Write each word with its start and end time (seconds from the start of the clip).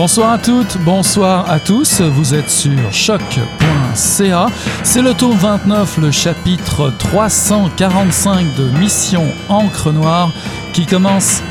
Bonsoir 0.00 0.30
à 0.30 0.38
toutes, 0.38 0.78
bonsoir 0.84 1.50
à 1.50 1.58
tous, 1.58 2.02
vous 2.02 2.32
êtes 2.32 2.50
sur 2.50 2.92
choc.ca. 2.92 4.46
C'est 4.84 5.02
le 5.02 5.12
tour 5.12 5.34
29, 5.34 5.98
le 5.98 6.12
chapitre 6.12 6.92
345 6.96 8.54
de 8.54 8.78
Mission 8.78 9.24
Encre 9.48 9.92
Noire 9.92 10.30
qui 10.72 10.86
commence 10.86 11.42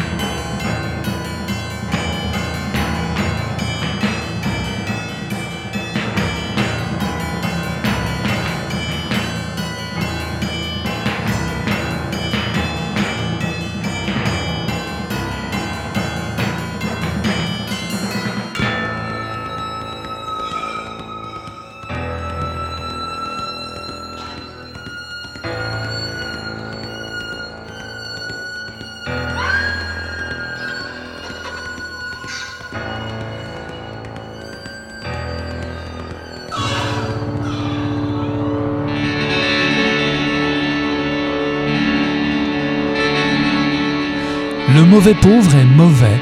mauvais 44.98 45.14
pauvre 45.14 45.56
est 45.56 45.64
mauvais 45.64 46.20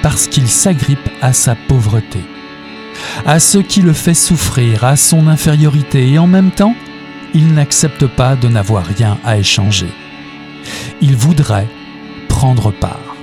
parce 0.00 0.28
qu'il 0.28 0.46
s'agrippe 0.46 1.08
à 1.20 1.32
sa 1.32 1.56
pauvreté, 1.56 2.20
à 3.26 3.40
ce 3.40 3.58
qui 3.58 3.82
le 3.82 3.92
fait 3.92 4.14
souffrir, 4.14 4.84
à 4.84 4.94
son 4.94 5.26
infériorité, 5.26 6.08
et 6.08 6.18
en 6.20 6.28
même 6.28 6.52
temps, 6.52 6.76
il 7.34 7.52
n'accepte 7.52 8.06
pas 8.06 8.36
de 8.36 8.46
n'avoir 8.46 8.86
rien 8.86 9.18
à 9.24 9.38
échanger. 9.38 9.88
Il 11.00 11.16
voudrait 11.16 11.66
prendre 12.28 12.70
part. 12.70 13.16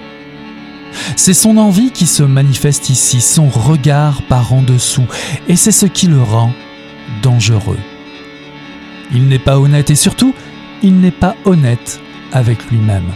C'est 1.15 1.33
son 1.33 1.55
envie 1.55 1.91
qui 1.91 2.05
se 2.05 2.23
manifeste 2.23 2.89
ici, 2.89 3.21
son 3.21 3.47
regard 3.47 4.21
par 4.23 4.51
en 4.51 4.61
dessous, 4.61 5.07
et 5.47 5.55
c'est 5.55 5.71
ce 5.71 5.85
qui 5.85 6.07
le 6.07 6.21
rend 6.21 6.51
dangereux. 7.21 7.79
Il 9.13 9.29
n'est 9.29 9.39
pas 9.39 9.59
honnête 9.59 9.91
et 9.91 9.95
surtout, 9.95 10.35
il 10.83 10.99
n'est 10.99 11.09
pas 11.09 11.37
honnête 11.45 12.01
avec 12.33 12.69
lui-même 12.69 13.13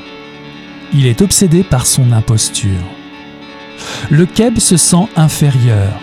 il 0.94 1.08
est 1.08 1.22
obsédé 1.22 1.63
par 1.63 1.86
son 1.86 2.11
imposture. 2.11 2.69
Le 4.09 4.25
Keb 4.25 4.59
se 4.59 4.77
sent 4.77 5.08
inférieur. 5.16 6.00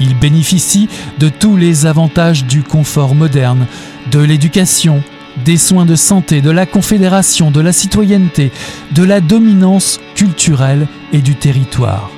Il 0.00 0.16
bénéficie 0.16 0.88
de 1.18 1.28
tous 1.28 1.56
les 1.56 1.86
avantages 1.86 2.44
du 2.44 2.62
confort 2.62 3.14
moderne, 3.14 3.66
de 4.10 4.20
l'éducation, 4.20 5.02
des 5.44 5.56
soins 5.56 5.86
de 5.86 5.96
santé, 5.96 6.40
de 6.40 6.50
la 6.50 6.66
confédération, 6.66 7.50
de 7.50 7.60
la 7.60 7.72
citoyenneté, 7.72 8.52
de 8.92 9.02
la 9.02 9.20
dominance 9.20 10.00
culturelle 10.14 10.86
et 11.12 11.20
du 11.20 11.34
territoire. 11.34 12.10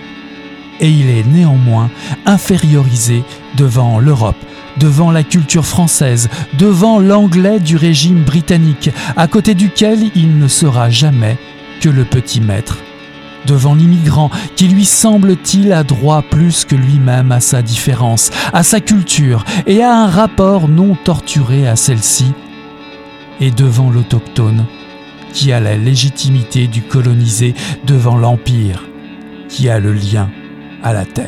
Et 0.81 0.91
il 0.91 1.09
est 1.11 1.27
néanmoins 1.27 1.91
infériorisé 2.27 3.23
devant 3.57 3.99
l'Europe, 3.99 4.43
devant 4.79 5.11
la 5.11 5.23
culture 5.23 5.67
française, 5.67 6.29
devant 6.59 6.99
l'anglais 6.99 7.61
du 7.61 7.77
régime 7.77 8.23
britannique, 8.23 8.91
à 9.17 9.27
côté 9.27 9.55
duquel 9.55 10.11
il 10.15 10.39
ne 10.39 10.49
sera 10.49 10.89
jamais 10.89 11.37
que 11.81 11.89
le 11.89 12.05
petit 12.05 12.41
maître, 12.41 12.79
devant 13.47 13.75
l'immigrant 13.75 14.31
qui 14.55 14.69
lui 14.69 14.85
semble-t-il 14.85 15.73
a 15.73 15.83
droit 15.83 16.23
plus 16.23 16.65
que 16.65 16.77
lui-même 16.77 17.33
à 17.33 17.41
sa 17.41 17.63
différence, 17.63 18.31
à 18.53 18.63
sa 18.63 18.81
culture 18.81 19.45
et 19.67 19.83
à 19.83 19.95
un 19.95 20.07
rapport 20.07 20.69
non 20.69 20.95
torturé 21.05 21.67
à 21.67 21.77
celle-ci, 21.77 22.33
et 23.41 23.51
devant 23.51 23.91
l'autochtone 23.91 24.67
qui 25.33 25.53
a 25.53 25.61
la 25.61 25.77
légitimité 25.77 26.67
du 26.67 26.83
colonisé 26.83 27.55
devant 27.87 28.17
l'Empire 28.17 28.85
qui 29.49 29.69
a 29.69 29.79
le 29.81 29.93
lien 29.93 30.31
à 30.83 30.93
la 30.93 31.05
terre. 31.05 31.27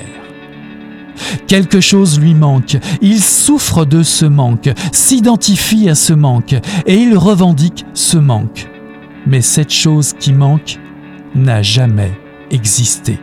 Quelque 1.46 1.80
chose 1.80 2.18
lui 2.20 2.34
manque, 2.34 2.78
il 3.00 3.22
souffre 3.22 3.84
de 3.84 4.02
ce 4.02 4.24
manque, 4.24 4.70
s'identifie 4.92 5.88
à 5.88 5.94
ce 5.94 6.12
manque, 6.12 6.54
et 6.86 6.96
il 6.96 7.16
revendique 7.16 7.84
ce 7.94 8.16
manque 8.16 8.71
mais 9.26 9.40
cette 9.40 9.72
chose 9.72 10.14
qui 10.18 10.32
manque 10.32 10.78
n'a 11.34 11.62
jamais 11.62 12.12
existé. 12.50 13.18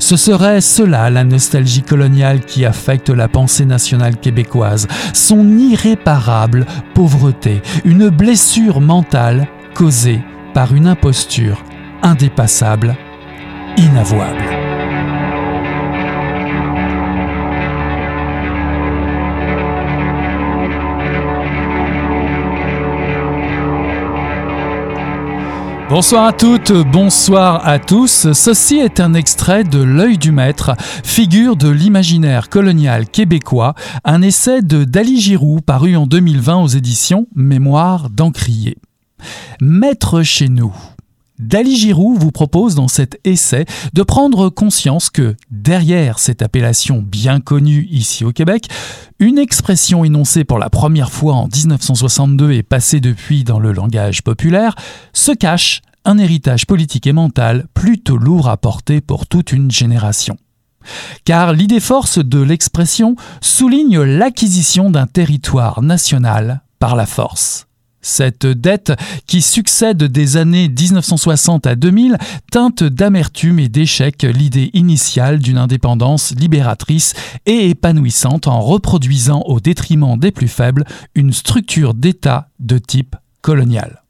Ce 0.00 0.16
serait 0.16 0.60
cela 0.60 1.10
la 1.10 1.24
nostalgie 1.24 1.82
coloniale 1.82 2.40
qui 2.40 2.64
affecte 2.64 3.10
la 3.10 3.28
pensée 3.28 3.64
nationale 3.64 4.16
québécoise, 4.16 4.88
son 5.12 5.58
irréparable 5.58 6.66
pauvreté, 6.94 7.62
une 7.84 8.08
blessure 8.08 8.80
mentale 8.80 9.46
causée 9.74 10.20
par 10.54 10.74
une 10.74 10.86
imposture 10.86 11.62
indépassable, 12.02 12.96
inavouable. 13.76 14.57
Bonsoir 25.90 26.26
à 26.26 26.32
toutes, 26.34 26.70
bonsoir 26.92 27.66
à 27.66 27.78
tous. 27.78 28.30
Ceci 28.34 28.76
est 28.76 29.00
un 29.00 29.14
extrait 29.14 29.64
de 29.64 29.82
L'œil 29.82 30.18
du 30.18 30.32
maître, 30.32 30.76
figure 31.02 31.56
de 31.56 31.70
l'imaginaire 31.70 32.50
colonial 32.50 33.08
québécois, 33.08 33.72
un 34.04 34.20
essai 34.20 34.60
de 34.60 34.84
Dali 34.84 35.18
Giroux 35.18 35.60
paru 35.62 35.96
en 35.96 36.06
2020 36.06 36.56
aux 36.56 36.66
éditions 36.66 37.26
Mémoire 37.34 38.10
d'Encrier. 38.10 38.76
Maître 39.62 40.22
chez 40.22 40.50
nous. 40.50 40.74
Dali 41.38 41.76
Giroux 41.76 42.16
vous 42.18 42.32
propose 42.32 42.74
dans 42.74 42.88
cet 42.88 43.20
essai 43.24 43.64
de 43.92 44.02
prendre 44.02 44.48
conscience 44.48 45.08
que, 45.08 45.36
derrière 45.50 46.18
cette 46.18 46.42
appellation 46.42 47.00
bien 47.00 47.40
connue 47.40 47.86
ici 47.90 48.24
au 48.24 48.32
Québec, 48.32 48.68
une 49.20 49.38
expression 49.38 50.04
énoncée 50.04 50.44
pour 50.44 50.58
la 50.58 50.68
première 50.68 51.12
fois 51.12 51.34
en 51.34 51.46
1962 51.46 52.52
et 52.52 52.62
passée 52.62 53.00
depuis 53.00 53.44
dans 53.44 53.60
le 53.60 53.72
langage 53.72 54.22
populaire, 54.22 54.74
se 55.12 55.32
cache 55.32 55.80
un 56.04 56.18
héritage 56.18 56.66
politique 56.66 57.06
et 57.06 57.12
mental 57.12 57.66
plutôt 57.72 58.16
lourd 58.16 58.48
à 58.48 58.56
porter 58.56 59.00
pour 59.00 59.26
toute 59.26 59.52
une 59.52 59.70
génération. 59.70 60.36
Car 61.24 61.52
l'idée 61.52 61.80
force 61.80 62.18
de 62.18 62.40
l'expression 62.40 63.14
souligne 63.40 64.00
l'acquisition 64.00 64.90
d'un 64.90 65.06
territoire 65.06 65.82
national 65.82 66.62
par 66.78 66.96
la 66.96 67.06
force. 67.06 67.67
Cette 68.00 68.46
dette, 68.46 68.92
qui 69.26 69.42
succède 69.42 70.02
des 70.04 70.36
années 70.36 70.68
1960 70.68 71.66
à 71.66 71.74
2000, 71.74 72.16
teinte 72.50 72.84
d'amertume 72.84 73.58
et 73.58 73.68
d'échec 73.68 74.22
l'idée 74.22 74.70
initiale 74.72 75.38
d'une 75.38 75.58
indépendance 75.58 76.32
libératrice 76.36 77.14
et 77.46 77.70
épanouissante 77.70 78.46
en 78.46 78.60
reproduisant 78.60 79.42
au 79.46 79.60
détriment 79.60 80.16
des 80.16 80.30
plus 80.30 80.48
faibles 80.48 80.84
une 81.14 81.32
structure 81.32 81.94
d'État 81.94 82.50
de 82.60 82.78
type 82.78 83.16
colonial. 83.42 84.02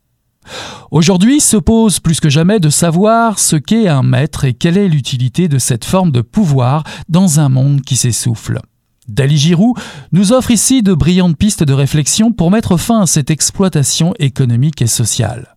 Aujourd'hui 0.90 1.40
se 1.40 1.56
pose 1.56 2.00
plus 2.00 2.20
que 2.20 2.30
jamais 2.30 2.60
de 2.60 2.70
savoir 2.70 3.38
ce 3.38 3.56
qu'est 3.56 3.88
un 3.88 4.02
maître 4.02 4.44
et 4.44 4.54
quelle 4.54 4.78
est 4.78 4.88
l'utilité 4.88 5.48
de 5.48 5.58
cette 5.58 5.84
forme 5.84 6.10
de 6.10 6.22
pouvoir 6.22 6.84
dans 7.08 7.40
un 7.40 7.48
monde 7.48 7.82
qui 7.82 7.96
s'essouffle. 7.96 8.60
Dali 9.08 9.38
Giroux 9.38 9.74
nous 10.12 10.32
offre 10.32 10.50
ici 10.50 10.82
de 10.82 10.94
brillantes 10.94 11.36
pistes 11.36 11.62
de 11.62 11.72
réflexion 11.72 12.32
pour 12.32 12.50
mettre 12.50 12.76
fin 12.76 13.00
à 13.02 13.06
cette 13.06 13.30
exploitation 13.30 14.14
économique 14.18 14.82
et 14.82 14.86
sociale. 14.86 15.56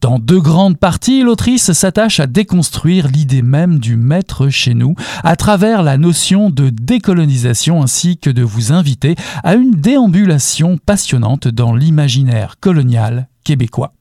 Dans 0.00 0.18
deux 0.18 0.40
grandes 0.40 0.78
parties, 0.78 1.22
l'autrice 1.22 1.72
s'attache 1.72 2.20
à 2.20 2.26
déconstruire 2.26 3.08
l'idée 3.08 3.42
même 3.42 3.78
du 3.78 3.96
maître 3.96 4.48
chez 4.48 4.74
nous 4.74 4.94
à 5.24 5.36
travers 5.36 5.82
la 5.82 5.96
notion 5.96 6.50
de 6.50 6.70
décolonisation 6.70 7.82
ainsi 7.82 8.18
que 8.18 8.30
de 8.30 8.42
vous 8.42 8.72
inviter 8.72 9.14
à 9.44 9.54
une 9.54 9.72
déambulation 9.72 10.76
passionnante 10.78 11.48
dans 11.48 11.74
l'imaginaire 11.74 12.56
colonial 12.60 13.28
québécois. 13.44 13.92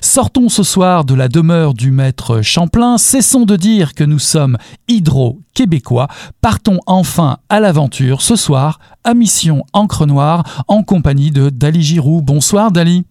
Sortons 0.00 0.48
ce 0.48 0.62
soir 0.62 1.04
de 1.04 1.14
la 1.14 1.28
demeure 1.28 1.74
du 1.74 1.90
maître 1.90 2.42
Champlain, 2.42 2.98
cessons 2.98 3.44
de 3.44 3.56
dire 3.56 3.94
que 3.94 4.04
nous 4.04 4.18
sommes 4.18 4.58
hydro-québécois, 4.88 6.08
partons 6.40 6.78
enfin 6.86 7.38
à 7.48 7.60
l'aventure 7.60 8.22
ce 8.22 8.36
soir 8.36 8.78
à 9.04 9.14
Mission 9.14 9.64
Encre 9.72 10.06
Noire 10.06 10.64
en 10.68 10.82
compagnie 10.82 11.30
de 11.30 11.50
Dali 11.50 11.82
Giroux. 11.82 12.22
Bonsoir 12.22 12.70
Dali. 12.70 13.04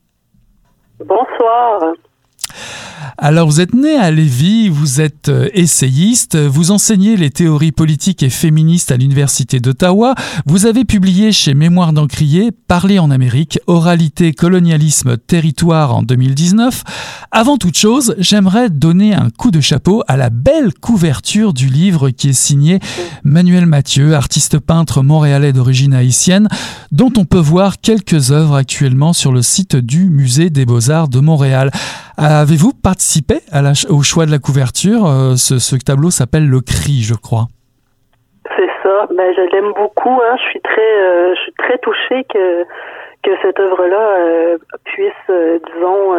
Bonsoir. 0.99 1.93
Alors 3.17 3.47
vous 3.47 3.61
êtes 3.61 3.73
né 3.73 3.95
à 3.95 4.11
Lévis, 4.11 4.69
vous 4.69 5.01
êtes 5.01 5.29
euh, 5.29 5.49
essayiste, 5.53 6.37
vous 6.37 6.71
enseignez 6.71 7.17
les 7.17 7.29
théories 7.29 7.71
politiques 7.71 8.23
et 8.23 8.29
féministes 8.29 8.91
à 8.91 8.97
l'Université 8.97 9.59
d'Ottawa, 9.59 10.15
vous 10.45 10.65
avez 10.65 10.85
publié 10.85 11.31
chez 11.31 11.53
Mémoire 11.53 11.93
d'Encrier 11.93 12.51
Parler 12.51 12.99
en 12.99 13.11
Amérique, 13.11 13.59
oralité, 13.67 14.33
colonialisme, 14.33 15.17
territoire 15.17 15.95
en 15.95 16.03
2019. 16.03 16.83
Avant 17.31 17.57
toute 17.57 17.77
chose, 17.77 18.15
j'aimerais 18.17 18.69
donner 18.69 19.13
un 19.13 19.29
coup 19.29 19.51
de 19.51 19.61
chapeau 19.61 20.03
à 20.07 20.17
la 20.17 20.29
belle 20.29 20.73
couverture 20.73 21.53
du 21.53 21.67
livre 21.67 22.09
qui 22.09 22.29
est 22.29 22.33
signé 22.33 22.79
Manuel 23.23 23.65
Mathieu, 23.65 24.15
artiste 24.15 24.59
peintre 24.59 25.01
montréalais 25.01 25.53
d'origine 25.53 25.93
haïtienne, 25.93 26.47
dont 26.91 27.11
on 27.17 27.25
peut 27.25 27.39
voir 27.39 27.79
quelques 27.79 28.31
œuvres 28.31 28.55
actuellement 28.55 29.13
sur 29.13 29.31
le 29.31 29.41
site 29.41 29.75
du 29.75 30.09
Musée 30.09 30.49
des 30.49 30.65
Beaux-Arts 30.65 31.07
de 31.07 31.19
Montréal. 31.19 31.71
Avez-vous 32.17 32.73
à 33.51 33.61
au 33.89 34.01
choix 34.03 34.25
de 34.25 34.31
la 34.31 34.39
couverture 34.39 35.05
euh, 35.05 35.35
ce, 35.35 35.75
tableau 35.83 36.11
s'appelle 36.11 36.47
Le 36.47 36.61
Cri, 36.61 37.01
je 37.01 37.15
crois. 37.15 37.47
C'est 38.55 38.69
ça. 38.83 39.07
Ben, 39.15 39.33
je 39.35 39.41
l'aime 39.51 39.73
beaucoup. 39.73 40.19
Hein. 40.21 40.35
Je 40.37 40.49
suis 40.49 40.61
très, 40.61 40.99
euh, 40.99 41.33
je 41.35 41.41
suis 41.41 41.53
très 41.53 41.77
touchée 41.79 42.23
que 42.31 42.63
que 43.23 43.29
cette 43.43 43.59
œuvre-là 43.59 44.17
euh, 44.17 44.57
puisse, 44.83 45.29
disons, 45.29 46.15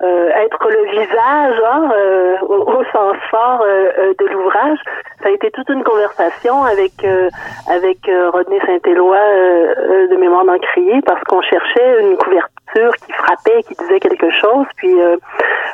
être 0.00 0.68
le 0.68 0.90
visage 0.90 1.62
hein, 1.64 1.90
au, 2.42 2.82
sens 2.92 3.16
fort 3.30 3.64
de 3.64 4.26
l'ouvrage. 4.32 4.78
Ça 5.22 5.28
a 5.28 5.30
été 5.30 5.52
toute 5.52 5.68
une 5.68 5.84
conversation 5.84 6.64
avec 6.64 6.92
avec 7.70 7.98
Rodney 8.32 8.58
Saint-Éloi 8.66 9.16
de 10.10 10.16
Mémoire 10.16 10.44
d'Encrier 10.44 11.02
parce 11.06 11.22
qu'on 11.22 11.40
cherchait 11.42 12.00
une 12.00 12.16
couverture 12.16 12.51
qui 12.72 13.12
frappait, 13.12 13.62
qui 13.68 13.74
disait 13.74 14.00
quelque 14.00 14.30
chose. 14.40 14.66
Puis 14.76 15.00
euh, 15.00 15.16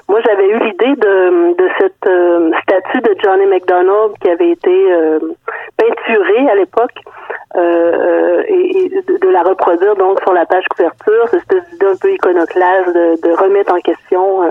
moi, 0.08 0.20
j'avais 0.26 0.48
eu 0.48 0.58
l'idée 0.58 0.96
de, 0.96 1.54
de 1.56 1.68
cette 1.78 2.06
euh, 2.06 2.50
statue 2.62 3.00
de 3.00 3.16
Johnny 3.22 3.46
McDonald 3.46 4.14
qui 4.20 4.28
avait 4.30 4.50
été 4.50 4.92
euh, 4.92 5.18
peinturée 5.76 6.50
à 6.50 6.54
l'époque 6.54 6.94
et, 7.54 8.90
de, 9.20 9.28
la 9.28 9.42
reproduire 9.42 9.94
donc 9.96 10.20
sur 10.20 10.32
la 10.32 10.46
page 10.46 10.64
couverture. 10.70 11.28
Cette 11.30 11.72
idée 11.72 11.86
un 11.86 11.96
peu 11.96 12.12
iconoclaste 12.12 12.88
de, 12.88 13.20
de 13.26 13.32
remettre 13.36 13.72
en 13.74 13.80
question 13.80 14.42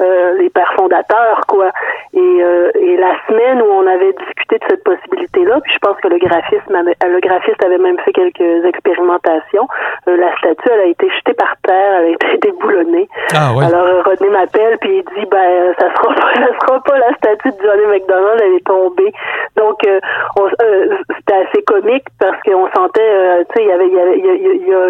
les 0.00 0.50
pères 0.50 0.72
fondateurs, 0.76 1.42
quoi. 1.46 1.70
Et, 2.14 2.18
et 2.18 2.96
la 2.96 3.12
semaine 3.28 3.62
où 3.62 3.66
on 3.66 3.86
avait 3.86 4.12
discuté 4.12 4.58
de 4.58 4.64
cette 4.68 4.84
possibilité-là, 4.84 5.60
puis 5.60 5.72
je 5.74 5.78
pense 5.78 5.96
que 5.98 6.08
le 6.08 6.18
graphisme 6.18 6.72
le 6.72 7.20
graphiste 7.20 7.62
avait 7.64 7.78
même 7.78 7.98
fait 8.00 8.12
quelques 8.12 8.64
expérimentations. 8.64 9.68
la 10.06 10.36
statue, 10.38 10.68
elle 10.72 10.80
a 10.80 10.86
été 10.86 11.08
jetée 11.10 11.34
par 11.34 11.54
terre 11.62 12.00
elle 12.00 12.04
a 12.04 12.08
été 12.08 12.38
déboulonnée. 12.42 13.08
Ah, 13.34 13.50
Alors 13.50 13.86
euh, 13.86 14.02
Rodney 14.02 14.30
m'appelle 14.30 14.78
puis 14.80 14.98
il 14.98 15.04
dit 15.14 15.26
ben 15.30 15.74
ça 15.78 15.88
sera 15.94 16.14
pas 16.14 16.34
ça 16.34 16.66
sera 16.66 16.80
pas 16.80 16.98
la 16.98 17.14
statue 17.14 17.50
de 17.50 17.62
Johnny 17.62 17.86
McDonald, 17.86 18.40
elle 18.42 18.54
est 18.54 18.66
tombée. 18.66 19.12
Donc 19.56 19.84
euh, 19.86 20.00
euh, 20.38 20.96
c'était 21.16 21.46
assez 21.48 21.62
comique 21.62 22.06
parce 22.20 22.40
qu'on 22.42 22.68
sentait 22.74 23.44
tu 23.48 23.54
sais 23.56 23.64
il 23.64 23.68
y 23.68 23.72
avait 23.72 23.88
il 23.88 24.64
y, 24.64 24.68
y, 24.68 24.74
a, 24.74 24.84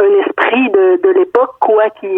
un 0.00 0.20
esprit 0.26 0.70
de, 0.70 1.02
de 1.02 1.18
l'époque 1.18 1.54
quoi 1.60 1.90
qui 2.00 2.08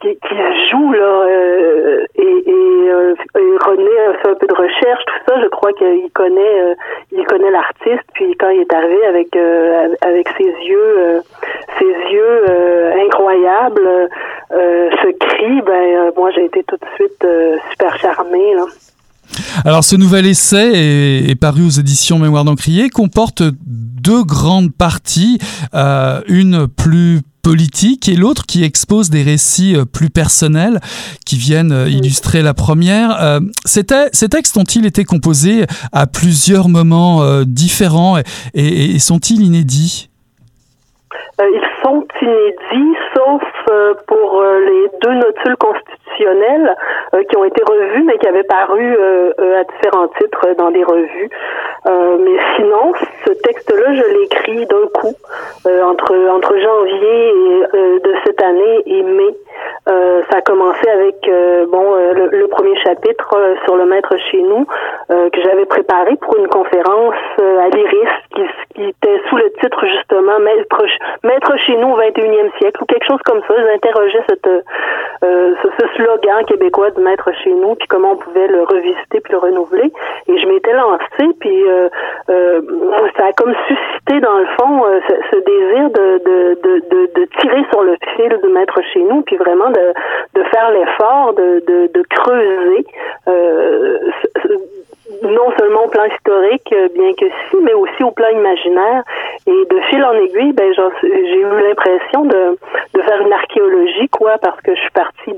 qui, 0.00 0.16
qui 0.16 0.68
joue 0.70 0.92
là 0.92 1.26
euh, 1.26 2.04
et, 2.14 2.22
et, 2.22 2.90
euh, 2.90 3.14
René 3.34 3.98
a 4.08 4.14
fait 4.22 4.28
un 4.28 4.34
peu 4.34 4.46
de 4.46 4.54
recherche 4.54 5.04
tout 5.06 5.20
ça. 5.26 5.40
Je 5.42 5.48
crois 5.48 5.72
qu'il 5.72 6.10
connaît 6.12 6.60
euh, 6.60 6.74
il 7.12 7.24
connaît 7.26 7.50
l'artiste. 7.50 8.04
Puis 8.14 8.36
quand 8.38 8.50
il 8.50 8.60
est 8.60 8.72
arrivé 8.72 9.04
avec 9.06 9.34
euh, 9.34 9.94
avec 10.02 10.28
ses 10.36 10.44
yeux 10.66 11.22
ses 11.78 12.12
yeux 12.12 12.44
incroyables 13.04 14.08
ce 14.50 15.10
cri 15.18 15.60
ben 15.62 16.12
moi 16.16 16.30
j'ai 16.30 16.44
été 16.44 16.62
tout 16.64 16.76
de 16.76 16.86
suite 16.96 17.26
super 17.70 17.96
charmée 17.98 18.54
là 18.54 18.64
alors 19.64 19.84
ce 19.84 19.96
nouvel 19.96 20.26
essai 20.26 20.72
est, 20.74 21.30
est 21.30 21.34
paru 21.34 21.64
aux 21.64 21.70
éditions 21.70 22.18
Mémoire 22.18 22.44
d'Encrier, 22.44 22.90
comporte 22.90 23.42
deux 23.66 24.24
grandes 24.24 24.72
parties, 24.72 25.38
euh, 25.74 26.20
une 26.28 26.68
plus 26.68 27.20
politique 27.42 28.08
et 28.08 28.14
l'autre 28.14 28.44
qui 28.46 28.62
expose 28.62 29.08
des 29.08 29.22
récits 29.22 29.74
euh, 29.74 29.84
plus 29.86 30.10
personnels 30.10 30.80
qui 31.24 31.36
viennent 31.36 31.72
euh, 31.72 31.88
illustrer 31.88 32.42
la 32.42 32.52
première. 32.52 33.22
Euh, 33.22 33.40
c'était, 33.64 34.10
ces 34.12 34.28
textes 34.28 34.56
ont-ils 34.56 34.84
été 34.84 35.04
composés 35.04 35.64
à 35.92 36.06
plusieurs 36.06 36.68
moments 36.68 37.22
différents 37.44 38.18
et, 38.18 38.94
et 38.94 38.98
sont-ils 38.98 39.40
inédits? 39.40 40.10
Ils 41.40 41.68
sont 41.82 42.04
inédits, 42.20 42.96
sauf 43.14 43.42
pour 44.06 44.42
les 44.42 44.84
deux 45.02 45.14
notules 45.14 45.56
constitutionnelles 46.18 46.76
qui 47.28 47.36
ont 47.36 47.44
été 47.44 47.62
revues, 47.64 48.02
mais 48.04 48.18
qui 48.18 48.26
avaient 48.26 48.42
paru 48.42 48.96
à 49.38 49.64
différents 49.64 50.08
titres 50.08 50.54
dans 50.56 50.70
des 50.70 50.84
revues. 50.84 51.30
mais 51.86 52.38
sinon, 52.56 52.92
ce 53.26 53.32
texte-là, 53.32 53.94
je 53.94 54.02
l'ai 54.14 54.24
écrit 54.24 54.66
d'un 54.66 54.86
coup 54.92 55.14
entre 55.66 56.14
entre 56.30 56.58
janvier 56.58 57.32
de 57.72 58.14
cette 58.24 58.42
année 58.42 58.82
et 58.86 59.02
mai. 59.02 59.34
Euh, 59.88 60.20
ça 60.30 60.38
a 60.38 60.40
commencé 60.42 60.86
avec 60.86 61.16
euh, 61.28 61.64
bon 61.66 61.94
euh, 61.94 62.28
le, 62.30 62.46
premier 62.48 62.76
chapitre 62.80 63.34
sur 63.64 63.76
le 63.76 63.86
maître 63.86 64.14
chez 64.30 64.42
nous 64.42 64.66
que 65.08 65.42
j'avais 65.42 65.64
préparé 65.64 66.16
pour 66.16 66.36
une 66.36 66.48
conférence 66.48 67.14
à 67.38 67.68
l'IRIS 67.68 68.08
qui, 68.74 68.84
était 68.84 69.20
sous 69.28 69.36
le 69.36 69.50
titre 69.60 69.86
justement 69.86 70.38
maître 70.38 70.82
maître 71.24 71.56
chez 71.66 71.76
nous 71.76 71.88
au 71.88 71.98
21e 71.98 72.56
siècle 72.58 72.82
ou 72.82 72.86
quelque 72.86 73.06
chose 73.06 73.20
comme 73.24 73.40
ça. 73.48 73.54
J'interrogeais 73.56 74.22
cette 74.28 74.48
ce, 75.22 75.68
ce, 75.78 75.86
slogan 76.08 76.44
québécois 76.46 76.90
de 76.90 77.00
maître 77.00 77.30
chez 77.44 77.52
nous 77.52 77.74
puis 77.74 77.86
comment 77.88 78.12
on 78.12 78.16
pouvait 78.16 78.48
le 78.48 78.62
revisiter 78.62 79.20
puis 79.20 79.32
le 79.32 79.38
renouveler. 79.38 79.92
Et 80.28 80.38
je 80.38 80.46
m'étais 80.46 80.72
lancée 80.72 81.28
puis 81.40 81.64
ça 82.26 83.26
a 83.26 83.32
comme 83.32 83.54
suscité 83.66 84.20
dans 84.20 84.38
le 84.38 84.46
fond 84.58 84.84
ce, 85.08 85.14
ce, 85.30 85.36
désir 85.44 85.90
de, 85.90 86.18
de, 86.24 86.58
de, 86.62 87.10
de, 87.14 87.24
tirer 87.40 87.64
sur 87.70 87.82
le 87.82 87.96
fil 88.16 88.38
de 88.42 88.48
maître 88.48 88.80
chez 88.92 89.02
nous 89.02 89.22
puis 89.22 89.36
vraiment 89.36 89.70
de, 89.70 89.92
de 90.34 90.42
faire 90.44 90.70
l'effort 90.70 91.34
de, 91.34 91.62
de, 91.66 92.02
creuser 92.10 92.86
euh, 93.28 93.98
non 95.22 95.50
seulement 95.58 95.84
au 95.84 95.88
plan 95.88 96.04
historique, 96.04 96.72
euh, 96.72 96.88
bien 96.94 97.12
que 97.14 97.26
si, 97.50 97.56
mais 97.62 97.74
aussi 97.74 98.02
au 98.02 98.10
plan 98.10 98.28
imaginaire. 98.28 99.02
Et 99.46 99.64
de 99.70 99.80
fil 99.88 100.04
en 100.04 100.14
aiguille, 100.14 100.52
ben, 100.52 100.72
j'ai 101.02 101.40
eu 101.40 101.68
l'impression 101.68 102.24
de, 102.24 102.58
de 102.94 103.02
faire 103.02 103.20
une 103.20 103.32
archéologie, 103.32 104.08
quoi, 104.10 104.38
parce 104.38 104.60
que 104.60 104.74
je 104.74 104.80
suis 104.80 104.90
partie 104.90 105.32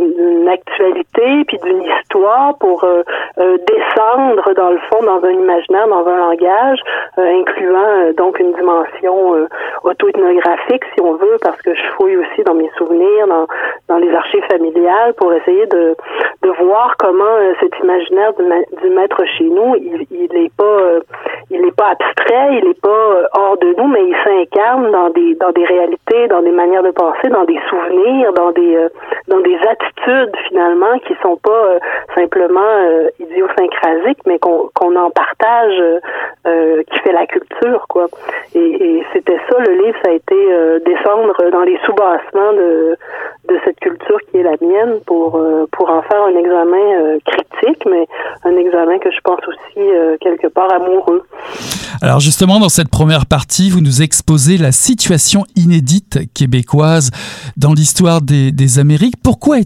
d'une 0.00 0.48
actualité, 0.48 1.44
puis 1.46 1.58
d'une 1.58 1.82
histoire 1.82 2.56
pour 2.58 2.84
euh, 2.84 3.02
euh, 3.38 3.58
descendre, 3.66 4.52
dans 4.54 4.70
le 4.70 4.78
fond, 4.90 5.02
dans 5.04 5.24
un 5.24 5.32
imaginaire, 5.32 5.88
dans 5.88 6.06
un 6.06 6.16
langage, 6.16 6.78
incluant 7.16 8.12
donc 8.16 8.38
une 8.38 8.52
dimension 8.54 9.46
auto-ethnographique, 9.84 10.84
si 10.94 11.00
on 11.00 11.14
veut, 11.14 11.38
parce 11.42 11.60
que 11.62 11.74
je 11.74 11.82
fouille 11.96 12.16
aussi 12.16 12.42
dans 12.44 12.54
mes 12.54 12.70
souvenirs, 12.76 13.26
dans, 13.28 13.46
dans 13.88 13.98
les 13.98 14.12
archives 14.14 14.44
familiales, 14.50 15.14
pour 15.14 15.32
essayer 15.32 15.66
de, 15.66 15.96
de 16.42 16.50
voir 16.64 16.96
comment 16.98 17.36
cet 17.60 17.72
imaginaire 17.82 18.32
du 18.34 18.90
maître 18.90 19.24
chez 19.38 19.44
nous, 19.44 19.74
il, 19.76 20.06
il 20.10 20.36
est 20.36 20.52
pas, 20.56 20.64
euh, 20.64 21.00
il 21.50 21.64
est 21.64 21.76
pas 21.76 21.90
abstrait, 21.90 22.58
il 22.58 22.68
est 22.68 22.80
pas 22.80 22.88
euh, 22.88 23.24
hors 23.34 23.56
de 23.58 23.74
nous, 23.76 23.88
mais 23.88 24.04
il 24.04 24.16
s'incarne 24.24 24.90
dans 24.90 25.10
des, 25.10 25.34
dans 25.34 25.52
des 25.52 25.64
réalités, 25.64 26.28
dans 26.28 26.42
des 26.42 26.50
manières 26.50 26.82
de 26.82 26.90
penser, 26.90 27.28
dans 27.28 27.44
des 27.44 27.58
souvenirs, 27.68 28.32
dans 28.32 28.52
des, 28.52 28.76
euh, 28.76 28.88
dans 29.28 29.40
des 29.40 29.56
attitudes 29.56 29.83
finalement 30.48 30.98
qui 31.06 31.14
sont 31.22 31.36
pas 31.36 31.78
simplement 32.14 32.60
idiosyncrasiques, 33.18 34.20
mais 34.26 34.38
qu'on 34.38 34.70
qu'on 34.74 34.94
en 34.96 35.10
partage, 35.10 35.74
qui 36.44 36.98
fait 37.00 37.12
la 37.12 37.26
culture, 37.26 37.86
quoi. 37.88 38.06
Et, 38.54 39.02
c'était 39.12 39.38
ça 39.48 39.58
le 39.60 39.72
livre, 39.84 39.96
ça 40.04 40.10
a 40.10 40.14
été 40.14 40.36
descendre 40.84 41.50
dans 41.50 41.62
les 41.62 41.78
sous-bassements 41.86 42.52
de, 42.52 42.96
de 43.48 43.58
cette 43.64 43.80
culture 43.80 44.18
qui 44.30 44.38
est 44.38 44.42
la 44.42 44.56
mienne 44.60 45.00
pour 45.06 45.40
pour 45.72 45.90
en 45.90 46.02
faire 46.02 46.22
un 46.22 46.36
examen 46.36 47.18
critique, 47.24 47.84
mais 47.86 48.06
un 48.44 48.56
examen 48.56 48.98
que 48.98 49.10
je 49.10 49.20
pense 49.22 49.40
aussi 49.48 49.78
euh, 49.78 50.16
quelque 50.20 50.46
part 50.48 50.72
amoureux. 50.72 51.22
Alors 52.02 52.20
justement, 52.20 52.58
dans 52.60 52.68
cette 52.68 52.88
première 52.88 53.26
partie, 53.26 53.70
vous 53.70 53.80
nous 53.80 54.02
exposez 54.02 54.58
la 54.58 54.72
situation 54.72 55.44
inédite 55.56 56.20
québécoise 56.34 57.10
dans 57.56 57.72
l'histoire 57.72 58.20
des, 58.20 58.52
des, 58.52 58.78
Amériques. 58.78 59.14
Pourquoi 59.22 59.58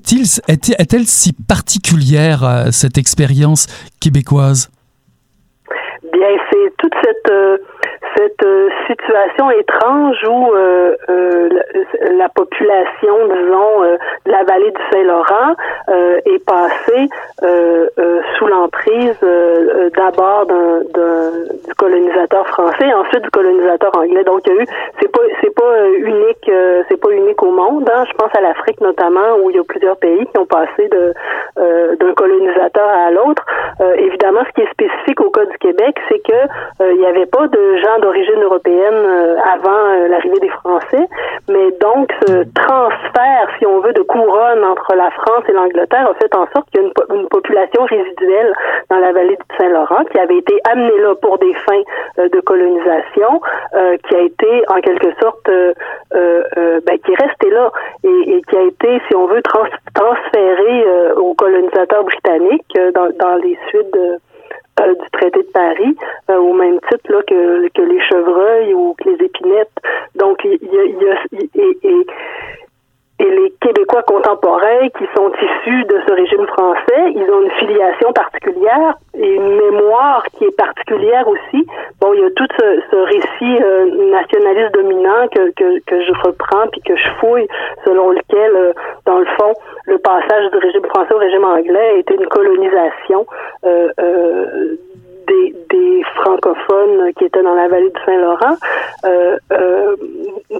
est-elle 0.48 1.06
si 1.06 1.32
particulière, 1.32 2.44
euh, 2.44 2.70
cette 2.70 2.98
expérience 2.98 3.66
québécoise? 4.00 4.70
Bien, 6.12 6.28
c'est 6.50 6.76
toute 6.78 6.94
cette... 7.04 7.32
Euh, 8.18 8.28
cette 8.28 8.44
euh, 8.44 8.68
situation 8.86 9.50
étrange 9.50 10.16
où 10.28 10.54
euh, 10.54 10.94
euh, 11.08 11.48
la, 12.16 12.28
population, 12.28 13.14
disons, 13.26 13.82
de 14.26 14.30
la 14.30 14.44
vallée 14.44 14.70
du 14.70 14.82
Saint-Laurent 14.92 15.54
est 16.26 16.44
passée 16.44 17.08
sous 18.38 18.46
l'emprise 18.46 19.16
d'abord 19.96 20.46
du 20.46 21.74
colonisateur 21.76 22.46
français, 22.48 22.92
ensuite 22.92 23.22
du 23.22 23.30
colonisateur 23.30 23.96
anglais. 23.96 24.24
Donc, 24.24 24.42
il 24.46 24.54
y 24.54 24.58
a 24.58 24.62
eu, 24.62 24.66
c'est 25.00 25.10
pas, 25.10 25.20
c'est 25.40 25.54
pas 25.54 25.88
unique, 25.90 26.50
c'est 26.88 27.00
pas 27.00 27.10
unique 27.10 27.42
au 27.42 27.50
monde 27.50 27.58
monde. 27.58 27.90
Hein. 27.92 28.04
Je 28.08 28.14
pense 28.14 28.30
à 28.36 28.40
l'Afrique 28.40 28.80
notamment, 28.80 29.36
où 29.42 29.50
il 29.50 29.56
y 29.56 29.58
a 29.58 29.64
plusieurs 29.64 29.96
pays 29.96 30.26
qui 30.26 30.38
ont 30.38 30.46
passé 30.46 30.88
de 30.88 31.14
d'un 31.56 32.14
colonisateur 32.14 32.88
à 32.88 33.10
l'autre. 33.10 33.44
évidemment, 33.96 34.40
ce 34.46 34.52
qui 34.52 34.60
est 34.60 34.70
spécifique 34.70 35.20
au 35.20 35.30
cas 35.30 35.44
du 35.44 35.58
Québec, 35.58 35.98
c'est 36.08 36.20
que 36.20 36.92
il 36.92 36.98
n'y 36.98 37.06
avait 37.06 37.26
pas 37.26 37.48
de 37.48 37.76
gens 37.76 37.98
d'origine 38.08 38.42
européenne 38.42 39.38
avant 39.54 40.08
l'arrivée 40.08 40.40
des 40.40 40.48
Français, 40.48 41.06
mais 41.48 41.70
donc 41.80 42.10
ce 42.26 42.44
transfert, 42.54 43.48
si 43.58 43.66
on 43.66 43.80
veut, 43.80 43.92
de 43.92 44.02
couronne 44.02 44.64
entre 44.64 44.94
la 44.94 45.10
France 45.10 45.44
et 45.48 45.52
l'Angleterre 45.52 46.08
a 46.08 46.14
fait 46.14 46.34
en 46.34 46.46
sorte 46.54 46.70
qu'il 46.70 46.80
y 46.80 46.84
a 46.84 46.88
une, 47.14 47.28
population 47.28 47.84
résiduelle 47.84 48.52
dans 48.88 48.98
la 48.98 49.12
vallée 49.12 49.36
du 49.36 49.56
Saint-Laurent 49.58 50.04
qui 50.10 50.18
avait 50.18 50.38
été 50.38 50.58
amenée 50.70 50.98
là 51.00 51.14
pour 51.16 51.38
des 51.38 51.52
fins 51.54 51.82
de 52.16 52.40
colonisation, 52.40 53.40
qui 54.08 54.14
a 54.14 54.20
été 54.20 54.62
en 54.68 54.80
quelque 54.80 55.12
sorte 55.20 55.48
euh, 55.48 55.72
euh, 56.14 56.42
euh, 56.56 56.80
ben, 56.86 56.98
qui 56.98 57.12
est 57.12 57.22
resté 57.22 57.50
là 57.50 57.70
et, 58.02 58.42
qui 58.48 58.56
a 58.56 58.62
été, 58.62 59.00
si 59.08 59.14
on 59.14 59.26
veut, 59.26 59.42
transféré 59.42 60.84
aux 61.16 61.34
colonisateurs 61.34 62.04
britanniques 62.04 62.78
dans, 62.94 63.34
les 63.42 63.58
suites 63.68 63.96
du 64.86 65.10
traité 65.12 65.42
de 65.42 65.50
Paris, 65.52 65.96
au 66.28 66.52
même 66.52 66.78
titre 66.90 67.12
là, 67.12 67.22
que, 67.26 67.68
que 67.68 67.82
les 67.82 68.00
chevreuils 68.02 68.74
ou 68.74 68.94
que 68.94 69.10
les 69.10 69.24
épinettes. 69.24 69.78
Donc, 70.14 70.40
il 70.44 70.58
y 70.62 70.78
a, 70.78 70.84
y 70.84 71.10
a 71.10 71.16
et, 71.54 71.78
et, 71.82 72.06
et 73.18 73.30
les 73.30 73.52
Québécois 73.60 74.02
contemporains 74.04 74.88
qui 74.96 75.04
sont 75.16 75.32
issus 75.32 75.84
de 75.84 76.00
ce 76.06 76.12
régime 76.12 76.46
français, 76.46 77.12
ils 77.14 77.28
ont 77.30 77.42
une 77.42 77.50
filiation 77.52 78.12
particulière 78.12 78.94
et 79.14 79.34
une 79.34 79.56
mémoire 79.56 80.24
qui 80.36 80.44
est 80.44 80.56
particulière 80.56 81.26
aussi. 81.26 81.66
Bon, 82.00 82.12
il 82.14 82.20
y 82.20 82.24
a 82.24 82.30
tout 82.30 82.46
ce, 82.58 82.96
récit 82.96 83.62
euh, 83.62 84.10
nationaliste 84.10 84.72
dominant 84.74 85.26
que, 85.34 85.50
que, 85.50 85.80
que, 85.80 86.00
je 86.02 86.12
reprends 86.24 86.68
puis 86.70 86.80
que 86.82 86.96
je 86.96 87.08
fouille, 87.20 87.48
selon 87.84 88.10
lequel, 88.10 88.52
euh, 88.54 88.72
dans 89.04 89.18
le 89.18 89.26
fond, 89.38 89.52
le 89.86 89.98
passage 89.98 90.50
du 90.52 90.58
régime 90.58 90.84
français 90.86 91.14
au 91.14 91.18
régime 91.18 91.44
anglais 91.44 91.94
a 91.94 91.98
été 91.98 92.14
une 92.14 92.26
colonisation 92.26 93.26
euh, 93.64 93.88
euh 94.00 94.76
des, 95.28 95.54
des, 95.70 96.02
francophones 96.14 97.12
qui 97.16 97.24
étaient 97.24 97.42
dans 97.42 97.54
la 97.54 97.68
vallée 97.68 97.90
du 97.90 98.00
Saint-Laurent, 98.04 98.56
euh, 99.04 99.36
euh, 99.52 99.96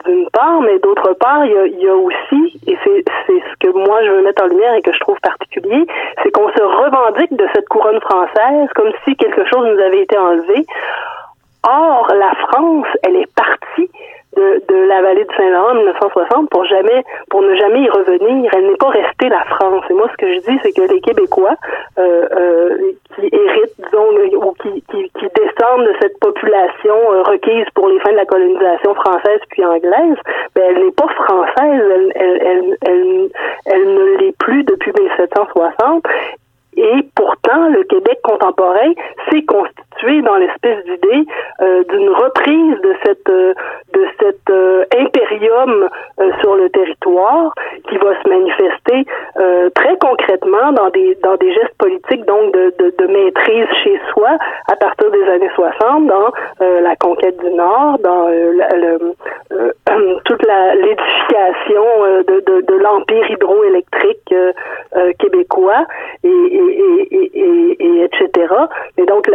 d'une 0.05 0.29
part, 0.31 0.61
mais 0.61 0.79
d'autre 0.79 1.15
part, 1.15 1.45
il 1.45 1.53
y 1.53 1.57
a, 1.57 1.67
il 1.67 1.81
y 1.81 1.89
a 1.89 1.97
aussi, 1.97 2.61
et 2.67 2.77
c'est 2.85 3.05
ce 3.29 3.57
que 3.61 3.71
moi 3.77 4.03
je 4.05 4.11
veux 4.11 4.23
mettre 4.23 4.43
en 4.43 4.47
lumière 4.47 4.75
et 4.75 4.83
que 4.83 4.93
je 4.93 5.01
trouve 5.01 5.19
particulier, 5.21 5.87
c'est 6.23 6.31
qu'on 6.31 6.49
se 6.49 6.63
revendique 6.63 7.35
de 7.35 7.47
cette 7.55 7.69
couronne 7.69 8.01
française 8.01 8.69
comme 8.75 8.93
si 9.05 9.17
quelque 9.17 9.45
chose 9.47 9.67
nous 9.67 9.83
avait 9.83 10.03
été 10.03 10.17
enlevé. 10.17 10.67
Or, 11.65 12.13
la 12.15 12.35
France, 12.47 12.87
elle 13.03 13.17
est 13.17 13.35
partie 13.35 13.91
de, 14.39 14.89
la 14.89 15.03
vallée 15.03 15.25
du 15.25 15.35
Saint-Laurent 15.37 15.71
en 15.71 15.75
1960 15.75 16.51
pour 16.51 16.65
jamais, 16.65 17.05
pour 17.31 17.43
ne 17.43 17.55
jamais 17.57 17.81
y 17.81 17.91
revenir. 17.91 18.51
Elle 18.55 18.67
n'est 18.67 18.77
pas 18.77 18.89
restée 18.89 19.29
la 19.29 19.45
France. 19.45 19.85
Et 19.91 19.95
moi, 19.95 20.09
ce 20.13 20.17
que 20.17 20.33
je 20.35 20.41
dis, 20.41 20.59
c'est 20.63 20.73
que 20.73 20.83
les 20.83 21.01
Québécois 21.01 21.57
euh, 21.99 22.27
euh, 22.33 22.79
qui 23.15 23.29
héritent, 23.33 23.75
disons, 23.79 24.09
ou 24.37 24.53
qui, 24.63 24.83
descendent 24.89 25.87
de 25.87 25.95
cette 26.01 26.19
population 26.21 26.95
euh, 27.13 27.23
requise 27.23 27.67
pour 27.75 27.89
les 27.89 27.99
fins 28.01 28.13
de 28.13 28.17
la 28.17 28.27
colonisation 28.27 28.95
française 28.95 29.41
puis 29.51 29.65
anglaise, 29.65 30.17
ben, 30.55 30.65
elle 30.69 30.85
n'est 30.85 30.93
pas 30.93 31.09
française. 31.09 31.83
Elle, 32.15 32.77
elle 33.67 33.95
ne 33.95 34.17
l'est 34.19 34.37
plus 34.39 34.65
depuis 34.65 34.93
1760. 34.93 36.05
Et 36.77 37.09
pourtant, 37.17 37.69
le 37.71 37.83
Québec 37.85 38.21
contemporain 38.23 38.93
s'est 39.31 39.43
constitué 39.43 39.88
dans 40.07 40.37
l'espèce 40.37 40.85
d'idée 40.85 41.27
euh, 41.61 41.83
d'une 41.85 42.09
reprise 42.09 42.81
de 42.83 42.95
cette 43.05 43.29
euh, 43.29 43.53
de 43.93 44.07
cet 44.21 44.51
euh, 44.51 44.85
impérium 44.97 45.89
sur 46.41 46.55
le 46.55 46.69
territoire 46.71 47.53
qui 47.89 47.97
va 47.97 48.21
se 48.23 48.29
manifester 48.29 49.07
très 49.75 49.97
concrètement 49.99 50.73
dans 50.73 50.91
des 50.91 51.17
dans 51.23 51.37
des 51.37 51.53
gestes 51.53 51.77
politiques 51.79 52.25
donc 52.27 52.53
de, 52.53 52.73
de, 52.79 53.07
maîtrise 53.07 53.67
chez 53.83 54.01
soi 54.13 54.31
à 54.71 54.77
partir 54.77 55.11
des 55.11 55.23
années 55.31 55.51
60 55.55 56.07
dans 56.07 56.31
la 56.61 56.97
conquête 56.97 57.39
du 57.39 57.51
Nord, 57.51 57.99
dans 58.01 58.29
toute 60.25 60.47
l'édification 60.47 61.85
de, 62.27 62.41
de, 62.47 62.61
de 62.61 62.75
l'empire 62.75 63.31
hydroélectrique 63.31 64.35
québécois 65.19 65.87
et 66.25 66.29
et, 66.29 67.09
et, 67.11 67.77
et, 67.85 68.05
etc. 68.05 68.55
Et 68.97 69.05
donc, 69.07 69.29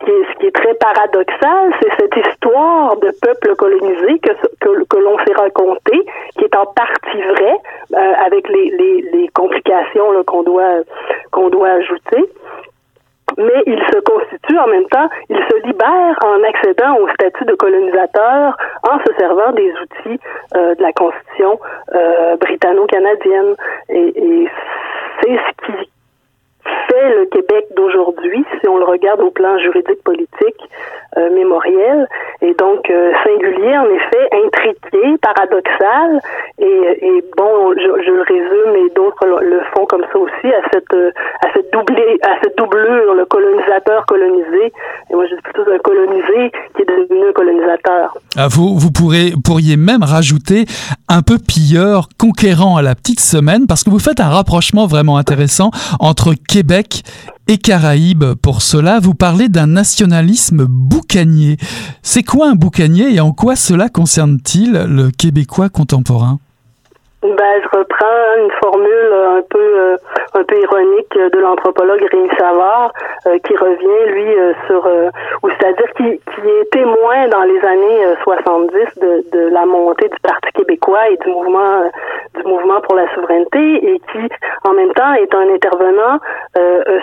ce, 0.00 0.38
qui 0.38 0.46
est, 0.46 0.52
très 0.52 0.74
paradoxal, 0.74 1.72
c'est 1.80 1.90
cette 2.00 2.16
histoire 2.16 2.96
de 2.96 3.12
peuple 3.20 3.54
colonisé 3.56 4.18
que, 4.20 4.32
que, 4.60 4.96
l'on 4.96 5.18
s'est 5.18 5.34
raconté, 5.34 6.04
qui 6.36 6.44
est 6.44 6.56
en 6.56 6.66
partie 6.66 7.22
vraie, 7.22 7.58
euh, 7.94 8.12
avec 8.26 8.48
les, 8.48 8.70
les, 9.12 9.28
complications 9.34 10.22
qu'on 10.26 10.42
doit 10.42 10.82
qu'on 11.30 11.48
doit 11.48 11.70
ajouter 11.70 12.28
mais 13.38 13.62
il 13.66 13.78
se 13.78 13.98
constitue 14.00 14.58
en 14.58 14.66
même 14.66 14.86
temps, 14.88 15.08
il 15.28 15.36
se 15.36 15.66
libère 15.66 16.18
en 16.24 16.42
accédant 16.42 16.96
au 16.98 17.08
statut 17.08 17.44
de 17.44 17.54
colonisateur 17.54 18.56
en 18.82 18.98
se 18.98 19.12
servant 19.18 19.52
des 19.52 19.72
outils 19.72 20.20
euh, 20.56 20.74
de 20.74 20.82
la 20.82 20.92
Constitution 20.92 21.58
euh, 21.94 22.36
britanno-canadienne. 22.36 23.54
Et 23.88 24.46
c'est 25.20 25.36
ce 25.36 25.66
qui 25.66 25.91
fait 26.64 27.14
le 27.16 27.26
Québec 27.26 27.66
d'aujourd'hui, 27.76 28.44
si 28.60 28.68
on 28.68 28.78
le 28.78 28.84
regarde 28.84 29.20
au 29.20 29.30
plan 29.30 29.58
juridique, 29.58 30.02
politique, 30.04 30.60
euh, 31.18 31.28
mémoriel, 31.34 32.06
et 32.40 32.54
donc 32.54 32.88
euh, 32.90 33.12
singulier, 33.24 33.76
en 33.76 33.86
effet, 33.86 34.28
intriqué, 34.46 35.18
paradoxal, 35.20 36.20
et, 36.58 37.24
bon, 37.36 37.74
je, 37.76 38.10
le 38.10 38.22
résume, 38.22 38.86
et 38.86 38.90
d'autres 38.94 39.26
le, 39.26 39.60
font 39.74 39.84
comme 39.86 40.04
ça 40.12 40.18
aussi, 40.18 40.46
à 40.46 40.62
cette 40.72 40.94
à 40.94 41.52
cette 41.54 41.72
doublé, 41.72 42.18
à 42.22 42.40
cette 42.42 42.56
doublure, 42.56 43.14
le 43.14 43.24
colonisateur 43.26 44.06
colonisé, 44.06 44.72
et 45.10 45.14
moi 45.14 45.26
je 45.26 45.34
dis 45.34 45.42
plutôt 45.42 45.70
un 45.70 45.78
colonisé 45.78 46.52
qui 46.76 46.82
est 46.82 46.88
devenu 46.88 47.32
colonisateur. 47.32 48.14
Ah, 48.36 48.48
vous 48.50 48.78
vous 48.78 48.90
pourrez 48.90 49.32
pourriez 49.44 49.76
même 49.76 50.02
rajouter 50.02 50.64
un 51.08 51.22
peu 51.22 51.36
pilleur, 51.38 52.08
conquérant 52.18 52.76
à 52.76 52.82
la 52.82 52.94
petite 52.94 53.20
semaine, 53.20 53.66
parce 53.66 53.84
que 53.84 53.90
vous 53.90 53.98
faites 53.98 54.20
un 54.20 54.28
rapprochement 54.28 54.86
vraiment 54.86 55.16
intéressant 55.16 55.70
entre 56.00 56.34
Québec 56.52 57.02
et 57.48 57.56
Caraïbes. 57.56 58.34
Pour 58.34 58.60
cela, 58.60 59.00
vous 59.00 59.14
parlez 59.14 59.48
d'un 59.48 59.68
nationalisme 59.68 60.66
boucanier. 60.66 61.56
C'est 62.02 62.22
quoi 62.22 62.50
un 62.50 62.56
boucanier 62.56 63.14
et 63.14 63.20
en 63.20 63.32
quoi 63.32 63.56
cela 63.56 63.88
concerne-t-il 63.88 64.72
le 64.72 65.10
Québécois 65.10 65.70
contemporain? 65.70 66.40
Ben, 67.22 67.62
je 67.62 67.78
reprends 67.78 68.36
une 68.36 68.50
formule 68.60 69.12
un 69.38 69.42
peu 69.48 69.58
euh, 69.60 69.96
un 70.34 70.42
peu 70.42 70.58
ironique 70.60 71.16
de 71.16 71.38
l'anthropologue 71.38 72.04
Rémi 72.10 72.28
Savard 72.36 72.92
euh, 73.26 73.38
qui 73.46 73.56
revient 73.56 74.10
lui 74.10 74.34
euh, 74.34 74.52
sur 74.66 74.84
ou 75.42 75.48
c'est-à-dire 75.50 75.86
qui, 75.96 76.02
qui 76.02 76.48
est 76.48 76.70
témoin 76.72 77.28
dans 77.28 77.44
les 77.44 77.64
années 77.64 78.16
70 78.24 78.72
de, 79.00 79.24
de 79.30 79.48
la 79.52 79.64
montée 79.66 80.08
du 80.08 80.18
Parti 80.22 80.50
québécois 80.54 81.10
et 81.10 81.16
du 81.18 81.28
mouvement 81.30 81.84
du 82.34 82.42
mouvement 82.42 82.80
pour 82.80 82.96
la 82.96 83.12
souveraineté 83.14 83.94
et 83.94 84.00
qui 84.10 84.28
en 84.64 84.72
même 84.72 84.92
temps 84.94 85.14
est 85.14 85.32
un 85.32 85.48
intervenant 85.48 86.18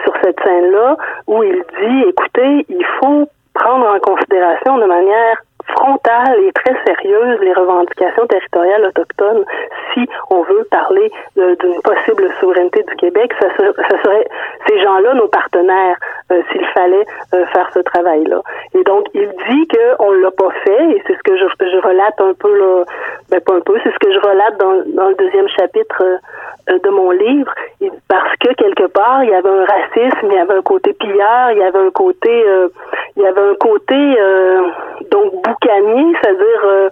sur 0.04 0.14
cette 0.22 0.40
scène-là 0.44 0.98
où 1.28 1.44
il 1.44 1.64
dit 1.82 2.10
écoutez, 2.10 2.66
il 2.68 2.86
faut 3.00 3.28
prendre 3.54 3.88
en 3.88 4.00
considération 4.00 4.78
de 4.78 4.86
manière 4.86 5.38
frontale 5.76 6.40
et 6.44 6.52
très 6.54 6.76
sérieuse 6.86 7.40
les 7.42 7.54
revendications 7.54 8.26
territoriales 8.28 8.86
autochtones 8.86 9.46
si 9.94 10.08
on 10.30 10.42
veut 10.44 10.68
parler 10.70 11.12
d'une 11.36 11.82
possible 11.82 12.30
souveraineté 12.40 12.84
du 12.84 12.96
Québec. 12.96 13.34
Ça, 13.40 13.48
serait 13.56 14.28
ces 14.68 14.82
gens-là 14.82 15.14
nos 15.16 15.28
partenaires 15.28 15.98
euh, 16.32 16.42
s'il 16.52 16.66
fallait 16.68 17.06
euh, 17.34 17.46
faire 17.48 17.70
ce 17.74 17.80
travail-là. 17.80 18.42
Et 18.76 18.84
donc, 18.84 19.08
il 19.14 19.28
dit 19.50 19.68
qu'on 19.68 20.12
l'a 20.12 20.32
pas 20.32 20.52
fait, 20.64 20.92
et 20.92 21.04
c'est 21.08 21.16
ce 21.16 21.24
que 21.24 21.36
je, 21.38 21.46
relate 21.80 22.20
un 22.22 22.34
peu 22.34 22.58
là, 22.58 22.84
ben 23.30 23.40
pas 23.42 23.54
un 23.56 23.62
peu, 23.62 23.80
c'est 23.84 23.92
ce 23.92 24.00
que 24.00 24.12
je 24.12 24.20
relate 24.20 24.58
dans, 24.58 25.08
le 25.10 25.16
deuxième 25.16 25.48
chapitre 25.50 26.04
euh, 26.70 26.80
de 26.80 26.90
mon 26.90 27.12
livre, 27.12 27.54
parce 28.08 28.36
que 28.38 28.54
quelque 28.54 28.88
part, 28.88 29.24
il 29.24 29.30
y 29.30 29.34
avait 29.34 29.50
un 29.50 29.66
racisme, 29.66 30.28
il 30.30 30.34
y 30.34 30.40
avait 30.40 30.56
un 30.56 30.62
côté 30.62 30.94
pilleur, 30.94 31.52
il 31.52 31.58
y 31.58 31.64
avait 31.64 31.80
un 31.80 31.92
côté, 31.92 32.46
il 33.16 33.24
y 33.24 33.26
avait 33.26 33.42
un 33.42 33.56
côté 33.56 34.18
donc 35.12 35.34
boucanier, 35.60 36.16
c'est-à-dire 36.22 36.92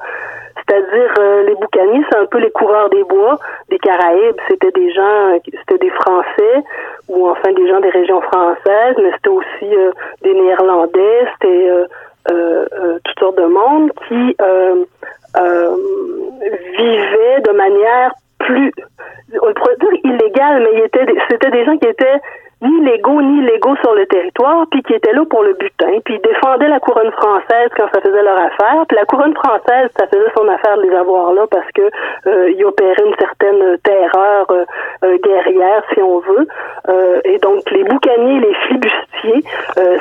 c'est-à-dire 0.68 1.14
euh, 1.20 1.44
les 1.44 1.56
boucaniers, 1.56 2.04
c'est 2.12 2.18
un 2.18 2.26
peu 2.26 2.40
les 2.40 2.52
coureurs 2.52 2.90
des 2.90 3.04
bois 3.04 3.40
des 3.70 3.80
Caraïbes. 3.80 4.36
C'était 4.50 4.72
des 4.72 4.92
gens, 4.92 5.40
c'était 5.46 5.78
des 5.78 5.90
Français 5.92 6.64
ou 7.08 7.28
enfin 7.30 7.54
des 7.54 7.68
gens 7.68 7.80
des 7.80 7.90
régions 7.90 8.22
françaises, 8.22 8.96
mais 8.98 9.12
c'était 9.14 9.30
aussi 9.30 9.76
euh, 9.76 9.92
des 10.24 10.34
Néerlandais, 10.34 11.26
c'était 11.34 11.70
euh, 12.32 13.00
toutes 13.06 13.20
sortes 13.20 13.38
de 13.38 13.46
monde 13.46 13.92
qui 14.08 14.36
vivaient 16.78 17.42
de 17.42 17.52
manière 17.56 18.12
plus, 18.40 18.72
on 19.42 19.54
pourrait 19.54 19.78
dire 19.80 19.94
illégale, 20.04 20.68
mais 20.74 20.84
c'était 21.30 21.52
des 21.52 21.66
gens 21.66 21.78
qui 21.78 21.88
étaient 21.88 22.20
ni 22.62 22.86
légaux 22.86 23.22
ni 23.22 23.42
légaux 23.42 23.76
sur 23.78 23.94
le 23.94 24.06
territoire, 24.08 24.66
puis 24.72 24.82
qui 24.84 24.94
étaient 24.94 25.14
là 25.14 25.24
pour 25.30 25.44
le 25.44 25.54
butin, 25.54 26.00
puis 26.06 26.16
ils 26.16 26.22
défendaient 26.22 26.68
la 26.68 26.80
couronne 26.80 27.12
française 27.12 27.70
quand 27.78 27.88
ça 27.94 28.02
faisait 28.02 28.24
leur 28.24 28.38
affaire. 28.38 28.86
Puis 28.88 28.98
la 28.98 29.06
couronne 29.06 29.36
française, 29.36 29.90
ça 29.98 30.08
faisait 30.08 30.32
son 30.36 30.48
affaire 30.48 30.78
de 30.78 30.84
les 30.84 30.96
avoir 30.96 31.34
là 31.34 31.46
parce 31.52 31.72
que 31.74 31.84
euh, 32.28 32.52
ils 32.52 32.66
opéraient 32.66 33.06
une 33.06 33.16
certaine 33.20 33.78
terreur 33.84 34.50
euh, 34.50 34.66
euh, 35.04 35.18
guerrière, 35.24 35.84
si 35.94 36.02
on 36.02 36.20
veut. 36.20 36.48
et 37.26 37.38
donc 37.40 37.70
les 37.72 37.84
boucaniers, 37.84 38.40
les 38.40 38.54
flibustiers, 38.66 39.44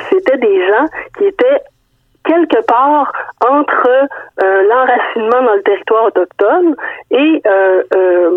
c'était 0.09 0.37
des 0.37 0.67
gens 0.67 0.85
qui 1.17 1.25
étaient 1.25 1.61
quelque 2.27 2.65
part 2.65 3.11
entre 3.41 3.87
euh, 4.43 4.63
l'enracinement 4.67 5.41
dans 5.43 5.55
le 5.55 5.63
territoire 5.63 6.05
autochtone 6.05 6.75
et 7.11 7.41
euh, 7.45 7.83
euh, 7.95 8.29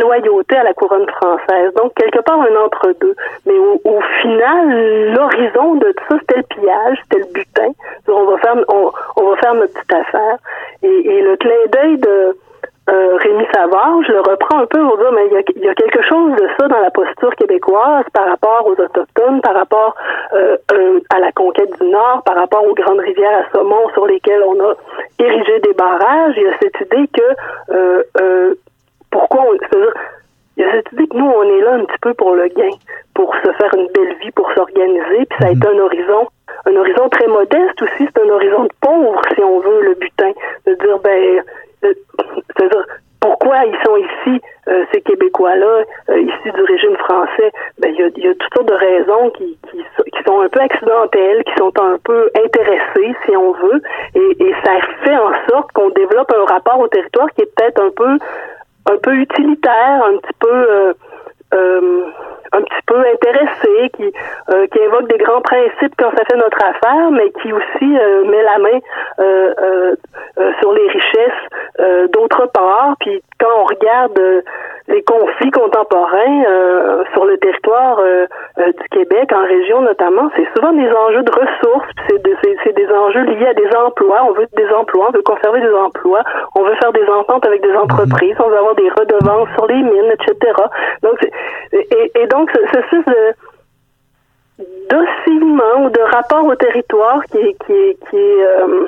loyauté 0.00 0.56
à 0.56 0.64
la 0.64 0.74
couronne 0.74 1.08
française. 1.08 1.72
Donc, 1.74 1.94
quelque 1.94 2.20
part, 2.20 2.40
un 2.40 2.64
entre-deux. 2.64 3.14
Mais 3.46 3.58
au, 3.58 4.00
final, 4.22 5.14
l'horizon 5.14 5.74
de 5.74 5.92
tout 5.92 6.04
ça, 6.08 6.16
c'était 6.20 6.38
le 6.38 6.54
pillage, 6.54 6.98
c'était 7.04 7.24
le 7.26 7.32
butin. 7.32 7.72
On 8.08 8.24
va 8.24 8.38
faire, 8.38 8.56
on, 8.68 9.30
va 9.30 9.36
faire 9.36 9.54
notre 9.54 9.72
petite 9.72 9.92
affaire. 9.92 10.36
Et, 10.82 11.20
le 11.22 11.36
clin 11.36 11.50
d'œil 11.70 11.98
de 11.98 12.36
euh, 12.88 13.16
Rémi 13.18 13.44
Savard, 13.54 14.02
je 14.06 14.12
le 14.12 14.20
reprends 14.20 14.60
un 14.60 14.66
peu 14.66 14.80
pour 14.80 14.96
dire, 14.96 15.12
mais 15.12 15.26
il 15.26 15.62
y, 15.62 15.68
a, 15.68 15.74
quelque 15.74 16.02
chose 16.02 16.32
de 16.32 16.48
ça 16.58 16.66
dans 16.66 16.80
la 16.80 16.90
posture 16.90 17.34
québécoise 17.36 18.04
par 18.12 18.26
rapport 18.28 18.66
aux 18.66 18.72
Autochtones, 18.72 19.40
par 19.42 19.54
rapport 19.54 19.94
euh, 20.32 20.56
euh, 20.72 21.00
à 21.14 21.20
la 21.20 21.30
conquête 21.32 21.70
du 21.80 21.88
Nord, 21.88 22.22
par 22.24 22.36
rapport 22.36 22.66
aux 22.66 22.74
grandes 22.74 23.00
rivières 23.00 23.44
à 23.44 23.56
saumon 23.56 23.88
sur 23.92 24.06
lesquelles 24.06 24.42
on 24.42 24.58
a 24.60 24.74
érigé 25.18 25.60
des 25.60 25.72
barrages. 25.74 26.34
Il 26.36 26.42
y 26.42 26.48
a 26.48 26.58
cette 26.60 26.80
idée 26.80 27.08
que 27.12 28.56
pourquoi 29.10 29.42
on, 29.42 29.58
c'est-à-dire, 29.58 29.94
il 30.56 30.64
y 30.64 30.66
a 30.66 30.72
cette 30.72 30.92
idée 30.92 31.06
que 31.06 31.16
nous, 31.16 31.26
on 31.26 31.42
est 31.42 31.60
là 31.62 31.74
un 31.74 31.84
petit 31.84 31.98
peu 32.00 32.14
pour 32.14 32.34
le 32.34 32.48
gain, 32.48 32.70
pour 33.14 33.34
se 33.36 33.52
faire 33.52 33.74
une 33.74 33.88
belle 33.88 34.16
vie, 34.22 34.30
pour 34.32 34.50
s'organiser, 34.52 35.26
puis 35.26 35.38
ça 35.40 35.48
a 35.48 35.50
été 35.50 35.66
un 35.66 35.78
horizon 35.78 36.28
un 36.66 36.76
horizon 36.76 37.08
très 37.08 37.26
modeste 37.26 37.82
aussi, 37.82 38.08
c'est 38.08 38.22
un 38.22 38.28
horizon 38.28 38.64
de 38.64 38.72
pauvre, 38.80 39.20
si 39.34 39.42
on 39.42 39.60
veut, 39.60 39.82
le 39.82 39.94
butin. 39.94 40.32
De 40.66 40.74
dire, 40.74 40.98
ben, 40.98 41.42
c'est-à-dire, 41.82 42.84
pourquoi 43.20 43.64
ils 43.64 43.78
sont 43.84 43.96
ici, 43.96 44.40
euh, 44.68 44.84
ces 44.92 45.00
Québécois-là, 45.02 45.84
euh, 46.10 46.20
ici 46.20 46.52
du 46.54 46.62
régime 46.62 46.96
français? 46.96 47.52
Ben, 47.78 47.92
il 47.94 48.00
y 48.00 48.02
a, 48.02 48.08
y 48.16 48.28
a, 48.28 48.34
toutes 48.34 48.54
sortes 48.54 48.68
de 48.68 48.74
raisons 48.74 49.30
qui, 49.30 49.58
qui, 49.70 49.78
qui, 49.78 50.22
sont 50.26 50.40
un 50.40 50.48
peu 50.48 50.60
accidentelles, 50.60 51.44
qui 51.44 51.54
sont 51.58 51.72
un 51.80 51.98
peu 52.04 52.30
intéressées, 52.44 53.14
si 53.26 53.36
on 53.36 53.52
veut, 53.52 53.82
et, 54.14 54.42
et 54.42 54.54
ça 54.64 54.72
fait 55.04 55.16
en 55.16 55.32
sorte 55.48 55.72
qu'on 55.72 55.90
développe 55.90 56.32
un 56.34 56.44
rapport 56.44 56.78
au 56.78 56.88
territoire 56.88 57.28
qui 57.34 57.42
est 57.42 57.54
peut-être 57.54 57.82
un 57.82 57.90
peu 57.90 58.18
un 58.86 58.96
peu 59.02 59.14
utilitaire, 59.14 60.04
un 60.04 60.16
petit 60.18 60.36
peu 60.38 60.48
euh, 60.70 60.92
euh, 61.54 62.04
un 62.52 62.62
petit 62.62 62.82
peu 62.86 62.98
intéressé, 62.98 63.90
qui, 63.96 64.12
euh, 64.50 64.66
qui 64.66 64.82
invoque 64.82 65.08
des 65.08 65.18
grands 65.18 65.40
principes 65.40 65.94
quand 65.98 66.10
ça 66.16 66.24
fait 66.24 66.36
notre 66.36 66.58
affaire, 66.64 67.10
mais 67.10 67.30
qui 67.42 67.52
aussi 67.52 67.98
euh, 67.98 68.24
met 68.24 68.42
la 68.42 68.58
main 68.58 68.78
euh, 69.20 69.94
sur 70.60 70.72
les 70.72 70.88
richesses 70.88 72.08
d'autre 72.12 72.46
part. 72.52 72.94
Puis 73.00 73.22
quand 73.38 73.48
on 73.58 73.64
regarde 73.64 74.42
les 74.88 75.02
conflits 75.02 75.50
contemporains 75.50 76.44
sur 77.12 77.24
le 77.24 77.38
territoire 77.38 78.00
du 78.56 78.88
Québec, 78.90 79.30
en 79.32 79.44
région 79.44 79.80
notamment, 79.82 80.30
c'est 80.36 80.46
souvent 80.54 80.72
des 80.72 80.90
enjeux 80.90 81.22
de 81.22 81.30
ressources, 81.30 81.88
c'est 82.08 82.20
c'est 82.64 82.74
des 82.74 82.88
enjeux 82.88 83.22
liés 83.24 83.46
à 83.46 83.54
des 83.54 83.68
emplois. 83.76 84.24
On 84.28 84.32
veut 84.32 84.46
des 84.56 84.68
emplois, 84.70 85.08
on 85.08 85.12
veut 85.12 85.22
conserver 85.22 85.60
des 85.60 85.72
emplois, 85.72 86.22
on 86.54 86.62
veut 86.62 86.74
faire 86.76 86.92
des 86.92 87.06
ententes 87.06 87.46
avec 87.46 87.62
des 87.62 87.74
entreprises, 87.74 88.36
on 88.38 88.48
veut 88.48 88.58
avoir 88.58 88.74
des 88.74 88.88
redevances 88.88 89.48
sur 89.54 89.66
les 89.66 89.82
mines, 89.82 90.12
etc. 90.12 90.52
Donc, 91.02 91.18
et, 91.72 92.12
et 92.14 92.26
donc, 92.26 92.39
ce, 92.48 92.78
ce 92.90 93.10
de 93.10 93.34
d'oscillement 94.90 95.84
ou 95.84 95.90
de 95.90 96.00
rapport 96.00 96.44
au 96.44 96.54
territoire 96.54 97.22
qui 97.26 97.56
qui 97.66 98.16
euh, 98.16 98.86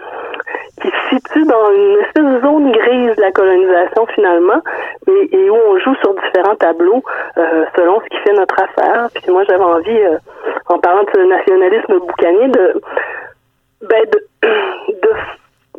qui 0.81 0.89
se 0.89 1.17
situe 1.17 1.45
dans 1.45 1.71
une 1.71 1.99
espèce 1.99 2.25
de 2.25 2.41
zone 2.41 2.73
grise 2.73 3.17
de 3.17 3.21
la 3.21 3.33
colonisation 3.33 4.07
finalement 4.07 4.61
et, 5.07 5.37
et 5.37 5.51
où 5.51 5.55
on 5.55 5.79
joue 5.79 5.95
sur 5.97 6.15
différents 6.15 6.57
tableaux 6.57 7.03
euh, 7.37 7.65
selon 7.77 8.01
ce 8.01 8.07
qui 8.09 8.17
fait 8.19 8.33
notre 8.33 8.61
affaire. 8.61 9.09
Puis 9.15 9.31
moi 9.31 9.45
j'avais 9.49 9.63
envie, 9.63 9.91
euh, 9.91 10.19
en 10.67 10.79
parlant 10.79 11.05
de 11.05 11.11
ce 11.15 11.21
nationalisme 11.21 11.99
boucanier, 11.99 12.49
de 12.49 12.81
ben 13.83 14.05
de, 14.13 14.27
de 15.03 15.11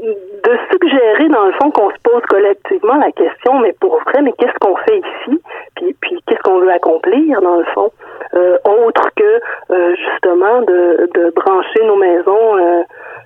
de 0.03 0.57
suggérer 0.71 1.29
dans 1.29 1.45
le 1.45 1.53
fond 1.53 1.71
qu'on 1.71 1.89
se 1.89 1.99
pose 2.03 2.21
collectivement 2.29 2.95
la 2.95 3.11
question 3.11 3.59
mais 3.59 3.73
pour 3.79 3.99
vrai 4.01 4.21
mais 4.21 4.33
qu'est-ce 4.33 4.57
qu'on 4.59 4.75
fait 4.77 4.99
ici? 4.99 5.41
Puis 5.75 5.95
puis 6.01 6.21
qu'est-ce 6.27 6.41
qu'on 6.41 6.59
veut 6.59 6.71
accomplir 6.71 7.41
dans 7.41 7.57
le 7.57 7.65
fond 7.73 7.91
euh, 8.35 8.57
autre 8.65 9.09
que 9.15 9.39
euh, 9.71 9.95
justement 9.95 10.61
de, 10.61 11.09
de 11.13 11.29
brancher 11.35 11.85
nos 11.85 11.95
maisons 11.95 12.83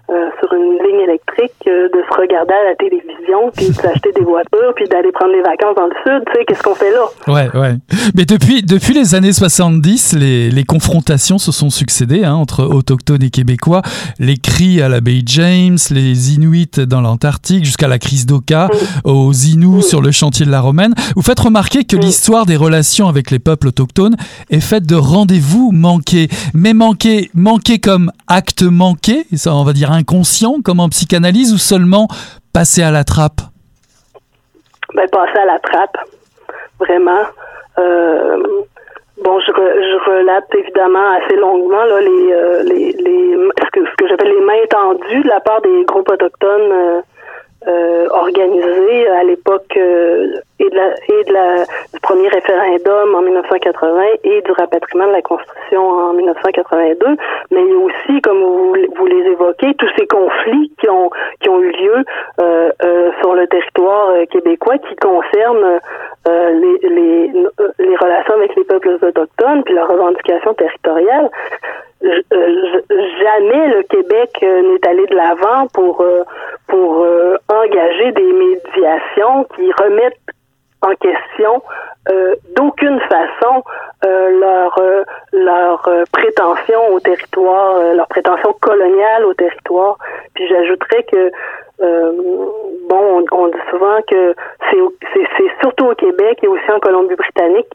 euh, 0.09 0.29
sur 0.39 0.53
une 0.53 0.77
ligne 0.87 1.01
électrique, 1.01 1.51
euh, 1.67 1.89
de 1.89 2.01
se 2.09 2.17
regarder 2.17 2.53
à 2.53 2.69
la 2.69 2.75
télévision, 2.75 3.51
puis 3.55 3.67
de 3.67 3.73
s'acheter 3.73 4.13
des 4.13 4.23
voitures, 4.23 4.73
puis 4.75 4.87
d'aller 4.87 5.11
prendre 5.11 5.33
les 5.33 5.41
vacances 5.41 5.75
dans 5.75 5.87
le 5.87 5.95
sud. 6.05 6.23
Tu 6.27 6.33
sais, 6.33 6.45
qu'est-ce 6.45 6.63
qu'on 6.63 6.75
fait 6.75 6.91
là? 6.91 7.05
Ouais, 7.27 7.49
ouais. 7.59 7.75
Mais 8.15 8.23
depuis, 8.23 8.63
depuis 8.63 8.93
les 8.93 9.15
années 9.15 9.33
70, 9.33 10.13
les, 10.17 10.49
les 10.49 10.63
confrontations 10.63 11.37
se 11.37 11.51
sont 11.51 11.69
succédées 11.69 12.23
hein, 12.23 12.35
entre 12.35 12.63
autochtones 12.63 13.21
et 13.21 13.29
québécois. 13.29 13.81
Les 14.17 14.37
cris 14.37 14.81
à 14.81 14.87
la 14.87 15.01
baie 15.01 15.23
James, 15.25 15.77
les 15.91 16.35
Inuits 16.35 16.85
dans 16.87 17.01
l'Antarctique, 17.01 17.65
jusqu'à 17.65 17.89
la 17.89 17.99
crise 17.99 18.25
d'Oka, 18.25 18.69
aux 19.03 19.33
Inuits 19.33 19.83
sur 19.83 20.01
le 20.01 20.11
chantier 20.11 20.45
de 20.45 20.51
la 20.51 20.61
Romaine. 20.61 20.93
Vous 21.17 21.21
faites 21.21 21.39
remarquer 21.39 21.83
que 21.83 21.97
l'histoire 21.97 22.45
des 22.45 22.55
relations 22.55 23.09
avec 23.09 23.29
les 23.29 23.39
peuples 23.39 23.67
autochtones 23.67 24.15
est 24.49 24.61
faite 24.61 24.85
de 24.85 24.95
rendez-vous 24.95 25.71
manqués. 25.73 26.29
Mais 26.53 26.73
manqués, 26.73 27.29
manqués 27.33 27.79
comme 27.79 28.11
acte 28.27 28.63
manqué, 28.63 29.25
ça 29.35 29.53
on 29.53 29.63
va 29.63 29.73
dire 29.73 29.91
inconscient 29.97 30.55
comme 30.63 30.79
en 30.79 30.89
psychanalyse 30.89 31.53
ou 31.53 31.57
seulement 31.57 32.07
passer 32.53 32.83
à 32.83 32.91
la 32.91 33.03
trappe? 33.03 33.41
Ben, 34.93 35.07
Passer 35.09 35.39
à 35.39 35.45
la 35.45 35.59
trappe, 35.59 35.97
vraiment. 36.79 37.23
Euh, 37.77 38.37
bon, 39.23 39.39
je, 39.39 39.51
je, 39.51 40.09
relate 40.09 40.47
évidemment 40.55 41.11
assez 41.11 41.35
longuement 41.35 41.83
là, 41.83 42.01
les, 42.01 42.33
euh, 42.33 42.63
les, 42.63 42.91
les, 42.93 43.37
ce 43.59 43.69
que, 43.71 43.85
ce 43.85 43.95
que 43.97 44.07
j'appelle 44.07 44.33
les 44.33 44.45
mains 44.45 44.65
tendues 44.69 45.23
de 45.23 45.27
la 45.27 45.39
part 45.39 45.61
des 45.61 45.83
groupes 45.85 46.09
autochtones 46.09 47.03
euh, 47.65 48.07
euh, 48.07 49.13
à 49.19 49.23
l'époque 49.23 49.77
euh, 49.77 50.33
et, 50.59 50.69
de 50.69 50.75
la, 50.75 50.93
et 50.93 51.23
de 51.23 51.33
la, 51.33 51.63
du 51.93 51.99
premier 52.01 52.27
référendum 52.27 53.15
en 53.15 53.21
1980 53.21 54.03
et 54.23 54.41
du 54.41 54.51
rapatriement 54.51 55.07
de 55.07 55.13
la 55.13 55.21
Constitution 55.21 55.81
en 55.81 56.13
1982. 56.13 57.17
Mais 57.51 57.63
aussi, 57.63 58.21
comme 58.21 58.41
vous, 58.41 58.75
vous 58.95 59.05
les 59.05 59.31
évoquez, 59.31 59.73
tous 59.75 59.89
ces 59.97 60.07
conflits 60.07 60.71
qui 60.79 60.89
ont, 60.89 61.09
qui 61.41 61.49
ont 61.49 61.59
eu 61.61 61.71
lieu 61.71 62.03
euh, 62.41 62.71
euh 62.83 63.11
sur 63.21 63.33
le 63.33 63.47
territoire 63.47 64.09
euh, 64.09 64.25
québécois 64.25 64.77
qui 64.77 64.95
concernent 64.97 65.79
les, 66.25 66.89
les, 66.89 67.31
les 67.79 67.95
relations 67.95 68.33
avec 68.33 68.53
les 68.57 68.65
peuples 68.65 68.97
autochtones 69.01 69.63
puis 69.63 69.73
leurs 69.73 69.87
revendications 69.87 70.53
territoriales. 70.55 71.29
Jamais 72.01 73.67
le 73.69 73.83
Québec 73.83 74.31
n'est 74.41 74.87
allé 74.87 75.05
de 75.07 75.15
l'avant 75.15 75.67
pour 75.73 76.03
pour 76.67 77.03
euh, 77.03 77.37
engager 77.49 78.11
des 78.11 78.33
médiations 78.33 79.45
qui 79.55 79.71
remettent 79.71 80.19
en 80.81 80.93
question 80.95 81.61
euh, 82.09 82.35
d'aucune 82.55 82.99
façon 83.01 83.63
euh, 84.05 84.39
leur 84.39 84.79
leur 85.33 85.89
prétention 86.11 86.93
au 86.93 86.99
territoire, 86.99 87.93
leur 87.93 88.07
prétention 88.07 88.53
coloniale 88.61 89.25
au 89.25 89.33
territoire. 89.33 89.97
Puis 90.33 90.47
j'ajouterais 90.47 91.03
que 91.03 91.31
euh, 91.79 92.11
bon, 92.89 93.23
on, 93.31 93.47
dit 93.49 93.57
souvent 93.69 93.99
que 94.07 94.33
c'est 94.71 95.51
surtout 95.61 95.85
au 95.85 95.95
Québec 95.95 96.39
et 96.41 96.47
aussi 96.47 96.71
en 96.71 96.79
Colombie-Britannique 96.79 97.67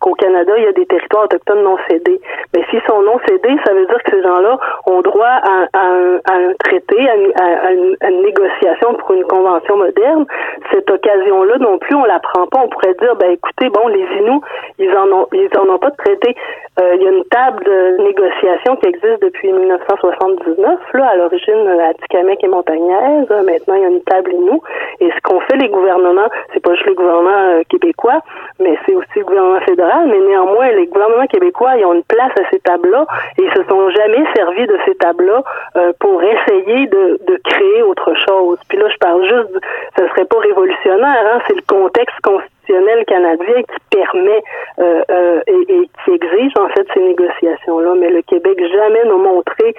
qu'au 0.00 0.14
Canada, 0.14 0.52
il 0.56 0.64
y 0.64 0.66
a 0.66 0.72
des 0.72 0.86
territoires 0.86 1.24
autochtones 1.24 1.62
non 1.62 1.76
cédés. 1.88 2.20
Mais 2.54 2.64
s'ils 2.68 2.82
sont 2.88 3.02
non 3.02 3.18
cédés, 3.28 3.56
ça 3.64 3.74
veut 3.74 3.86
dire 3.86 4.02
que 4.02 4.10
ces 4.10 4.22
gens-là 4.22 4.58
ont 4.86 5.02
droit 5.02 5.24
à, 5.28 5.68
un, 5.74 6.52
traité, 6.64 7.08
à 7.38 7.70
une, 7.72 8.22
négociation 8.22 8.94
pour 8.94 9.12
une 9.12 9.24
convention 9.24 9.76
moderne. 9.76 10.26
Cette 10.72 10.90
occasion-là 10.90 11.58
non 11.58 11.78
plus, 11.78 11.94
on 11.96 12.04
la 12.04 12.20
prend 12.20 12.46
pas. 12.46 12.60
On 12.64 12.68
pourrait 12.68 12.94
dire, 13.00 13.16
ben 13.16 13.32
écoutez, 13.32 13.68
bon, 13.70 13.88
les 13.88 14.06
Inuits, 14.18 14.40
ils 14.78 14.96
en 14.96 15.08
ont, 15.10 15.26
ils 15.32 15.50
en 15.58 15.68
ont 15.74 15.78
pas 15.78 15.90
de 15.90 15.96
traité. 15.96 16.34
Euh, 16.78 16.94
il 16.96 17.02
y 17.02 17.06
a 17.06 17.10
une 17.10 17.24
table 17.24 17.64
de 17.64 18.02
négociation 18.04 18.76
qui 18.76 18.88
existe 18.88 19.22
depuis 19.22 19.52
1979, 19.52 20.78
là, 20.92 21.08
à 21.08 21.16
l'origine 21.16 21.68
à 21.80 21.94
Tikamek 21.94 22.44
et 22.44 22.48
Montagnaises. 22.48 23.28
Maintenant, 23.30 23.74
il 23.74 23.82
y 23.82 23.84
a 23.84 23.88
une 23.88 24.02
table 24.02 24.32
Inou. 24.32 24.62
Et 25.00 25.10
ce 25.10 25.20
qu'on 25.22 25.40
fait 25.40 25.56
les 25.56 25.68
gouvernements, 25.68 26.28
c'est 26.52 26.60
pas 26.60 26.74
juste 26.74 26.86
les 26.86 26.94
gouvernements 26.94 27.30
euh, 27.30 27.62
québécois, 27.68 28.20
mais 28.60 28.78
c'est 28.86 28.94
aussi 28.94 29.08
le 29.16 29.24
gouvernement 29.24 29.60
fédéral. 29.60 30.06
Mais 30.08 30.18
néanmoins, 30.18 30.68
les 30.72 30.86
gouvernements 30.86 31.26
québécois, 31.26 31.76
ils 31.76 31.84
ont 31.84 31.94
une 31.94 32.04
place 32.04 32.32
à 32.38 32.48
ces 32.50 32.60
tables-là 32.60 33.06
et 33.38 33.42
ils 33.42 33.52
se 33.52 33.64
sont 33.68 33.90
jamais 33.90 34.24
servis 34.34 34.66
de 34.66 34.78
ces 34.84 34.94
tables-là 34.96 35.42
euh, 35.76 35.92
pour 35.98 36.22
essayer 36.22 36.86
de, 36.86 37.18
créer 37.44 37.82
autre 37.82 38.12
chose. 38.26 38.58
Puis 38.68 38.78
là, 38.78 38.88
je 38.88 38.96
parle 38.98 39.22
juste, 39.24 39.60
ça 39.96 40.08
serait 40.08 40.24
pas 40.24 40.38
révolutionnaire, 40.38 41.24
hein, 41.32 41.38
c'est 41.46 41.54
le 41.54 41.62
contexte 41.86 42.20
constitutionnel 42.22 43.04
canadien 43.06 43.62
qui 43.62 43.96
permet 43.96 44.42
euh, 44.78 45.02
euh, 45.10 45.40
et, 45.46 45.88
qui 46.04 46.10
exige 46.10 46.52
en 46.58 46.68
fait 46.68 46.86
ces 46.94 47.00
négociations-là. 47.00 47.94
Mais 47.98 48.10
le 48.10 48.22
Québec 48.22 48.58
jamais 48.58 49.04
n'a 49.04 49.16
montré 49.16 49.74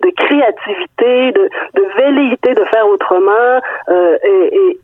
de 0.00 0.10
créativité, 0.10 1.32
de, 1.32 1.48
de 1.74 1.84
velléité 1.96 2.54
de 2.54 2.64
faire 2.64 2.86
autrement. 2.88 3.60
Euh, 3.88 4.18
et, 4.22 4.78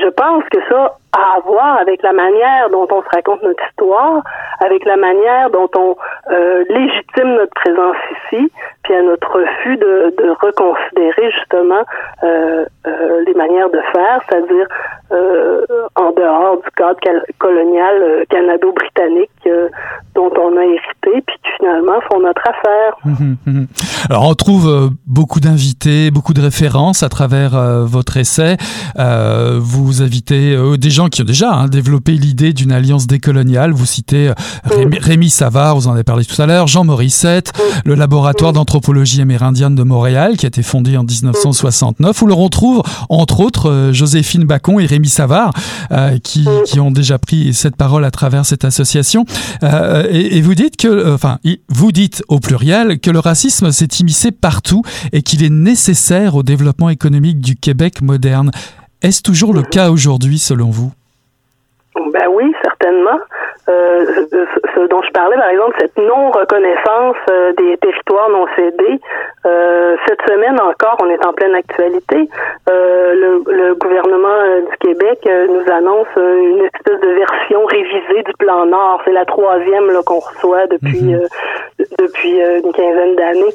je 0.00 0.08
pense 0.10 0.44
que 0.50 0.58
ça 0.68 0.96
à 1.36 1.40
voir 1.40 1.78
avec 1.78 2.02
la 2.02 2.12
manière 2.12 2.70
dont 2.70 2.86
on 2.90 3.02
se 3.02 3.08
raconte 3.12 3.42
notre 3.42 3.62
histoire, 3.68 4.22
avec 4.60 4.84
la 4.84 4.96
manière 4.96 5.50
dont 5.50 5.68
on 5.76 5.96
euh, 6.30 6.64
légitime 6.68 7.36
notre 7.36 7.54
présence 7.54 7.96
ici, 8.12 8.50
puis 8.82 8.94
à 8.94 9.02
notre 9.02 9.28
refus 9.32 9.76
de, 9.76 10.14
reconsidérer 10.40 11.30
justement 11.32 11.82
euh, 12.22 12.64
euh, 12.86 13.24
les 13.26 13.34
manières 13.34 13.70
de 13.70 13.80
faire, 13.92 14.20
c'est-à-dire 14.28 14.66
en 15.96 16.10
dehors 16.12 16.58
du 16.58 16.70
cadre 16.76 17.00
colonial 17.38 18.26
canado-britannique 18.28 19.48
dont 20.14 20.30
on 20.38 20.54
a 20.58 20.64
hérité, 20.64 21.22
puis 21.26 21.36
qui 21.42 21.50
finalement 21.58 21.98
font 22.10 22.20
notre 22.20 22.42
affaire. 22.46 22.94
Hum, 23.06 23.16
hum, 23.18 23.36
hum. 23.46 23.66
Alors 24.10 24.28
on 24.28 24.34
trouve 24.34 24.90
beaucoup 25.06 25.40
d'invités, 25.40 26.10
beaucoup 26.10 26.34
de 26.34 26.42
références 26.42 27.02
à 27.02 27.08
travers 27.08 27.52
votre 27.86 28.18
essai. 28.18 28.58
vous 28.96 30.02
invitez 30.02 30.56
des 30.76 30.90
gens 30.90 31.07
qui 31.08 31.22
ont 31.22 31.24
déjà 31.24 31.52
hein, 31.52 31.68
développé 31.68 32.12
l'idée 32.12 32.52
d'une 32.52 32.72
alliance 32.72 33.06
décoloniale. 33.06 33.72
Vous 33.72 33.86
citez 33.86 34.32
Rémi, 34.64 34.98
Rémi, 34.98 35.30
Savard, 35.30 35.76
vous 35.76 35.88
en 35.88 35.92
avez 35.92 36.04
parlé 36.04 36.24
tout 36.24 36.40
à 36.40 36.46
l'heure, 36.46 36.66
Jean 36.66 36.84
Morissette, 36.84 37.52
le 37.84 37.94
laboratoire 37.94 38.52
d'anthropologie 38.52 39.20
amérindienne 39.20 39.74
de 39.74 39.82
Montréal 39.82 40.36
qui 40.36 40.46
a 40.46 40.48
été 40.48 40.62
fondé 40.62 40.96
en 40.96 41.04
1969, 41.04 42.22
où 42.22 42.26
l'on 42.26 42.36
retrouve 42.36 42.82
entre 43.08 43.40
autres 43.40 43.90
Joséphine 43.92 44.44
Bacon 44.44 44.80
et 44.80 44.86
Rémi 44.86 45.08
Savard, 45.08 45.52
euh, 45.92 46.18
qui, 46.18 46.46
qui, 46.66 46.80
ont 46.80 46.90
déjà 46.90 47.18
pris 47.18 47.54
cette 47.54 47.76
parole 47.76 48.04
à 48.04 48.10
travers 48.10 48.44
cette 48.46 48.64
association. 48.64 49.24
Euh, 49.62 50.06
et, 50.10 50.36
et, 50.36 50.40
vous 50.40 50.54
dites 50.54 50.76
que, 50.76 50.88
euh, 50.88 51.14
enfin, 51.14 51.38
vous 51.68 51.92
dites 51.92 52.22
au 52.28 52.40
pluriel 52.40 53.00
que 53.00 53.10
le 53.10 53.18
racisme 53.18 53.72
s'est 53.72 53.88
immiscé 54.00 54.30
partout 54.30 54.82
et 55.12 55.22
qu'il 55.22 55.42
est 55.42 55.50
nécessaire 55.50 56.34
au 56.34 56.42
développement 56.42 56.90
économique 56.90 57.40
du 57.40 57.56
Québec 57.56 58.02
moderne. 58.02 58.50
Est-ce 59.02 59.22
toujours 59.22 59.54
le 59.54 59.62
cas 59.62 59.90
aujourd'hui, 59.90 60.38
selon 60.38 60.70
vous? 60.70 60.92
Ben 62.12 62.28
oui, 62.30 62.52
certainement. 62.62 63.18
Euh, 63.68 64.06
ce 64.74 64.80
dont 64.88 65.02
je 65.02 65.10
parlais, 65.12 65.36
par 65.36 65.48
exemple, 65.48 65.76
cette 65.78 65.96
non-reconnaissance 65.98 67.16
euh, 67.30 67.52
des 67.52 67.76
territoires 67.76 68.30
non 68.30 68.46
cédés. 68.56 69.00
Euh, 69.44 69.96
cette 70.06 70.22
semaine 70.22 70.58
encore, 70.60 70.96
on 71.02 71.10
est 71.10 71.24
en 71.24 71.32
pleine 71.32 71.54
actualité. 71.54 72.28
Le, 72.66 73.42
le, 73.46 73.74
gouvernement 73.74 74.60
du 74.70 74.76
Québec 74.78 75.28
nous 75.48 75.72
annonce 75.72 76.06
une 76.16 76.64
espèce 76.64 77.00
de 77.00 77.08
version 77.08 77.64
révisée 77.66 78.22
du 78.24 78.32
plan 78.38 78.66
Nord. 78.66 79.00
C'est 79.04 79.12
la 79.12 79.24
troisième 79.24 79.90
qu'on 80.04 80.20
reçoit 80.20 80.66
depuis 80.66 81.02
mhm. 81.02 81.26
depuis 81.98 82.38
une 82.38 82.72
quinzaine 82.72 83.16
d'années. 83.16 83.54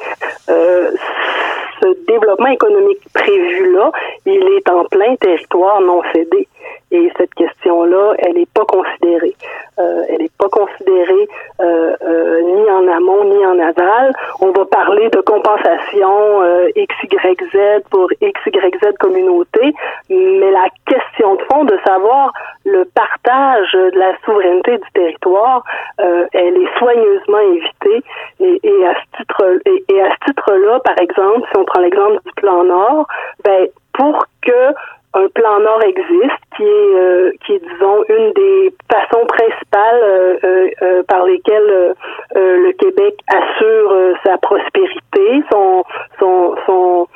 Ce 1.84 2.06
développement 2.08 2.48
économique 2.48 3.02
prévu 3.14 3.74
là, 3.74 3.92
il 4.26 4.44
est 4.58 4.70
en 4.70 4.86
plein 4.86 5.16
territoire 5.18 5.82
non 5.82 6.02
cédé. 6.14 6.48
Et 6.92 7.12
cette 7.18 7.34
question-là, 7.34 8.14
elle 8.20 8.36
n'est 8.36 8.48
pas 8.54 8.66
considérée. 8.66 9.36
Euh, 9.80 10.04
elle 10.10 10.22
n'est 10.22 10.32
pas 10.38 10.50
considérée 10.50 11.28
euh, 11.60 11.96
euh, 12.04 12.42
ni 12.42 12.70
en 12.70 12.88
amont 12.88 13.24
ni 13.24 13.44
en 13.46 13.58
aval. 13.58 14.14
On 14.42 14.52
va 14.52 14.66
parler 14.66 15.10
de 15.10 15.20
compensation 15.22 16.44
euh, 16.44 16.70
XYZ 16.78 17.82
pour 17.90 18.10
XYZ 18.22 18.96
communauté, 19.00 19.74
mais 20.10 20.52
la 20.52 20.68
question 20.86 21.34
de 21.36 21.42
fond 21.52 21.64
de 21.64 21.78
savoir 21.84 22.32
le 22.66 22.86
partage 22.86 23.74
de 23.74 23.98
la 23.98 24.14
souveraineté 24.24 24.78
du 24.78 24.92
territoire, 24.94 25.64
elle 25.98 26.56
est 26.56 26.78
soigneusement 26.78 27.40
évitée. 27.40 28.04
Et, 28.40 28.86
à 28.86 28.94
ce 28.94 29.18
titre, 29.18 29.60
et 29.66 30.02
à 30.02 30.10
ce 30.12 30.26
titre-là, 30.26 30.80
par 30.80 30.98
exemple, 31.00 31.48
si 31.52 31.58
on 31.58 31.66
prend 31.74 31.82
l'exemple 31.82 32.20
du 32.26 32.32
plan 32.36 32.64
Nord, 32.64 33.08
ben 33.44 33.68
pour 33.94 34.26
que 34.42 34.74
un 35.16 35.28
plan 35.28 35.60
Nord 35.60 35.84
existe, 35.84 36.42
qui 36.56 36.64
est, 36.64 36.96
euh, 36.96 37.32
qui 37.46 37.54
est 37.54 37.60
disons, 37.60 38.04
une 38.10 38.34
des 38.34 38.74
façons 38.92 39.26
principales 39.28 40.02
euh, 40.02 40.70
euh, 40.82 41.04
par 41.04 41.26
lesquelles 41.26 41.96
le 42.36 42.72
Québec 42.74 43.16
assure 43.28 44.16
sa 44.26 44.38
prospérité, 44.38 45.44
son, 45.52 45.84
son, 46.20 46.56
son, 46.66 47.08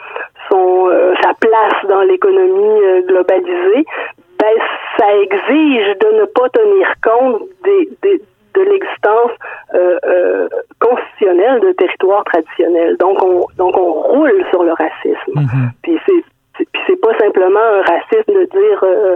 son 0.49 0.89
sa 1.23 1.33
place 1.39 1.85
dans 1.89 2.01
l'économie 2.01 3.03
globalisée. 3.07 3.85
Ben, 4.39 4.55
ça 4.99 5.15
exige 5.15 5.97
de 5.97 6.19
ne 6.19 6.25
pas 6.25 6.49
tenir 6.49 6.93
compte 7.03 7.41
des 7.63 8.21
de 8.57 8.63
l'existence 8.63 9.31
euh, 9.73 10.47
constitutionnelle 10.79 11.59
de 11.61 11.71
territoires 11.73 12.23
traditionnels. 12.25 12.97
Donc 12.97 13.21
on 13.23 13.45
donc 13.57 13.77
on 13.77 13.91
roule 13.93 14.43
sur 14.51 14.63
le 14.63 14.73
racisme. 14.73 15.33
Mm-hmm. 15.35 15.69
Puis 15.83 15.99
c'est 16.05 16.23
puis 16.65 16.81
c'est 16.87 16.99
pas 17.01 17.15
simplement 17.19 17.59
un 17.59 17.81
racisme 17.81 18.33
de 18.33 18.45
dire 18.45 18.83
euh, 18.83 19.15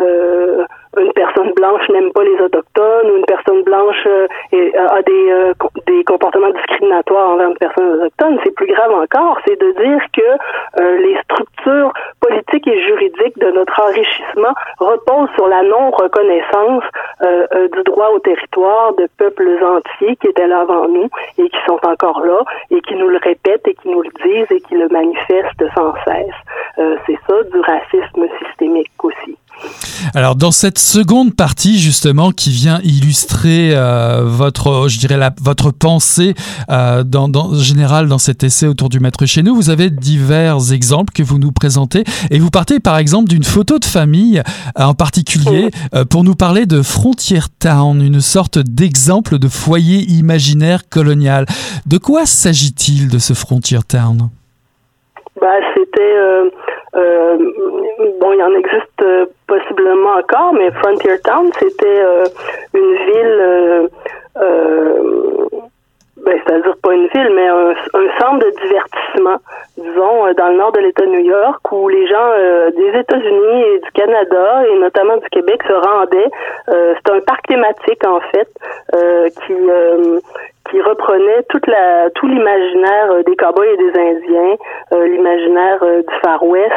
euh, 0.00 0.64
une 0.98 1.12
personne 1.12 1.52
blanche 1.52 1.88
n'aime 1.90 2.12
pas 2.12 2.24
les 2.24 2.40
autochtones 2.40 3.10
ou 3.10 3.16
une 3.18 3.24
personne 3.24 3.62
blanche 3.62 4.06
euh, 4.06 4.26
a 4.52 5.02
des, 5.02 5.30
euh, 5.30 5.52
des 5.86 6.02
comportements 6.04 6.50
discriminatoires 6.50 7.30
envers 7.30 7.50
une 7.50 7.58
personne 7.58 7.92
autochtone. 7.92 8.38
C'est 8.44 8.54
plus 8.54 8.66
grave 8.66 8.92
encore, 8.92 9.38
c'est 9.46 9.60
de 9.60 9.70
dire 9.72 10.00
que 10.12 10.80
euh, 10.80 10.96
les 10.98 11.16
structures 11.22 11.92
politiques 12.30 12.66
et 12.68 12.80
juridiques 12.86 13.38
de 13.38 13.50
notre 13.50 13.80
enrichissement 13.82 14.54
reposent 14.78 15.30
sur 15.34 15.48
la 15.48 15.62
non-reconnaissance 15.62 16.84
du 17.72 17.82
droit 17.84 18.10
au 18.14 18.18
territoire 18.20 18.94
de 18.94 19.08
peuples 19.18 19.58
entiers 19.62 20.16
qui 20.16 20.28
étaient 20.28 20.46
là 20.46 20.60
avant 20.60 20.88
nous 20.88 21.08
et 21.38 21.48
qui 21.48 21.58
sont 21.66 21.80
encore 21.82 22.20
là 22.24 22.38
et 22.70 22.80
qui 22.82 22.94
nous 22.94 23.08
le 23.08 23.18
répètent 23.18 23.66
et 23.66 23.74
qui 23.74 23.88
nous 23.88 24.02
le 24.02 24.10
disent 24.24 24.50
et 24.50 24.60
qui 24.60 24.74
le 24.74 24.88
manifestent 24.88 25.64
sans 25.74 25.94
cesse. 26.04 26.96
c'est 27.06 27.18
ça 27.26 27.42
du 27.52 27.60
racisme 27.60 28.26
systémique 28.38 28.90
aussi. 29.02 29.36
Alors 30.14 30.34
dans 30.34 30.50
cette 30.50 30.78
seconde 30.78 31.34
partie 31.34 31.78
justement 31.78 32.32
qui 32.32 32.50
vient 32.50 32.80
illustrer 32.82 33.72
euh, 33.74 34.22
votre, 34.24 34.88
je 34.88 34.98
dirais 34.98 35.16
la, 35.16 35.32
votre 35.40 35.70
pensée 35.70 36.34
euh, 36.70 37.04
dans, 37.04 37.28
dans 37.28 37.54
général 37.54 38.08
dans 38.08 38.18
cet 38.18 38.42
essai 38.42 38.66
autour 38.66 38.88
du 38.88 39.00
maître 39.00 39.26
chez 39.26 39.42
nous, 39.42 39.54
vous 39.54 39.70
avez 39.70 39.90
divers 39.90 40.72
exemples 40.72 41.12
que 41.12 41.22
vous 41.22 41.38
nous 41.38 41.52
présentez. 41.52 42.04
Et 42.30 42.38
vous 42.38 42.50
partez 42.50 42.80
par 42.80 42.98
exemple 42.98 43.28
d'une 43.28 43.44
photo 43.44 43.78
de 43.78 43.84
famille 43.84 44.42
euh, 44.78 44.82
en 44.82 44.94
particulier 44.94 45.70
euh, 45.94 46.04
pour 46.04 46.24
nous 46.24 46.34
parler 46.34 46.66
de 46.66 46.82
Frontier 46.82 47.40
Town, 47.58 48.00
une 48.02 48.20
sorte 48.20 48.58
d'exemple 48.58 49.38
de 49.38 49.48
foyer 49.48 50.00
imaginaire 50.10 50.88
colonial. 50.88 51.46
De 51.86 51.98
quoi 51.98 52.26
s'agit-il 52.26 53.08
de 53.08 53.18
ce 53.18 53.34
Frontier 53.34 53.80
Town? 53.86 54.30
Bah, 55.40 55.46
c'était 55.74 56.16
euh, 56.96 57.36
bon, 58.20 58.32
il 58.32 58.42
en 58.42 58.54
existe 58.54 59.02
euh, 59.02 59.26
possiblement 59.46 60.14
encore, 60.18 60.52
mais 60.54 60.70
Frontier 60.72 61.18
Town, 61.20 61.50
c'était 61.58 61.86
euh, 61.86 62.24
une 62.74 62.94
ville, 62.94 63.88
ben, 66.24 66.38
c'est-à-dire 66.44 66.76
pas 66.82 66.92
une 66.92 67.06
ville, 67.08 67.30
mais 67.34 67.48
un, 67.48 67.74
centre 68.20 68.44
de 68.44 68.50
divertissement, 68.62 69.38
disons, 69.78 70.32
dans 70.36 70.48
le 70.48 70.56
nord 70.56 70.72
de 70.72 70.80
l'État 70.80 71.06
de 71.06 71.10
New 71.10 71.24
York, 71.24 71.60
où 71.72 71.88
les 71.88 72.06
gens 72.06 72.30
des 72.76 72.98
États-Unis 72.98 73.62
et 73.62 73.78
du 73.78 73.90
Canada, 73.92 74.64
et 74.66 74.78
notamment 74.78 75.16
du 75.16 75.28
Québec, 75.30 75.62
se 75.66 75.72
rendaient. 75.72 76.30
c'est 76.66 77.10
un 77.10 77.20
parc 77.20 77.46
thématique, 77.46 78.04
en 78.04 78.20
fait, 78.20 78.48
qui 79.46 79.54
qui 80.70 80.80
reprenait 80.80 81.42
toute 81.48 81.66
la 81.66 82.10
tout 82.10 82.26
l'imaginaire 82.26 83.10
euh, 83.10 83.22
des 83.24 83.36
cowboys 83.36 83.68
et 83.72 83.76
des 83.76 83.98
Indiens, 83.98 84.56
euh, 84.92 85.06
l'imaginaire 85.06 85.82
euh, 85.82 86.02
du 86.02 86.14
Far 86.22 86.42
West, 86.44 86.70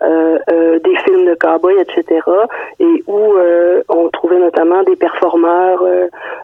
des 0.00 0.96
films 1.04 1.26
de 1.26 1.34
cowboys, 1.34 1.80
etc. 1.80 2.20
Et 2.78 3.02
où 3.08 3.34
on 3.88 4.08
trouvait 4.10 4.38
notamment 4.38 4.84
des 4.84 4.94
performeurs 4.94 5.82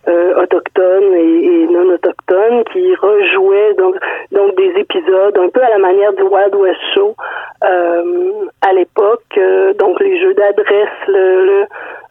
autochtones 0.09 1.15
et, 1.15 1.67
non 1.71 1.89
autochtones 1.95 2.65
qui 2.73 2.95
rejouaient 2.97 3.75
donc 3.75 4.57
des 4.57 4.73
épisodes 4.81 5.39
un 5.39 5.49
peu 5.51 5.63
à 5.63 5.71
la 5.71 5.79
manière 5.79 6.13
du 6.15 6.23
Wild 6.23 6.55
West 6.57 6.81
Show 6.95 7.15
à 7.63 8.73
l'époque. 8.73 9.39
donc 9.79 10.01
les 10.01 10.21
jeux 10.21 10.35
d'adresse, 10.35 10.89
le 11.07 11.67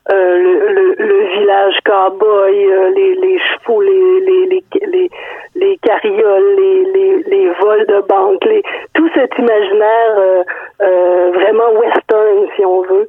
le, 0.10 1.40
village 1.40 1.76
cowboy, 1.86 2.66
euh, 2.66 2.90
les, 2.92 3.40
chevaux, 3.40 3.82
les, 3.82 4.64
les, 4.86 5.10
les 5.56 5.78
carrioles, 5.78 6.56
les, 6.58 6.86
les, 6.94 7.24
les 7.24 7.50
vols 7.62 7.86
de 7.88 8.02
banque, 8.08 8.44
les, 8.46 8.64
tout 8.94 9.10
cet 9.14 9.38
imaginaire 9.38 10.16
euh, 10.18 10.44
euh 10.82 11.32
vraiment 11.34 11.72
western, 11.80 12.48
si 12.56 12.66
on 12.66 12.82
veut, 12.82 13.08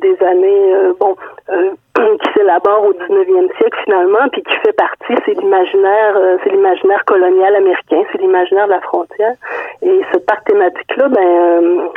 des 0.00 0.24
années 0.24 0.72
bon 0.98 1.16
qui 2.22 2.32
s'élabore 2.34 2.84
au 2.84 2.92
19e 2.92 3.56
siècle 3.56 3.78
finalement, 3.84 4.28
puis 4.32 4.42
qui 4.42 4.54
fait 4.56 4.72
partie, 4.72 5.14
c'est 5.24 5.38
l'imaginaire, 5.38 6.16
c'est 6.42 6.50
l'imaginaire 6.50 7.04
colonial 7.04 7.54
américain, 7.56 8.02
c'est 8.12 8.20
l'imaginaire 8.20 8.66
de 8.66 8.72
la 8.72 8.80
frontière. 8.80 9.34
Et 9.82 10.00
ce 10.12 10.18
parc 10.18 10.44
thématique-là, 10.44 11.08
ben, 11.08 11.88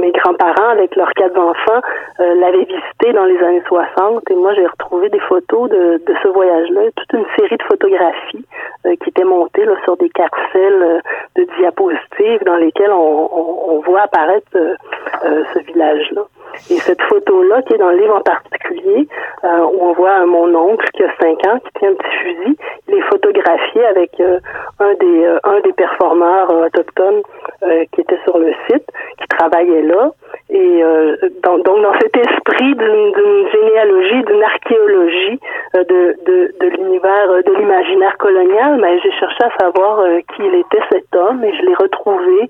mes 0.00 0.10
grands-parents 0.12 0.70
avec 0.70 0.96
leurs 0.96 1.12
quatre 1.12 1.38
enfants 1.38 1.80
l'avaient 2.18 2.64
visité 2.64 3.12
dans 3.12 3.24
les 3.24 3.38
années 3.42 3.62
60, 3.66 4.30
et 4.30 4.34
moi 4.34 4.54
j'ai 4.54 4.66
retrouvé 4.66 5.08
des 5.10 5.20
photos 5.20 5.70
de, 5.70 6.00
de 6.04 6.14
ce 6.22 6.28
voyage-là, 6.28 6.82
toute 6.96 7.12
une 7.12 7.26
série 7.38 7.56
de 7.56 7.62
photographies 7.64 8.44
qui 8.84 9.08
étaient 9.08 9.24
montées 9.24 9.64
là, 9.64 9.74
sur 9.84 9.96
des 9.96 10.08
carrousels 10.10 11.02
de 11.36 11.46
diapositives 11.58 12.44
dans 12.44 12.56
lesquelles 12.56 12.92
on, 12.92 13.28
on 13.68 13.80
voit 13.80 14.02
apparaître 14.02 14.50
ce 14.54 15.58
village-là. 15.66 16.22
Et 16.70 16.78
cette 16.78 17.02
photo-là, 17.02 17.62
qui 17.62 17.74
est 17.74 17.78
dans 17.78 17.90
le 17.90 17.98
livre 17.98 18.16
en 18.16 18.20
particulier, 18.20 19.08
euh, 19.44 19.58
où 19.64 19.78
on 19.80 19.92
voit 19.92 20.24
mon 20.26 20.54
oncle 20.54 20.86
qui 20.94 21.02
a 21.02 21.12
5 21.20 21.46
ans, 21.46 21.58
qui 21.58 21.78
tient 21.78 21.90
un 21.90 21.94
petit 21.94 22.16
fusil, 22.22 22.56
il 22.88 22.94
est 22.94 23.02
photographié 23.02 23.84
avec 23.86 24.20
euh, 24.20 24.38
euh, 24.80 25.38
un 25.44 25.60
des 25.60 25.72
performeurs 25.72 26.50
autochtones 26.50 27.22
qui 27.92 28.00
était 28.00 28.18
sur 28.24 28.38
le 28.38 28.52
site, 28.68 28.84
qui 29.20 29.26
travaillait 29.28 29.82
là. 29.82 30.10
Et 30.54 30.84
donc, 31.42 31.64
donc, 31.64 31.80
dans 31.82 31.94
cet 31.94 32.14
esprit 32.14 32.74
d'une 32.74 33.48
généalogie, 33.52 34.22
d'une 34.24 34.42
archéologie 34.42 35.40
de, 35.74 36.16
de, 36.26 36.54
de 36.60 36.66
l'univers, 36.76 37.28
de 37.44 37.54
l'imaginaire 37.58 38.18
colonial, 38.18 38.76
mais 38.76 38.96
ben, 38.96 39.00
j'ai 39.02 39.12
cherché 39.12 39.38
à 39.44 39.64
savoir 39.64 40.04
qui 40.34 40.42
il 40.42 40.54
était 40.56 40.82
cet 40.92 41.16
homme 41.16 41.42
et 41.42 41.56
je 41.56 41.62
l'ai 41.62 41.74
retrouvé 41.74 42.48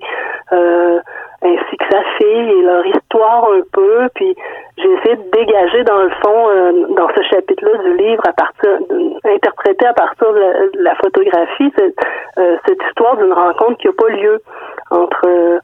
ainsi 1.43 1.77
que 1.77 1.85
sa 1.91 2.01
fille 2.17 2.49
et 2.51 2.61
leur 2.61 2.85
histoire 2.85 3.49
un 3.51 3.61
peu. 3.71 4.07
Puis 4.15 4.35
j'ai 4.77 4.91
essayé 4.91 5.15
de 5.15 5.29
dégager 5.31 5.83
dans 5.83 6.01
le 6.01 6.09
fond, 6.09 6.49
euh, 6.49 6.71
dans 6.95 7.07
ce 7.15 7.21
chapitre-là 7.23 7.77
du 7.83 7.97
livre, 7.97 8.23
à 8.27 8.33
partir, 8.33 8.79
interpréter 9.25 9.85
à 9.85 9.93
partir 9.93 10.31
de 10.33 10.71
la, 10.79 10.95
photographie 10.95 11.71
cette, 11.77 11.99
euh, 12.37 12.57
cette 12.67 12.81
histoire 12.89 13.17
d'une 13.17 13.33
rencontre 13.33 13.77
qui 13.77 13.87
n'a 13.87 13.93
pas 13.93 14.09
lieu 14.09 14.41
entre 14.89 15.59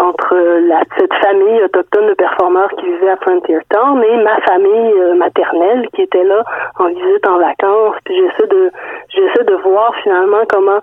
entre 0.00 0.34
la, 0.66 0.82
cette 0.96 1.12
famille 1.14 1.62
autochtone 1.62 2.08
de 2.08 2.14
performeurs 2.14 2.70
qui 2.78 2.86
vivait 2.86 3.10
à 3.10 3.16
Frontier 3.16 3.58
Town 3.68 4.02
et 4.02 4.16
ma 4.22 4.40
famille 4.40 4.92
euh, 4.98 5.14
maternelle 5.14 5.86
qui 5.94 6.02
était 6.02 6.24
là 6.24 6.42
en 6.78 6.88
visite 6.88 7.26
en 7.26 7.38
vacances. 7.38 7.96
Puis 8.04 8.16
j'essaie 8.16 8.48
de 8.48 8.70
j'essaie 9.08 9.44
de 9.44 9.54
voir 9.56 9.94
finalement 10.02 10.42
comment 10.48 10.80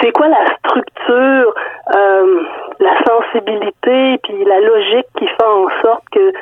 c'est 0.00 0.12
quoi 0.12 0.28
la 0.28 0.44
structure, 0.56 1.54
euh, 1.94 2.42
la 2.80 2.94
sensibilité, 3.06 4.18
puis 4.22 4.44
la 4.44 4.60
logique 4.60 5.06
qui 5.18 5.26
fait 5.26 5.44
en 5.44 5.68
sorte 5.82 6.04
que 6.12 6.32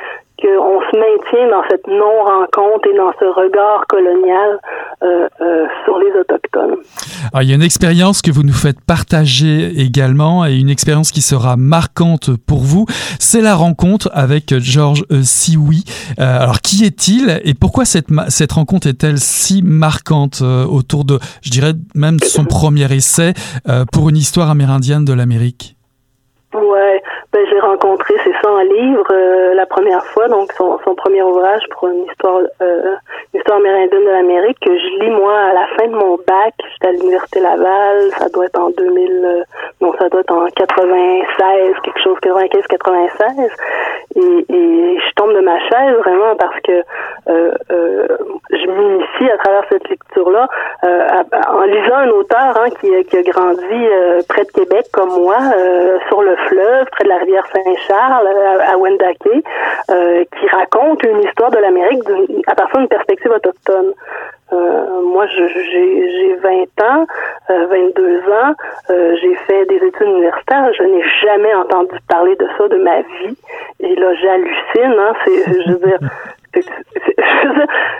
qu'on 0.41 0.81
se 0.81 0.97
maintient 0.97 1.49
dans 1.49 1.63
cette 1.69 1.85
non-rencontre 1.87 2.87
et 2.91 2.97
dans 2.97 3.11
ce 3.19 3.25
regard 3.25 3.85
colonial 3.87 4.59
euh, 5.03 5.27
euh, 5.41 5.65
sur 5.85 5.99
les 5.99 6.11
Autochtones. 6.19 6.77
Alors, 7.31 7.43
il 7.43 7.49
y 7.49 7.51
a 7.51 7.55
une 7.55 7.61
expérience 7.61 8.21
que 8.21 8.31
vous 8.31 8.43
nous 8.43 8.53
faites 8.53 8.81
partager 8.81 9.79
également 9.79 10.45
et 10.45 10.55
une 10.55 10.69
expérience 10.69 11.11
qui 11.11 11.21
sera 11.21 11.57
marquante 11.57 12.31
pour 12.47 12.59
vous. 12.59 12.85
C'est 13.19 13.41
la 13.41 13.55
rencontre 13.55 14.09
avec 14.13 14.57
Georges 14.59 15.05
euh, 15.11 15.21
Sioui. 15.23 15.83
alors, 16.17 16.61
qui 16.61 16.85
est-il 16.85 17.39
et 17.43 17.53
pourquoi 17.53 17.85
cette, 17.85 18.07
cette 18.29 18.51
rencontre 18.51 18.87
est-elle 18.87 19.19
si 19.19 19.61
marquante 19.61 20.41
autour 20.41 21.05
de, 21.05 21.19
je 21.41 21.51
dirais, 21.51 21.73
même 21.95 22.19
son 22.19 22.45
premier 22.51 22.91
essai 22.93 23.33
pour 23.91 24.09
une 24.09 24.17
histoire 24.17 24.49
amérindienne 24.49 25.05
de 25.05 25.13
l'Amérique? 25.13 25.75
Ben, 27.33 27.45
j'ai 27.49 27.59
rencontré, 27.61 28.13
c'est 28.25 28.33
ça, 28.41 28.49
un 28.49 28.63
livre 28.65 29.07
euh, 29.09 29.53
la 29.53 29.65
première 29.65 30.05
fois, 30.07 30.27
donc 30.27 30.51
son, 30.51 30.77
son, 30.83 30.95
premier 30.95 31.21
ouvrage 31.21 31.61
pour 31.69 31.87
une 31.87 32.03
histoire, 32.03 32.41
euh, 32.61 32.95
histoire 33.33 33.59
amérindienne 33.59 34.03
de 34.03 34.09
l'Amérique 34.09 34.59
que 34.59 34.77
je 34.77 34.99
lis 34.99 35.11
moi 35.11 35.33
à 35.33 35.53
la 35.53 35.67
fin 35.77 35.87
de 35.87 35.95
mon 35.95 36.17
bac. 36.27 36.53
J'étais 36.73 36.87
à 36.89 36.91
l'université 36.91 37.39
Laval, 37.39 38.11
ça 38.17 38.27
doit 38.27 38.47
être 38.47 38.59
en 38.59 38.69
2000, 38.71 39.21
euh, 39.23 39.43
non, 39.79 39.93
ça 39.97 40.09
doit 40.09 40.19
être 40.19 40.33
en 40.33 40.45
96, 40.47 41.73
quelque 41.83 42.01
chose 42.03 42.17
95, 42.21 42.67
96, 42.67 43.49
et, 44.15 44.19
et 44.19 44.99
je 44.99 45.13
tombe 45.15 45.33
de 45.33 45.39
ma 45.39 45.57
chaise 45.69 45.95
vraiment 45.99 46.35
parce 46.35 46.59
que 46.65 46.83
euh, 47.29 47.53
euh, 47.71 48.07
je 48.49 48.69
m'initie 48.69 49.31
à 49.31 49.37
travers 49.37 49.63
cette 49.69 49.87
lecture-là 49.87 50.49
en 50.83 51.61
lisant 51.61 51.95
un 51.95 52.09
auteur 52.09 52.57
hein, 52.57 52.69
qui, 52.81 52.89
qui 53.05 53.17
a 53.17 53.21
grandi 53.21 53.85
près 54.27 54.43
de 54.43 54.51
Québec 54.51 54.87
comme 54.91 55.23
moi, 55.23 55.37
sur 56.09 56.21
le 56.21 56.35
fleuve, 56.47 56.87
près 56.91 57.05
de 57.05 57.09
la 57.09 57.20
rivière 57.21 57.45
Saint-Charles, 57.53 58.27
à, 58.67 58.77
Wendake, 58.77 59.43
euh, 59.89 60.23
qui 60.37 60.47
raconte 60.47 61.03
une 61.03 61.23
histoire 61.23 61.51
de 61.51 61.57
l'Amérique 61.57 62.03
à 62.47 62.55
partir 62.55 62.79
d'une 62.79 62.87
perspective 62.87 63.31
autochtone. 63.31 63.93
Euh, 64.53 65.01
moi, 65.03 65.27
j'ai 65.27 66.35
20 66.43 66.85
ans, 66.85 67.07
22 67.47 68.03
euh, 68.03 68.33
ans, 68.33 68.53
j'ai 68.89 69.35
fait 69.47 69.65
des 69.65 69.77
études 69.77 70.07
universitaires, 70.07 70.73
je 70.77 70.83
n'ai 70.83 71.03
jamais 71.21 71.53
entendu 71.55 71.95
parler 72.09 72.35
de 72.35 72.47
ça 72.57 72.67
de 72.67 72.77
ma 72.77 73.01
vie. 73.01 73.37
Et 73.79 73.95
là, 73.95 74.13
j'hallucine, 74.15 74.99
hein, 74.99 75.13
je 75.25 75.71
veux 75.71 75.87
dire, 75.87 75.99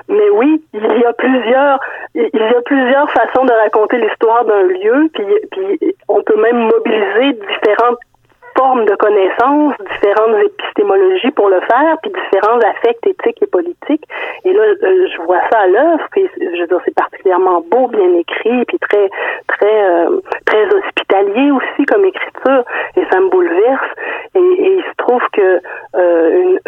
mais 0.10 0.30
oui, 0.34 0.62
il 0.74 1.00
y 1.00 1.06
a 1.06 1.14
plusieurs, 1.14 1.80
il 2.16 2.30
y 2.34 2.56
a 2.56 2.62
plusieurs 2.66 3.10
façons 3.12 3.46
de 3.46 3.54
raconter 3.54 3.98
l'histoire 3.98 4.44
d'un 4.44 4.64
lieu, 4.64 5.10
puis, 5.14 5.26
puis 5.52 5.96
on 6.10 6.22
peut 6.22 6.40
même 6.42 6.58
mobiliser 6.58 7.34
différentes 7.34 7.98
formes 8.58 8.86
de 8.86 8.96
connaissances, 8.96 9.74
différentes 9.94 10.38
épistémologies 10.46 11.32
pour 11.32 11.50
le 11.50 11.60
faire, 11.62 11.98
puis 12.02 12.12
différents 12.12 12.60
affects 12.60 13.06
éthiques 13.06 13.42
et 13.42 13.48
politiques. 13.48 14.08
Et 14.46 14.54
là, 14.54 14.62
euh, 14.62 15.08
je 15.08 15.22
vois 15.24 15.42
ça 15.52 15.60
à 15.60 15.68
l'œuvre, 15.68 16.06
puis 16.12 16.30
je 16.40 16.62
veux 16.62 16.68
dire, 16.68 16.80
c'est 16.86 16.96
particulièrement 16.96 17.64
beau, 17.70 17.88
bien 17.88 18.14
écrit, 18.16 18.66
puis 18.66 18.80
très, 18.80 19.10
très, 19.48 19.84
euh, 19.84 20.20
très 20.46 20.66
hospitalier 20.66 21.52
aussi 21.52 21.86
comme 21.86 22.06
écriture, 22.06 22.64
et 22.98 23.04
ça 23.12 23.20
me 23.20 23.30
bouleverse. 23.30 23.90
Et, 24.36 24.40
il 24.40 24.84
se 24.84 24.96
trouve 24.98 25.22
que 25.34 25.60
euh, 25.96 26.30
une, 26.30 26.60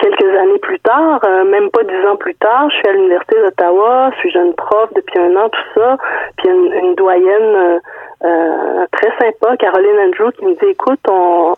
quelques 0.00 0.36
années 0.38 0.58
plus 0.58 0.80
tard, 0.80 1.20
même 1.46 1.70
pas 1.70 1.82
dix 1.84 2.06
ans 2.06 2.16
plus 2.16 2.34
tard, 2.34 2.68
je 2.70 2.76
suis 2.76 2.88
à 2.88 2.92
l'université 2.92 3.36
d'Ottawa, 3.40 4.10
je 4.14 4.18
suis 4.20 4.30
jeune 4.30 4.54
prof 4.54 4.92
depuis 4.94 5.18
un 5.18 5.36
an, 5.36 5.48
tout 5.48 5.80
ça, 5.80 5.96
puis 6.36 6.48
une, 6.48 6.72
une 6.72 6.94
doyenne 6.94 7.80
euh, 8.22 8.86
très 8.92 9.10
sympa, 9.18 9.56
Caroline 9.56 9.98
Andrew, 10.06 10.30
qui 10.32 10.44
me 10.44 10.54
dit 10.54 10.70
écoute, 10.70 11.00
on, 11.08 11.54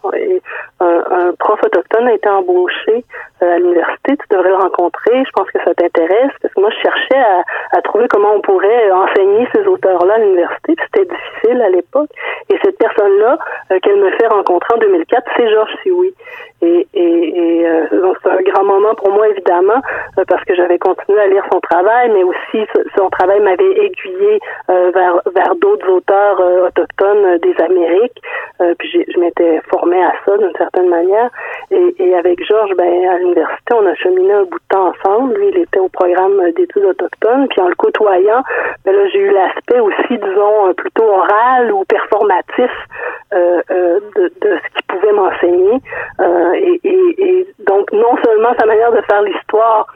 un, 0.81 1.33
prof 1.39 1.61
autochtone 1.65 2.09
a 2.09 2.15
été 2.15 2.29
embauché 2.29 2.93
euh, 2.97 3.03
à 3.43 3.59
l'université, 3.59 4.17
tu 4.17 4.27
devrais 4.31 4.51
le 4.51 4.57
rencontrer, 4.57 5.25
je 5.25 5.31
pense 5.35 5.51
que 5.51 5.59
ça 5.65 5.75
t'intéresse, 5.75 6.33
parce 6.41 6.55
que 6.55 6.61
moi 6.61 6.71
je 6.71 6.81
cherchais 6.81 7.43
à, 7.73 7.83
trouver 7.83 8.07
comment 8.09 8.33
on 8.35 8.41
pourrait 8.41 8.91
enseigner 8.93 9.47
ces 9.55 9.67
auteurs-là 9.67 10.15
à 10.15 10.19
l'université, 10.19 10.77
c'était 10.85 11.09
difficile 11.09 11.61
à 11.63 11.71
l'époque. 11.71 12.11
Et 12.51 12.59
cette 12.63 12.79
personne-là 12.79 13.39
euh, 13.71 13.79
qu'elle 13.81 14.01
me 14.01 14.11
fait 14.13 14.27
rencontrer 14.29 14.75
en 14.75 14.79
2004, 14.79 15.31
c'est 15.37 15.51
Georges 15.51 15.77
Sioui. 15.83 16.15
Et, 16.63 16.87
et, 16.95 17.61
et 17.61 17.67
donc 17.91 18.17
c'est 18.23 18.31
un 18.31 18.43
grand 18.43 18.65
moment 18.65 18.95
pour 18.95 19.11
moi 19.11 19.29
évidemment, 19.29 19.81
parce 20.29 20.45
que 20.45 20.55
j'avais 20.55 20.79
continué 20.79 21.19
à 21.21 21.27
lire 21.27 21.45
son 21.53 21.59
travail, 21.59 22.11
mais 22.15 22.23
aussi 22.23 22.65
son 22.97 23.11
travail 23.11 23.41
m'avait 23.41 23.85
aiguillé 23.85 24.39
vers, 24.69 25.21
vers 25.35 25.57
d'autres 25.57 25.91
auteurs 25.91 26.41
autochtone 26.63 27.25
euh, 27.25 27.39
des 27.39 27.55
Amériques. 27.63 28.21
Euh, 28.61 28.75
puis 28.79 29.05
je 29.09 29.19
m'étais 29.19 29.61
formée 29.71 30.03
à 30.03 30.13
ça 30.25 30.37
d'une 30.37 30.55
certaine 30.57 30.89
manière. 30.89 31.31
Et, 31.71 31.95
et 31.99 32.15
avec 32.15 32.45
Georges, 32.45 32.75
ben, 32.77 33.09
à 33.09 33.19
on 33.73 33.87
a 33.87 33.95
cheminé 33.95 34.33
un 34.33 34.45
bout 34.45 34.59
de 34.59 34.65
temps 34.69 34.93
ensemble. 34.93 35.35
Lui, 35.35 35.49
il 35.49 35.59
était 35.59 35.79
au 35.79 35.89
programme 35.89 36.41
d'études 36.53 36.85
autochtones. 36.85 37.49
Puis 37.49 37.61
en 37.61 37.69
le 37.69 37.75
côtoyant, 37.75 38.43
ben 38.85 38.95
là, 38.95 39.09
j'ai 39.09 39.19
eu 39.19 39.31
l'aspect 39.31 39.81
aussi, 39.81 40.19
disons, 40.19 40.75
plutôt 40.77 41.05
oral 41.05 41.73
ou 41.73 41.85
performatif 41.85 42.71
euh, 43.33 43.63
euh, 43.71 44.01
de, 44.17 44.31
ce 44.43 44.75
qu'il 44.75 44.83
pouvait 44.89 45.13
m'enseigner. 45.13 45.81
Euh, 46.21 46.53
et, 46.85 47.47
donc, 47.67 47.93
non 47.93 48.17
seulement 48.25 48.51
sa 48.59 48.67
manière 48.67 48.93
de 48.93 49.01
faire 49.03 49.23
l'histoire, 49.23 49.87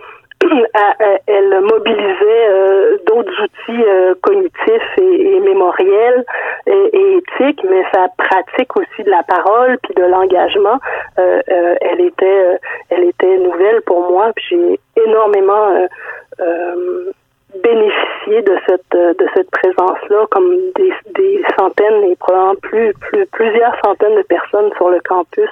elle 1.26 1.60
mobilisait 1.60 2.48
euh, 2.48 2.98
d'autres 3.06 3.42
outils 3.42 3.84
euh, 3.88 4.14
cognitifs 4.22 4.98
et, 4.98 5.40
mémoriels 5.40 6.24
et, 6.66 7.18
éthiques, 7.18 7.64
mais 7.68 7.82
sa 7.92 8.08
pratique 8.16 8.76
aussi 8.76 9.02
de 9.02 9.10
la 9.10 9.22
parole 9.22 9.78
puis 9.82 9.94
de 9.94 10.04
l'engagement, 10.04 10.78
euh, 11.18 11.40
elle 11.80 12.00
était, 12.00 12.58
elle 12.90 13.04
était 13.04 13.38
nouvelle 13.38 13.80
pour 13.82 14.10
moi. 14.10 14.32
Puis 14.36 14.46
j'ai 14.50 15.02
énormément 15.04 15.86
bénéficié 17.62 18.42
de 18.42 18.56
cette 18.66 18.92
de 18.92 19.26
cette 19.34 19.50
présence 19.50 19.98
là 20.10 20.26
comme 20.30 20.56
des, 20.74 20.92
des 21.14 21.42
centaines 21.58 22.02
et 22.04 22.16
probablement 22.16 22.54
plus, 22.56 22.92
plus 22.94 23.26
plusieurs 23.26 23.74
centaines 23.84 24.16
de 24.16 24.22
personnes 24.22 24.70
sur 24.76 24.90
le 24.90 25.00
campus 25.00 25.48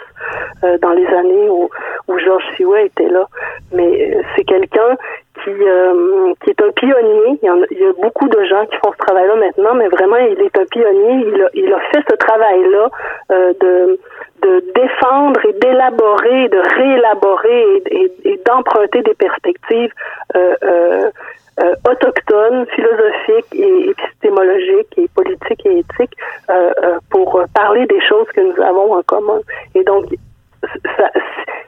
dans 0.83 0.91
les 0.91 1.07
années 1.07 1.49
où, 1.49 1.71
où 2.09 2.19
Georges 2.19 2.45
Siwa 2.57 2.83
était 2.83 3.09
là 3.09 3.27
mais 3.73 4.19
c'est 4.35 4.45
quelqu'un 4.45 4.97
qui, 5.43 5.51
euh, 5.51 6.33
qui 6.43 6.51
est 6.51 6.63
un 6.63 6.71
pionnier. 6.71 7.39
Il 7.43 7.79
y, 7.79 7.85
a, 7.85 7.93
beaucoup 8.01 8.29
de 8.29 8.45
gens 8.45 8.65
qui 8.67 8.77
font 8.77 8.93
ce 8.93 8.99
travail-là 8.99 9.37
maintenant, 9.37 9.75
mais 9.75 9.89
vraiment, 9.89 10.17
il 10.17 10.41
est 10.41 10.59
un 10.59 10.65
pionnier. 10.67 11.27
Il 11.35 11.43
a, 11.43 11.49
il 11.55 11.73
a 11.73 11.81
fait 11.93 12.03
ce 12.09 12.15
travail-là 12.17 12.89
euh, 13.33 13.53
de, 13.61 13.99
de 14.45 14.63
défendre 14.75 15.41
et 15.47 15.53
d'élaborer, 15.55 16.49
de 16.49 16.61
réélaborer 16.77 17.83
et, 17.91 18.41
d'emprunter 18.45 19.03
des 19.03 19.15
perspectives 19.15 19.93
euh, 20.37 20.55
euh, 20.63 21.11
euh, 21.63 21.75
autochtones, 21.89 22.67
philosophiques 22.75 23.55
et 23.55 23.91
épistémologiques 23.91 24.99
et 24.99 25.09
politiques 25.15 25.65
et 25.65 25.79
éthiques 25.79 26.17
pour 27.11 27.43
parler 27.55 27.87
des 27.87 28.01
choses 28.03 28.27
que 28.35 28.41
nous 28.41 28.63
avons 28.63 28.95
en 28.95 29.03
commun. 29.03 29.41
Et 29.75 29.83
donc, 29.85 30.07
ça, 30.97 31.11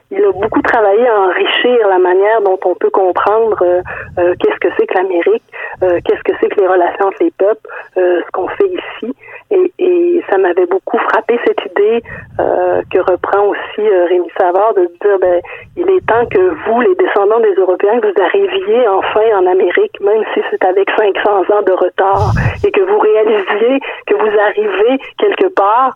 il 0.09 0.23
a 0.23 0.31
beaucoup 0.31 0.61
travaillé 0.61 1.05
à 1.07 1.19
enrichir 1.19 1.87
la 1.89 1.99
manière 1.99 2.41
dont 2.41 2.59
on 2.63 2.75
peut 2.75 2.89
comprendre 2.89 3.57
euh, 3.61 3.81
euh, 4.19 4.35
qu'est-ce 4.39 4.59
que 4.59 4.69
c'est 4.77 4.87
que 4.87 4.93
l'Amérique, 4.93 5.43
euh, 5.83 5.99
qu'est-ce 6.05 6.23
que 6.23 6.31
c'est 6.39 6.47
que 6.49 6.61
les 6.61 6.67
relations 6.67 7.07
entre 7.07 7.23
les 7.23 7.31
peuples, 7.31 7.67
ce 7.95 8.31
qu'on 8.31 8.47
fait 8.47 8.67
ici. 8.69 9.13
Et, 9.49 9.71
et 9.79 10.23
ça 10.29 10.37
m'avait 10.37 10.65
beaucoup 10.65 10.97
frappé 10.97 11.39
cette 11.45 11.59
idée 11.71 12.01
que 12.37 12.99
reprend 12.99 13.45
aussi 13.45 13.81
Rémi 13.81 14.29
Savard 14.37 14.73
de 14.75 14.89
dire 15.01 15.17
ben 15.19 15.41
il 15.75 15.89
est 15.89 16.05
temps 16.05 16.25
que 16.25 16.39
vous, 16.65 16.81
les 16.81 16.95
descendants 16.95 17.39
des 17.39 17.53
Européens, 17.53 17.99
vous 18.01 18.21
arriviez 18.21 18.87
enfin 18.89 19.23
en 19.35 19.47
Amérique, 19.47 19.99
même 20.01 20.23
si 20.33 20.41
c'est 20.49 20.63
avec 20.65 20.89
500 20.97 21.29
ans 21.39 21.61
de 21.65 21.71
retard, 21.71 22.31
et 22.63 22.71
que 22.71 22.81
vous 22.81 22.99
réalisiez 22.99 23.79
que 24.05 24.15
vous 24.15 24.39
arrivez 24.39 24.99
quelque 25.17 25.47
part 25.47 25.95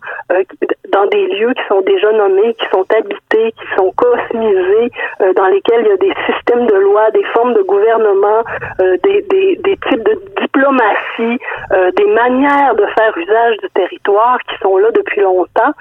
dans 0.92 1.06
des 1.06 1.26
lieux 1.28 1.52
qui 1.54 1.62
sont 1.68 1.80
déjà 1.82 2.12
nommés, 2.12 2.54
qui 2.54 2.66
sont 2.72 2.86
habités, 2.96 3.52
qui 3.52 3.74
sont 3.76 3.92
cosmisés, 4.02 4.90
euh, 5.20 5.32
dans 5.34 5.46
lesquels 5.46 5.82
il 5.84 5.88
y 5.88 5.92
a 5.92 5.96
des 5.96 6.14
systèmes 6.26 6.66
de 6.66 6.74
loi, 6.74 7.10
des 7.12 7.22
formes 7.34 7.54
de 7.54 7.62
gouvernement, 7.62 8.42
euh, 8.80 8.96
des, 9.04 9.22
des, 9.22 9.56
des, 9.56 9.76
types 9.88 10.02
de 10.02 10.18
diplomatie, 10.40 11.38
euh, 11.72 11.90
des 11.92 12.06
manières 12.06 12.74
de 12.74 12.86
faire 12.98 13.16
usage 13.16 13.56
du 13.58 13.68
territoire 13.74 14.38
qui 14.48 14.56
sont 14.60 14.76
là 14.78 14.90
depuis 14.92 15.20
longtemps. 15.20 15.72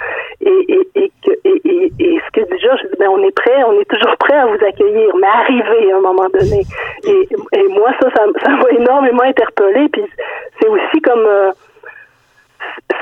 Et, 0.41 0.65
et, 0.69 0.89
et, 0.95 1.11
et, 1.45 1.93
et 1.99 2.21
ce 2.25 2.31
que 2.31 2.47
je 2.51 2.87
dis, 2.87 2.95
ben, 2.99 3.09
on 3.09 3.23
est 3.23 3.35
prêt, 3.35 3.63
on 3.67 3.79
est 3.79 3.89
toujours 3.89 4.15
prêt 4.17 4.37
à 4.37 4.45
vous 4.45 4.63
accueillir, 4.65 5.15
mais 5.19 5.27
arriver 5.27 5.91
à 5.91 5.97
un 5.97 6.01
moment 6.01 6.29
donné. 6.29 6.63
Et, 7.05 7.27
moi, 7.69 7.89
ça, 8.01 8.09
ça, 8.13 8.49
m'a 8.49 8.69
énormément 8.71 9.23
interpellé. 9.23 9.89
Puis 9.89 10.03
c'est 10.59 10.67
aussi 10.67 11.01
comme 11.01 11.27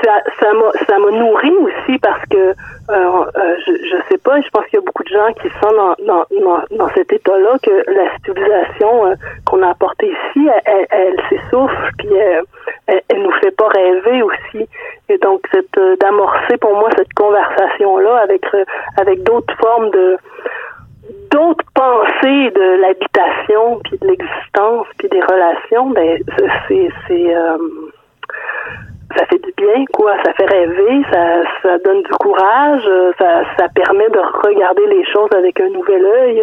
ça, 0.02 0.22
ça 0.40 0.52
m'a 0.52 0.72
ça 0.86 0.98
nourri 0.98 1.50
aussi 1.50 1.98
parce 1.98 2.24
que 2.30 2.36
euh, 2.36 2.54
euh, 2.90 3.56
je, 3.66 3.72
je 3.84 3.96
sais 4.08 4.18
pas, 4.18 4.40
je 4.40 4.48
pense 4.50 4.64
qu'il 4.66 4.78
y 4.78 4.82
a 4.82 4.84
beaucoup 4.84 5.04
de 5.04 5.08
gens 5.08 5.32
qui 5.34 5.48
sont 5.60 5.72
dans, 5.72 5.94
dans, 6.06 6.64
dans, 6.70 6.88
cet 6.94 7.12
état-là 7.12 7.56
que 7.62 7.70
la 7.90 8.10
civilisation 8.24 9.06
euh, 9.06 9.14
qu'on 9.46 9.62
a 9.62 9.70
apportée 9.70 10.08
ici, 10.08 10.48
elle, 10.64 10.86
elle, 10.90 11.16
s'essouffle 11.28 11.90
puis 11.98 12.12
elle, 12.14 12.44
elle, 13.08 13.22
nous 13.22 13.32
fait 13.32 13.50
pas 13.52 13.68
rêver 13.68 14.22
aussi. 14.22 14.68
Et 15.08 15.18
donc 15.18 15.42
cette 15.52 15.78
d'amorcer 16.00 16.56
pour 16.58 16.74
moi 16.74 16.88
cette 16.96 17.12
conversation 17.14 17.98
là 17.98 18.18
avec 18.22 18.44
avec 18.96 19.22
d'autres 19.22 19.54
formes 19.58 19.90
de 19.90 20.16
d'autres 21.30 21.64
pensées 21.74 22.50
de 22.50 22.80
l'habitation 22.80 23.80
puis 23.84 23.98
de 23.98 24.06
l'existence 24.06 24.86
puis 24.98 25.08
des 25.08 25.20
relations, 25.20 25.90
ben 25.90 26.18
c'est 26.68 26.88
c'est 27.06 27.34
ça 29.16 29.26
fait 29.26 29.38
du 29.38 29.52
bien, 29.56 29.84
quoi. 29.92 30.14
Ça 30.24 30.32
fait 30.34 30.46
rêver, 30.46 31.02
ça, 31.12 31.42
ça 31.62 31.78
donne 31.78 32.02
du 32.02 32.12
courage, 32.12 32.82
euh, 32.86 33.12
ça, 33.18 33.42
ça 33.58 33.68
permet 33.74 34.08
de 34.10 34.18
regarder 34.18 34.86
les 34.86 35.04
choses 35.06 35.30
avec 35.36 35.60
un 35.60 35.68
nouvel 35.68 36.04
œil 36.04 36.42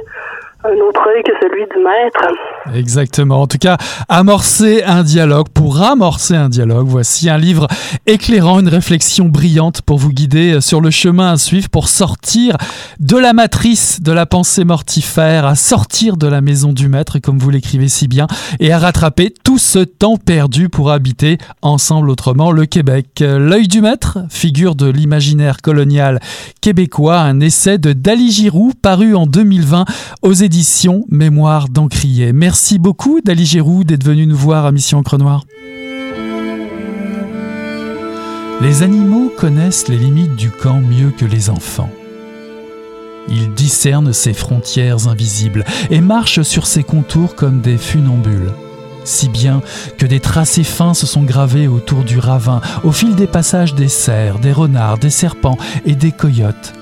un 0.64 0.74
autre 0.88 1.02
œil 1.16 1.24
que 1.24 1.32
celui 1.42 1.66
du 1.66 1.84
maître. 1.84 2.76
Exactement. 2.76 3.42
En 3.42 3.48
tout 3.48 3.60
cas, 3.60 3.78
amorcer 4.10 4.84
un 4.84 5.04
dialogue, 5.04 5.48
pour 5.50 5.82
amorcer 5.82 6.36
un 6.36 6.50
dialogue, 6.50 6.88
voici 6.88 7.30
un 7.30 7.38
livre 7.38 7.68
éclairant, 8.06 8.60
une 8.60 8.68
réflexion 8.68 9.26
brillante 9.26 9.82
pour 9.82 9.98
vous 9.98 10.12
guider 10.12 10.60
sur 10.60 10.82
le 10.82 10.90
chemin 10.90 11.32
à 11.32 11.38
suivre 11.38 11.70
pour 11.70 11.88
sortir 11.88 12.58
de 13.00 13.18
la 13.18 13.34
matrice 13.34 14.02
de 14.02 14.12
la 14.12 14.26
pensée 14.26 14.66
mortifère, 14.66 15.46
à 15.46 15.56
sortir 15.56 16.18
de 16.18 16.28
la 16.28 16.42
maison 16.42 16.74
du 16.74 16.90
maître, 16.90 17.20
comme 17.20 17.38
vous 17.38 17.50
l'écrivez 17.50 17.88
si 17.88 18.08
bien, 18.08 18.28
et 18.60 18.74
à 18.74 18.80
rattraper 18.80 19.34
tout 19.44 19.60
ce 19.60 19.80
temps 19.80 20.18
perdu 20.18 20.70
pour 20.70 20.92
habiter 20.92 21.38
ensemble 21.62 22.10
autrement 22.10 22.52
le 22.52 22.66
Québec. 22.66 23.08
L'œil 23.20 23.68
du 23.68 23.82
maître, 23.82 24.20
figure 24.30 24.76
de 24.76 24.90
l'imaginaire 24.90 25.62
colonial 25.62 26.20
québécois, 26.62 27.20
un 27.20 27.40
essai 27.40 27.78
de 27.78 27.94
Dali 27.94 28.32
Giroux 28.32 28.74
paru 28.82 29.16
en 29.16 29.28
2020 29.28 29.86
aux 30.22 30.34
édition 30.48 31.04
Mémoire 31.10 31.68
d'Encrier. 31.68 32.32
Merci 32.32 32.80
beaucoup 32.80 33.20
Dali 33.20 33.46
Giroud 33.46 33.86
d'être 33.86 34.06
venu 34.06 34.26
nous 34.26 34.38
voir 34.38 34.66
à 34.66 34.72
Mission 34.72 35.00
Encre 35.00 35.18
Noire. 35.18 35.44
Les 38.62 38.82
animaux 38.82 39.30
connaissent 39.38 39.90
les 39.90 39.98
limites 39.98 40.38
du 40.38 40.50
camp 40.50 40.80
mieux 40.80 41.12
que 41.12 41.26
les 41.26 41.50
enfants. 41.50 41.90
Ils 43.28 43.54
discernent 43.56 44.14
ses 44.14 44.32
frontières 44.32 45.10
invisibles 45.10 45.66
et 45.90 46.00
marchent 46.00 46.44
sur 46.44 46.66
ses 46.66 46.84
contours 46.84 47.36
comme 47.36 47.60
des 47.60 47.78
funambules. 47.78 48.54
Si 49.04 49.28
bien 49.28 49.62
que 49.98 50.06
des 50.06 50.22
tracés 50.22 50.64
fins 50.64 50.94
se 50.94 51.06
sont 51.06 51.24
gravés 51.24 51.68
autour 51.68 52.06
du 52.06 52.20
ravin, 52.20 52.62
au 52.86 52.94
fil 52.94 53.16
des 53.16 53.28
passages 53.28 53.76
des 53.76 53.90
cerfs, 53.90 54.40
des 54.40 54.54
renards, 54.54 54.98
des 54.98 55.10
serpents 55.10 55.58
et 55.86 55.96
des 55.96 56.14
coyotes 56.14 56.74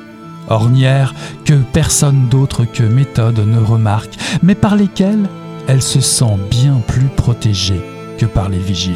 ornières 0.49 1.13
que 1.45 1.53
personne 1.53 2.27
d'autre 2.29 2.65
que 2.65 2.83
méthode 2.83 3.39
ne 3.39 3.59
remarque, 3.59 4.17
mais 4.43 4.55
par 4.55 4.75
lesquelles 4.75 5.29
elle 5.67 5.81
se 5.81 6.01
sent 6.01 6.37
bien 6.49 6.81
plus 6.87 7.07
protégée 7.07 7.81
que 8.17 8.25
par 8.25 8.49
les 8.49 8.59
vigiles. 8.59 8.95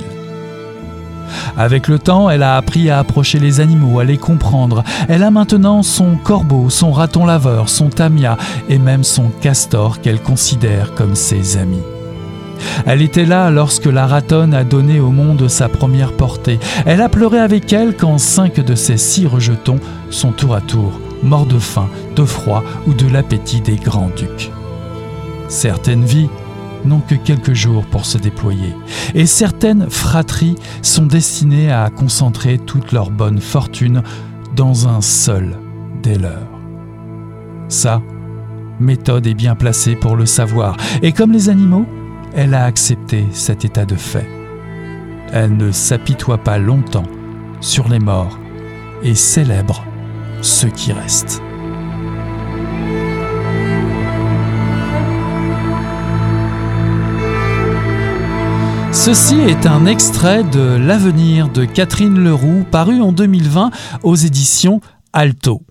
Avec 1.58 1.88
le 1.88 2.00
temps, 2.00 2.30
elle 2.30 2.44
a 2.44 2.58
appris 2.58 2.90
à 2.90 3.00
approcher 3.00 3.40
les 3.40 3.60
animaux, 3.60 4.00
à 4.00 4.04
les 4.04 4.18
comprendre. 4.18 4.84
Elle 5.08 5.24
a 5.24 5.32
maintenant 5.32 5.84
son 5.84 6.16
corbeau, 6.16 6.70
son 6.70 6.92
raton 6.92 7.26
laveur, 7.26 7.70
son 7.70 7.90
tamia 7.90 8.38
et 8.68 8.80
même 8.80 9.04
son 9.04 9.30
castor 9.42 10.02
qu'elle 10.02 10.22
considère 10.22 10.96
comme 10.96 11.16
ses 11.16 11.58
amis. 11.58 11.84
Elle 12.86 13.02
était 13.02 13.26
là 13.26 13.52
lorsque 13.52 13.86
la 13.86 14.06
ratonne 14.06 14.54
a 14.54 14.64
donné 14.64 15.00
au 15.00 15.12
monde 15.12 15.48
sa 15.48 15.70
première 15.70 16.14
portée. 16.14 16.60
Elle 16.86 17.02
a 17.02 17.10
pleuré 17.10 17.40
avec 17.40 17.72
elle 17.72 17.96
quand 17.96 18.18
cinq 18.18 18.60
de 18.60 18.76
ses 18.76 18.98
six 18.98 19.28
rejetons 19.28 19.80
sont 20.10 20.32
tour 20.32 20.56
à 20.56 20.62
tour 20.62 21.00
morts 21.24 21.46
de 21.46 21.60
faim, 21.60 21.90
de 22.16 22.24
froid 22.24 22.64
ou 22.88 22.94
de 22.94 23.08
l'appétit 23.08 23.62
des 23.62 23.76
grands-ducs. 23.76 24.52
Certaines 25.48 26.06
vies 26.06 26.30
n'ont 26.86 27.02
que 27.02 27.16
quelques 27.16 27.54
jours 27.54 27.86
pour 27.86 28.06
se 28.06 28.18
déployer, 28.18 28.74
et 29.14 29.26
certaines 29.26 29.90
fratries 29.90 30.56
sont 30.82 31.06
destinées 31.06 31.72
à 31.72 31.90
concentrer 31.90 32.58
toute 32.58 32.92
leur 32.92 33.10
bonne 33.10 33.40
fortune 33.40 34.04
dans 34.56 34.88
un 34.88 35.02
seul 35.02 35.58
des 36.02 36.18
leurs. 36.18 36.48
Ça, 37.68 38.02
méthode 38.80 39.28
est 39.28 39.34
bien 39.34 39.56
placée 39.56 39.96
pour 39.96 40.16
le 40.16 40.26
savoir, 40.26 40.78
et 41.02 41.12
comme 41.12 41.32
les 41.32 41.50
animaux, 41.50 41.86
elle 42.36 42.54
a 42.54 42.66
accepté 42.66 43.26
cet 43.32 43.66
état 43.66 43.86
de 43.86 43.96
fait. 43.96 44.28
Elle 45.34 45.58
ne 45.58 45.72
s'apitoie 45.72 46.38
pas 46.38 46.58
longtemps 46.58 47.08
sur 47.60 47.90
les 47.90 48.00
morts 48.00 48.40
et 49.04 49.16
célèbre 49.16 49.84
ce 50.42 50.68
qui 50.68 50.92
reste. 50.92 51.42
Ceci 58.92 59.36
est 59.36 59.66
un 59.66 59.86
extrait 59.86 60.44
de 60.44 60.78
L'avenir 60.78 61.50
de 61.50 61.66
Catherine 61.66 62.20
Leroux, 62.20 62.66
paru 62.70 63.02
en 63.02 63.12
2020 63.12 63.72
aux 64.04 64.16
éditions 64.16 64.82
Alto. 65.14 65.62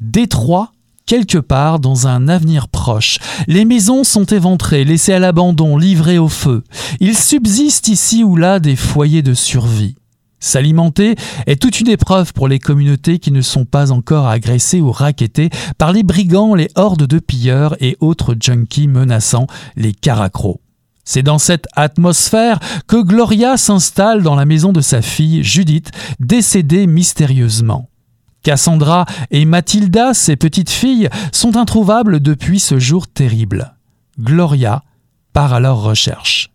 Détroit, 0.00 0.72
quelque 1.06 1.38
part 1.38 1.80
dans 1.80 2.06
un 2.06 2.28
avenir 2.28 2.68
proche. 2.68 3.18
Les 3.46 3.64
maisons 3.64 4.04
sont 4.04 4.24
éventrées, 4.24 4.84
laissées 4.84 5.12
à 5.12 5.18
l'abandon, 5.18 5.76
livrées 5.76 6.18
au 6.18 6.28
feu. 6.28 6.62
Il 7.00 7.16
subsiste 7.16 7.88
ici 7.88 8.22
ou 8.22 8.36
là 8.36 8.60
des 8.60 8.76
foyers 8.76 9.22
de 9.22 9.34
survie. 9.34 9.96
S'alimenter 10.42 11.14
est 11.46 11.62
toute 11.62 11.78
une 11.78 11.88
épreuve 11.88 12.32
pour 12.32 12.48
les 12.48 12.58
communautés 12.58 13.20
qui 13.20 13.30
ne 13.30 13.42
sont 13.42 13.64
pas 13.64 13.92
encore 13.92 14.26
agressées 14.26 14.80
ou 14.80 14.90
raquettées 14.90 15.50
par 15.78 15.92
les 15.92 16.02
brigands, 16.02 16.56
les 16.56 16.68
hordes 16.74 17.06
de 17.06 17.20
pilleurs 17.20 17.76
et 17.80 17.96
autres 18.00 18.34
junkies 18.38 18.88
menaçant 18.88 19.46
les 19.76 19.92
caracros. 19.92 20.60
C'est 21.04 21.22
dans 21.22 21.38
cette 21.38 21.68
atmosphère 21.76 22.58
que 22.88 23.00
Gloria 23.00 23.56
s'installe 23.56 24.24
dans 24.24 24.34
la 24.34 24.44
maison 24.44 24.72
de 24.72 24.80
sa 24.80 25.00
fille 25.00 25.44
Judith, 25.44 25.92
décédée 26.18 26.88
mystérieusement. 26.88 27.88
Cassandra 28.42 29.06
et 29.30 29.44
Mathilda, 29.44 30.12
ses 30.12 30.34
petites 30.34 30.70
filles, 30.70 31.08
sont 31.30 31.56
introuvables 31.56 32.18
depuis 32.18 32.58
ce 32.58 32.80
jour 32.80 33.06
terrible. 33.06 33.76
Gloria 34.18 34.82
part 35.32 35.52
à 35.52 35.60
leur 35.60 35.80
recherche. 35.82 36.51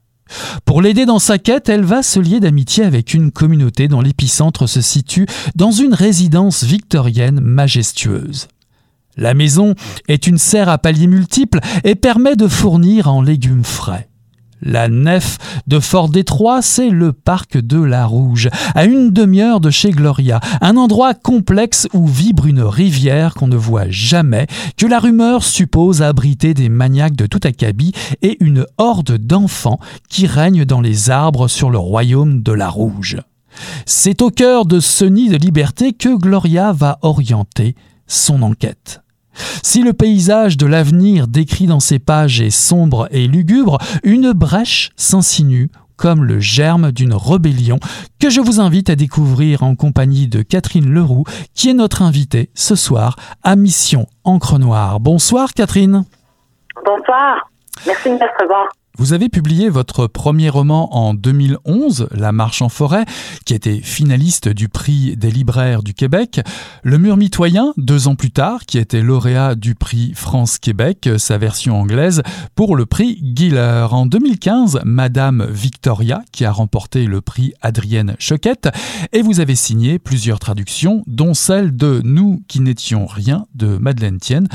Pour 0.66 0.82
l'aider 0.82 1.06
dans 1.06 1.20
sa 1.20 1.38
quête, 1.38 1.70
elle 1.70 1.84
va 1.84 2.04
se 2.04 2.20
lier 2.20 2.40
d'amitié 2.40 2.84
avec 2.84 3.14
une 3.14 3.32
communauté 3.32 3.88
dont 3.88 4.02
l'épicentre 4.02 4.68
se 4.68 4.82
situe 4.82 5.28
dans 5.56 5.72
une 5.72 5.94
résidence 5.94 6.64
victorienne 6.64 7.40
majestueuse. 7.40 8.48
La 9.18 9.34
maison 9.34 9.74
est 10.08 10.28
une 10.28 10.38
serre 10.38 10.70
à 10.70 10.78
paliers 10.78 11.08
multiples 11.08 11.60
et 11.84 11.96
permet 11.96 12.36
de 12.36 12.48
fournir 12.48 13.08
en 13.12 13.22
légumes 13.22 13.64
frais. 13.64 14.07
La 14.62 14.90
nef 14.90 15.38
de 15.68 15.80
Fort 15.80 16.10
Détroit, 16.10 16.62
c'est 16.62 16.90
le 16.90 17.14
parc 17.14 17.58
de 17.58 17.80
la 17.80 18.06
Rouge, 18.06 18.50
à 18.74 18.86
une 18.86 19.12
demi-heure 19.12 19.60
de 19.60 19.70
chez 19.70 19.92
Gloria, 19.92 20.40
un 20.62 20.78
endroit 20.78 21.14
complexe 21.14 21.88
où 21.94 22.08
vibre 22.08 22.48
une 22.48 22.64
rivière 22.64 23.36
qu'on 23.36 23.48
ne 23.48 23.56
voit 23.56 23.90
jamais, 23.90 24.48
que 24.76 24.88
la 24.88 25.00
rumeur 25.00 25.44
suppose 25.44 26.02
abriter 26.02 26.56
des 26.56 26.70
maniaques 26.70 27.16
de 27.16 27.28
tout 27.28 27.42
acabit 27.44 27.94
et 28.24 28.38
une 28.40 28.66
horde 28.78 29.18
d'enfants 29.18 29.80
qui 30.10 30.26
règnent 30.26 30.66
dans 30.66 30.82
les 30.82 31.12
arbres 31.12 31.48
sur 31.48 31.70
le 31.70 31.78
royaume 31.78 32.42
de 32.42 32.52
la 32.52 32.70
Rouge. 32.70 33.18
C'est 33.86 34.22
au 34.22 34.32
cœur 34.32 34.66
de 34.66 34.80
ce 34.80 35.06
nid 35.06 35.30
de 35.30 35.38
liberté 35.38 35.94
que 35.94 36.18
Gloria 36.18 36.72
va 36.74 36.98
orienter 37.02 37.76
son 38.08 38.42
enquête. 38.42 39.02
Si 39.64 39.82
le 39.82 39.94
paysage 39.94 40.58
de 40.58 40.66
l'avenir 40.66 41.28
décrit 41.28 41.68
dans 41.68 41.80
ces 41.80 42.00
pages 42.00 42.42
est 42.42 42.50
sombre 42.50 43.08
et 43.12 43.28
lugubre, 43.28 43.78
une 44.04 44.34
brèche 44.34 44.92
s'insinue 44.96 45.70
comme 45.98 46.24
le 46.24 46.40
germe 46.40 46.92
d'une 46.92 47.14
rébellion 47.14 47.80
que 48.20 48.30
je 48.30 48.40
vous 48.40 48.60
invite 48.62 48.90
à 48.90 48.96
découvrir 48.96 49.64
en 49.64 49.76
compagnie 49.76 50.28
de 50.28 50.44
Catherine 50.44 50.90
Leroux, 50.90 51.24
qui 51.54 51.70
est 51.70 51.74
notre 51.74 52.04
invitée 52.04 52.50
ce 52.54 52.76
soir 52.76 53.16
à 53.44 53.56
Mission 53.56 54.06
Encre 54.24 54.60
Noire. 54.60 55.00
Bonsoir 55.00 55.54
Catherine. 55.54 56.06
Bonsoir. 56.86 57.50
Merci 57.86 58.10
de 58.10 58.14
me 58.14 58.20
recevoir. 58.20 58.68
Vous 59.00 59.14
avez 59.14 59.30
publié 59.30 59.70
votre 59.70 60.08
premier 60.08 60.50
roman 60.50 60.96
en 60.96 61.14
2011, 61.14 62.08
La 62.12 62.32
marche 62.32 62.64
en 62.64 62.70
forêt, 62.70 63.06
qui 63.46 63.54
était 63.54 63.80
finaliste 63.80 64.50
du 64.50 64.70
prix 64.70 65.16
des 65.16 65.30
libraires 65.30 65.84
du 65.84 65.94
Québec. 65.94 66.42
Le 66.82 66.98
mur 66.98 67.16
mitoyen, 67.16 67.74
deux 67.78 68.08
ans 68.08 68.16
plus 68.16 68.32
tard, 68.32 68.66
qui 68.66 68.80
était 68.80 69.04
lauréat 69.04 69.54
du 69.54 69.76
prix 69.76 70.14
France-Québec, 70.16 71.12
sa 71.20 71.38
version 71.38 71.80
anglaise, 71.80 72.24
pour 72.56 72.76
le 72.76 72.88
prix 72.88 73.22
Giller. 73.36 73.86
En 73.92 74.08
2015, 74.08 74.82
Madame 74.84 75.46
Victoria, 75.48 76.24
qui 76.32 76.44
a 76.44 76.52
remporté 76.52 77.06
le 77.06 77.22
prix 77.22 77.54
Adrienne 77.62 78.16
Choquette. 78.18 78.70
Et 79.14 79.22
vous 79.22 79.40
avez 79.40 79.56
signé 79.56 80.00
plusieurs 80.00 80.40
traductions, 80.40 81.04
dont 81.06 81.36
celle 81.36 81.76
de 81.76 82.02
Nous 82.04 82.42
qui 82.48 82.62
n'étions 82.62 83.06
rien 83.06 83.46
de 83.54 83.78
Madeleine 83.78 84.18
Tienne, 84.18 84.48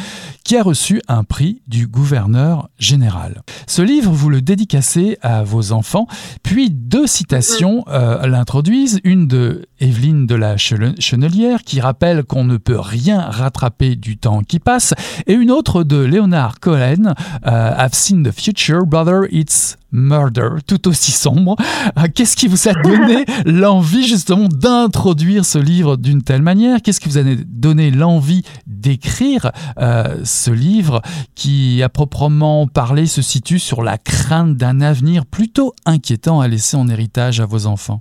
qui 0.42 0.56
a 0.56 0.64
reçu 0.64 1.00
un 1.06 1.22
prix 1.22 1.62
du 1.68 1.86
gouverneur 1.86 2.68
général. 2.80 3.42
Ce 3.68 3.82
livre, 3.82 4.10
vous 4.10 4.31
le 4.32 4.40
dédicacez 4.40 5.18
à 5.20 5.42
vos 5.42 5.72
enfants, 5.72 6.06
puis 6.42 6.70
deux 6.70 7.06
citations 7.06 7.84
euh, 7.88 8.26
l'introduisent, 8.26 8.98
une 9.04 9.28
de 9.28 9.66
Evelyne 9.78 10.26
de 10.26 10.34
la 10.34 10.56
Chenelière 10.56 11.64
qui 11.64 11.80
rappelle 11.80 12.24
qu'on 12.24 12.44
ne 12.44 12.56
peut 12.56 12.80
rien 12.80 13.20
rattraper 13.20 13.94
du 13.94 14.16
temps 14.16 14.40
qui 14.42 14.58
passe, 14.58 14.94
et 15.26 15.34
une 15.34 15.50
autre 15.50 15.84
de 15.84 15.96
Leonard 15.96 16.60
Cohen, 16.60 17.14
euh, 17.46 17.74
I've 17.78 17.94
seen 17.94 18.22
the 18.22 18.32
future, 18.32 18.86
brother, 18.86 19.26
it's 19.30 19.76
murder, 19.92 20.48
tout 20.66 20.88
aussi 20.88 21.12
sombre. 21.12 21.56
Euh, 21.98 22.08
qu'est-ce 22.14 22.36
qui 22.36 22.48
vous 22.48 22.68
a 22.68 22.72
donné 22.82 23.24
l'envie 23.44 24.04
justement 24.04 24.48
d'introduire 24.48 25.44
ce 25.44 25.58
livre 25.58 25.96
d'une 25.96 26.22
telle 26.22 26.42
manière? 26.42 26.78
Qu'est-ce 26.82 27.00
qui 27.00 27.08
vous 27.08 27.18
a 27.18 27.22
donné 27.46 27.90
l'envie 27.90 28.42
d'écrire 28.66 29.52
euh, 29.78 30.16
ce 30.24 30.50
livre 30.50 31.02
qui, 31.34 31.82
à 31.82 31.88
proprement 31.88 32.66
parler, 32.66 33.06
se 33.06 33.22
situe 33.22 33.58
sur 33.58 33.82
la 33.82 33.98
crainte 33.98 34.56
d'un 34.56 34.80
avenir 34.80 35.24
plutôt 35.26 35.72
inquiétant 35.86 36.40
à 36.40 36.48
laisser 36.48 36.76
en 36.76 36.88
héritage 36.88 37.40
à 37.40 37.46
vos 37.46 37.66
enfants? 37.66 38.00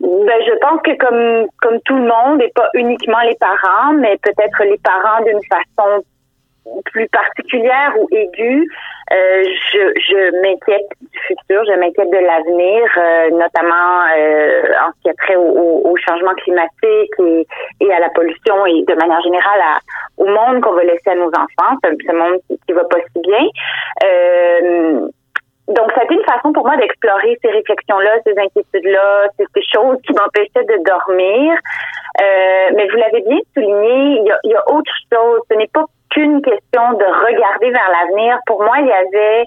Ben, 0.00 0.40
je 0.44 0.58
pense 0.60 0.80
que 0.82 0.96
comme 0.98 1.48
comme 1.60 1.80
tout 1.84 1.96
le 1.96 2.06
monde, 2.06 2.40
et 2.42 2.52
pas 2.54 2.68
uniquement 2.74 3.20
les 3.28 3.36
parents, 3.36 3.92
mais 3.94 4.18
peut-être 4.22 4.62
les 4.64 4.78
parents 4.78 5.24
d'une 5.24 5.40
façon 5.48 6.04
plus 6.84 7.08
particulière 7.08 7.92
ou 8.00 8.08
aiguë, 8.14 8.68
euh, 9.12 9.44
je, 9.72 9.92
je 10.00 10.40
m'inquiète 10.42 10.88
du 11.00 11.18
futur, 11.28 11.64
je 11.64 11.78
m'inquiète 11.78 12.10
de 12.10 12.18
l'avenir, 12.18 12.82
euh, 12.96 13.30
notamment 13.30 14.02
euh, 14.16 14.62
en 14.82 14.90
ce 14.90 15.02
qui 15.02 15.10
a 15.10 15.14
trait 15.14 15.36
au, 15.36 15.82
au, 15.84 15.96
changement 15.96 16.34
climatique 16.34 17.12
et, 17.20 17.46
et, 17.80 17.92
à 17.92 18.00
la 18.00 18.10
pollution 18.10 18.66
et 18.66 18.82
de 18.82 18.94
manière 18.94 19.20
générale 19.22 19.60
à, 19.60 19.78
au 20.16 20.26
monde 20.26 20.60
qu'on 20.60 20.72
va 20.72 20.82
laisser 20.82 21.10
à 21.10 21.14
nos 21.14 21.28
enfants, 21.28 21.76
ce, 21.84 22.12
monde 22.12 22.40
qui, 22.48 22.58
qui 22.66 22.72
va 22.72 22.84
pas 22.84 22.98
si 23.14 23.20
bien. 23.20 23.46
Euh, 24.04 25.08
donc, 25.68 25.90
ça 25.92 26.02
a 26.02 26.04
été 26.04 26.14
une 26.14 26.24
façon 26.24 26.52
pour 26.52 26.64
moi 26.64 26.76
d'explorer 26.76 27.38
ces 27.42 27.50
réflexions-là, 27.50 28.10
ces 28.24 28.38
inquiétudes-là, 28.38 29.28
ces, 29.36 29.62
choses 29.62 29.98
qui 30.06 30.12
m'empêchaient 30.12 30.64
de 30.64 30.82
dormir. 30.84 31.58
Euh, 32.20 32.70
mais 32.74 32.88
vous 32.88 32.96
l'avez 32.96 33.20
bien 33.22 33.38
souligné, 33.52 34.20
il 34.20 34.26
y 34.26 34.30
a, 34.30 34.38
y 34.44 34.54
a 34.54 34.62
autre 34.70 34.92
chose. 35.12 35.40
Ce 35.50 35.56
n'est 35.56 35.66
pas 35.66 35.84
qu'une 36.10 36.42
question 36.42 36.92
de 36.92 37.04
regarder 37.04 37.70
vers 37.70 37.90
l'avenir. 37.90 38.38
Pour 38.46 38.62
moi, 38.62 38.76
il 38.80 38.86
y 38.86 38.92
avait 38.92 39.44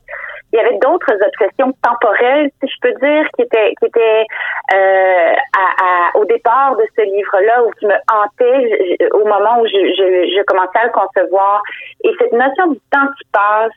il 0.52 0.58
y 0.58 0.60
avait 0.60 0.78
d'autres 0.80 1.14
obsessions 1.14 1.72
temporelles, 1.84 2.50
si 2.60 2.68
je 2.68 2.76
peux 2.82 2.94
dire, 3.00 3.28
qui 3.36 3.44
étaient 3.44 3.74
qui 3.80 3.86
étaient 3.86 4.26
euh, 4.74 5.34
à, 5.56 6.18
au 6.18 6.26
départ 6.26 6.76
de 6.76 6.84
ce 6.98 7.04
livre-là 7.04 7.64
ou 7.64 7.72
qui 7.80 7.86
me 7.86 7.94
hantaient 8.12 8.98
au 9.14 9.26
moment 9.26 9.62
où 9.62 9.68
je, 9.68 9.72
je, 9.72 10.36
je, 10.36 10.44
commençais 10.44 10.80
à 10.80 10.86
le 10.86 10.92
concevoir. 10.92 11.62
Et 12.04 12.12
cette 12.18 12.34
notion 12.34 12.68
du 12.68 12.80
temps 12.92 13.08
qui 13.18 13.28
passe, 13.32 13.72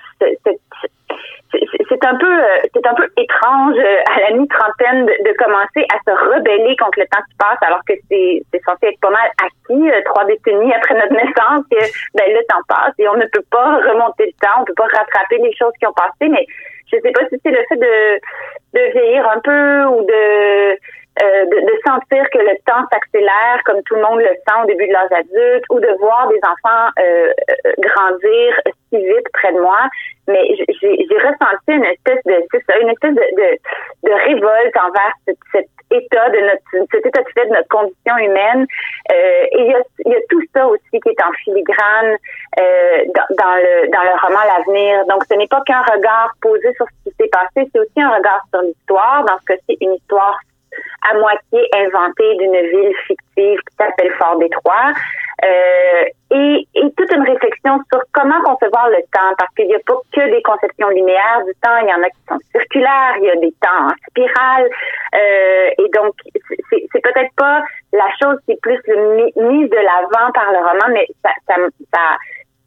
cette, 0.44 0.60
c'est 1.52 2.04
un 2.04 2.16
peu 2.16 2.26
euh, 2.26 2.58
c'est 2.72 2.86
un 2.86 2.94
peu 2.94 3.06
étrange 3.16 3.76
euh, 3.76 4.14
à 4.14 4.30
la 4.30 4.36
mi-trentaine 4.36 5.06
de, 5.06 5.32
commencer 5.36 5.84
à 5.92 5.98
se 6.06 6.12
rebeller 6.34 6.76
contre 6.76 6.98
le 7.00 7.06
temps 7.06 7.22
qui 7.28 7.36
passe 7.36 7.58
alors 7.62 7.80
que 7.86 7.94
c'est 8.08 8.42
censé 8.66 8.86
être 8.86 9.00
pas 9.00 9.10
mal 9.10 9.28
acquis 9.42 9.90
euh, 9.90 10.00
trois 10.06 10.24
décennies 10.24 10.72
après 10.72 10.94
notre 10.94 11.12
naissance 11.12 11.64
que 11.70 11.78
ben 12.14 12.26
le 12.28 12.42
temps 12.48 12.62
passe 12.68 12.94
et 12.98 13.08
on 13.08 13.16
ne 13.16 13.26
peut 13.26 13.44
pas 13.50 13.76
remonter 13.76 14.26
le 14.26 14.32
temps 14.40 14.60
on 14.60 14.64
peut 14.64 14.74
pas 14.74 14.88
rattraper 14.92 15.38
les 15.38 15.54
choses 15.54 15.72
qui 15.78 15.86
ont 15.86 15.92
passé 15.92 16.28
mais 16.30 16.46
je 16.90 16.98
sais 16.98 17.12
pas 17.12 17.26
si 17.28 17.36
c'est 17.44 17.52
le 17.52 17.64
fait 17.68 17.76
de 17.76 18.20
de 18.74 18.92
vieillir 18.92 19.28
un 19.28 19.40
peu 19.40 19.84
ou 19.94 20.06
de 20.06 20.78
euh, 21.20 21.44
de, 21.44 21.60
de, 21.60 21.72
sentir 21.86 22.24
que 22.30 22.38
le 22.38 22.56
temps 22.64 22.86
s'accélère 22.90 23.60
comme 23.66 23.82
tout 23.82 23.96
le 23.96 24.02
monde 24.02 24.20
le 24.20 24.32
sent 24.32 24.56
au 24.62 24.66
début 24.66 24.86
de 24.86 24.92
l'âge 24.92 25.12
adulte 25.12 25.64
ou 25.70 25.78
de 25.78 25.88
voir 26.00 26.28
des 26.28 26.40
enfants 26.40 26.88
euh, 26.98 27.32
euh, 27.66 27.72
grandir 27.78 28.54
si 28.88 28.96
vite 28.96 29.28
près 29.34 29.52
de 29.52 29.60
moi. 29.60 29.88
Mais 30.26 30.40
j'ai 30.56 31.18
ressenti 31.18 31.68
une 31.68 31.84
espèce 31.84 32.22
de, 32.24 32.34
ça, 32.66 32.78
une 32.78 32.88
espèce 32.88 33.14
de, 33.14 33.20
de, 33.20 34.08
de 34.08 34.12
révolte 34.24 34.76
envers 34.76 35.12
cet 35.52 35.68
état 35.90 36.30
de 36.30 36.38
notre, 36.40 36.88
cet 36.90 37.04
état 37.04 37.20
de 37.22 37.28
fait 37.34 37.46
de 37.46 37.52
notre 37.52 37.68
condition 37.68 38.16
humaine. 38.16 38.66
Euh, 39.12 39.44
et 39.52 39.60
il 39.60 39.66
y, 39.66 39.74
a, 39.74 39.82
y 40.06 40.14
a 40.14 40.20
tout 40.30 40.42
ça 40.54 40.66
aussi 40.66 41.00
qui 41.00 41.08
est 41.08 41.22
en 41.22 41.32
filigrane 41.44 42.16
euh, 42.58 43.04
dans, 43.14 43.36
dans, 43.36 43.56
le 43.56 43.90
dans 43.90 44.02
le 44.02 44.26
roman 44.26 44.40
L'avenir. 44.46 45.04
Donc, 45.06 45.24
ce 45.30 45.34
n'est 45.34 45.48
pas 45.48 45.60
qu'un 45.66 45.82
regard 45.82 46.32
posé 46.40 46.72
sur 46.74 46.86
ce 46.86 47.10
qui 47.10 47.16
s'est 47.20 47.28
passé, 47.28 47.68
c'est 47.72 47.78
aussi 47.78 48.00
un 48.00 48.16
regard 48.16 48.42
sur 48.52 48.62
l'histoire. 48.62 49.24
Dans 49.24 49.38
ce 49.40 49.44
cas-ci, 49.44 49.76
une 49.80 49.94
histoire 49.94 50.38
à 51.10 51.14
moitié 51.14 51.68
inventée 51.74 52.36
d'une 52.36 52.56
ville 52.56 52.94
fictive 53.06 53.58
qui 53.58 53.76
s'appelle 53.76 54.12
Fort 54.18 54.38
Détroit. 54.38 54.92
Euh, 55.44 56.04
et, 56.30 56.68
et, 56.76 56.90
toute 56.96 57.12
une 57.12 57.22
réflexion 57.22 57.80
sur 57.92 58.00
comment 58.12 58.40
concevoir 58.42 58.88
le 58.90 59.02
temps, 59.12 59.34
parce 59.36 59.52
qu'il 59.56 59.66
n'y 59.66 59.74
a 59.74 59.80
pas 59.84 59.94
que 60.12 60.30
des 60.30 60.40
conceptions 60.42 60.88
linéaires 60.88 61.42
du 61.44 61.52
temps, 61.60 61.76
il 61.82 61.88
y 61.88 61.92
en 61.92 62.00
a 62.00 62.08
qui 62.10 62.22
sont 62.28 62.38
circulaires, 62.52 63.14
il 63.18 63.24
y 63.24 63.30
a 63.30 63.36
des 63.36 63.52
temps 63.60 63.86
en 63.86 63.94
spirale, 64.08 64.68
euh, 65.16 65.70
et 65.78 65.88
donc 65.94 66.14
c'est 66.70 67.02
peut-être 67.02 67.34
pas 67.36 67.60
la 67.92 68.06
chose 68.22 68.38
qui 68.44 68.52
est 68.52 68.60
plus 68.62 68.80
mise 69.36 69.68
de 69.68 69.76
l'avant 69.76 70.30
par 70.32 70.52
le 70.52 70.58
roman, 70.58 70.94
mais 70.94 71.06
ça, 71.24 71.30
ça, 71.48 71.56
ça 71.92 72.16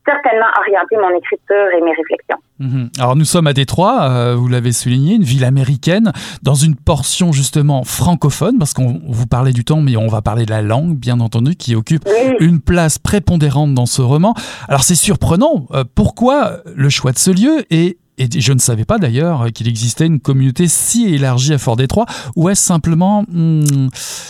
certainement 0.05 0.47
orienté 0.59 0.95
mon 0.97 1.17
écriture 1.17 1.67
et 1.77 1.81
mes 1.81 1.91
réflexions. 1.91 2.37
Mhm. 2.59 2.89
Alors 2.99 3.15
nous 3.15 3.25
sommes 3.25 3.47
à 3.47 3.53
Détroit, 3.53 4.03
euh, 4.03 4.35
vous 4.35 4.47
l'avez 4.47 4.71
souligné, 4.71 5.15
une 5.15 5.23
ville 5.23 5.43
américaine, 5.43 6.13
dans 6.43 6.53
une 6.53 6.75
portion 6.75 7.31
justement 7.31 7.83
francophone, 7.83 8.57
parce 8.57 8.73
qu'on 8.73 9.01
vous 9.07 9.27
parlait 9.27 9.51
du 9.51 9.65
temps, 9.65 9.81
mais 9.81 9.97
on 9.97 10.07
va 10.07 10.21
parler 10.21 10.45
de 10.45 10.51
la 10.51 10.61
langue, 10.61 10.95
bien 10.95 11.19
entendu, 11.19 11.55
qui 11.55 11.75
occupe 11.75 12.07
une 12.39 12.61
place 12.61 12.97
prépondérante 12.97 13.73
dans 13.73 13.85
ce 13.85 14.01
roman. 14.01 14.33
Alors 14.69 14.83
c'est 14.83 14.95
surprenant, 14.95 15.65
euh, 15.71 15.83
pourquoi 15.95 16.59
le 16.75 16.89
choix 16.89 17.11
de 17.11 17.17
ce 17.17 17.31
lieu 17.31 17.65
et 17.69 17.97
et 18.17 18.29
je 18.39 18.53
ne 18.53 18.59
savais 18.59 18.85
pas 18.85 18.97
d'ailleurs 18.97 19.47
qu'il 19.53 19.67
existait 19.67 20.05
une 20.05 20.21
communauté 20.21 20.69
si 20.69 21.13
élargie 21.13 21.53
à 21.53 21.57
Fort-Détroit, 21.57 22.05
ou 22.37 22.47
est-ce 22.47 22.63
simplement, 22.63 23.25
hmm, 23.27 23.89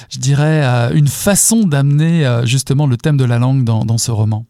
je 0.09 0.17
dirais, 0.17 0.65
euh, 0.65 0.89
une 0.95 1.07
façon 1.07 1.67
d'amener 1.67 2.27
justement 2.45 2.87
le 2.87 2.97
thème 2.97 3.15
de 3.15 3.25
la 3.25 3.37
langue 3.37 3.63
dans, 3.63 3.85
dans 3.85 3.99
ce 3.99 4.09
roman? 4.09 4.47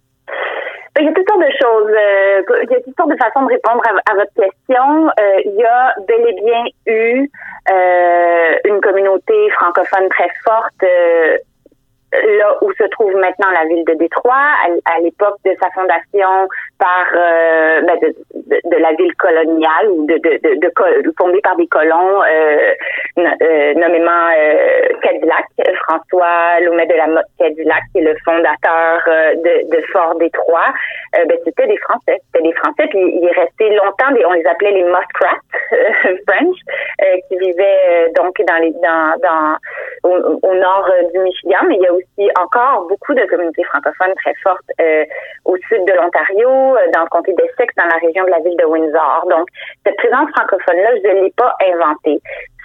Il 0.99 1.05
y 1.05 1.09
a 1.09 1.13
toutes 1.13 1.27
sortes 1.27 1.41
de 1.41 1.57
choses. 1.61 1.91
Euh, 1.91 2.41
il 2.63 2.71
y 2.71 2.75
a 2.75 2.81
toutes 2.81 2.95
sortes 2.95 3.11
de 3.11 3.17
façons 3.17 3.43
de 3.43 3.51
répondre 3.51 3.81
à, 4.09 4.13
votre 4.13 4.33
question. 4.33 5.07
Euh, 5.19 5.41
il 5.45 5.55
y 5.55 5.65
a 5.65 5.93
bel 6.07 6.21
et 6.27 6.41
bien 6.41 6.63
eu 6.87 7.29
euh, 7.69 8.55
une 8.65 8.81
communauté 8.81 9.49
francophone 9.51 10.07
très 10.09 10.29
forte 10.43 10.83
là 12.13 12.57
où 12.61 12.71
se 12.73 12.83
trouve 12.89 13.13
maintenant 13.15 13.49
la 13.51 13.65
ville 13.67 13.83
de 13.85 13.93
Détroit, 13.93 14.47
à, 14.85 14.99
l'époque 14.99 15.37
de 15.45 15.51
sa 15.61 15.69
fondation 15.71 16.47
par 16.79 17.05
ben 17.13 17.99
de, 18.01 18.15
de, 18.45 18.77
la 18.77 18.93
ville 18.93 19.13
coloniale 19.15 19.89
ou 19.89 20.05
de, 20.05 20.15
de, 20.15 20.59
de, 20.59 21.13
fondée 21.17 21.41
par 21.41 21.55
des 21.55 21.67
colons 21.67 22.21
nommément 23.17 24.29
Cadillac, 25.01 25.45
François 25.87 26.59
Lomet 26.61 26.87
de 26.87 26.95
la 26.95 27.07
Motte 27.07 27.25
Cadillac, 27.39 27.83
qui 27.91 27.99
est 27.99 28.03
le 28.03 28.15
fondateur 28.23 29.01
de, 29.35 29.75
de 29.75 29.81
Fort 29.91 30.15
Détroit. 30.15 30.73
ben, 31.13 31.37
c'était 31.43 31.67
des 31.67 31.77
Français, 31.77 32.21
c'était 32.27 32.43
des 32.43 32.53
Français, 32.53 32.87
puis 32.89 32.99
il 32.99 33.27
est 33.27 33.39
resté 33.39 33.69
longtemps, 33.69 34.13
on 34.27 34.33
les 34.33 34.45
appelait 34.45 34.71
les 34.71 34.83
muskrats 34.83 35.39
French, 36.27 36.57
qui 37.27 37.37
vivaient 37.37 38.11
donc 38.15 38.35
dans 38.47 38.57
les 38.57 38.71
dans, 38.71 39.13
dans 39.21 39.57
au, 40.03 40.55
nord 40.55 40.89
du 41.13 41.19
Michigan, 41.19 41.59
mais 41.67 41.75
il 41.75 41.81
y 41.81 41.87
a 41.87 41.93
aussi 41.93 42.04
encore 42.39 42.87
beaucoup 42.87 43.13
de 43.13 43.25
communautés 43.25 43.63
francophones 43.63 44.13
très 44.15 44.33
fortes 44.43 44.71
au 45.45 45.55
sud 45.57 45.85
de 45.85 45.93
l'Ontario, 45.93 46.49
dans 46.93 47.01
le 47.01 47.09
comté 47.09 47.33
d'Essex, 47.33 47.73
dans 47.77 47.85
la 47.85 47.97
région 47.97 48.23
de 48.25 48.31
la 48.31 48.39
ville 48.39 48.57
de 48.57 48.65
Windsor. 48.65 49.25
Donc, 49.29 49.47
cette 49.85 49.97
présence 49.97 50.29
francophone-là, 50.35 50.89
je 51.03 51.09
ne 51.09 51.23
l'ai 51.23 51.33
pas 51.35 51.55
inventée. 51.73 52.19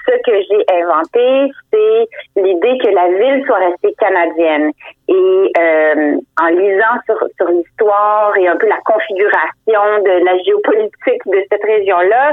Ce 0.06 0.12
que 0.22 0.32
j'ai 0.48 0.64
inventé, 0.82 1.52
c'est 1.72 2.40
l'idée 2.40 2.78
que 2.78 2.88
la 2.88 3.08
ville 3.08 3.44
soit 3.46 3.58
restée 3.58 3.94
canadienne. 3.98 4.72
Et 5.08 5.52
euh, 5.58 6.16
en 6.40 6.46
lisant 6.46 6.96
sur, 7.04 7.48
l'histoire 7.48 8.36
et 8.38 8.48
un 8.48 8.56
peu 8.56 8.66
la 8.66 8.80
configuration 8.84 10.02
de 10.02 10.24
la 10.24 10.38
géopolitique 10.42 11.22
de 11.26 11.44
cette 11.50 11.64
région-là, 11.64 12.32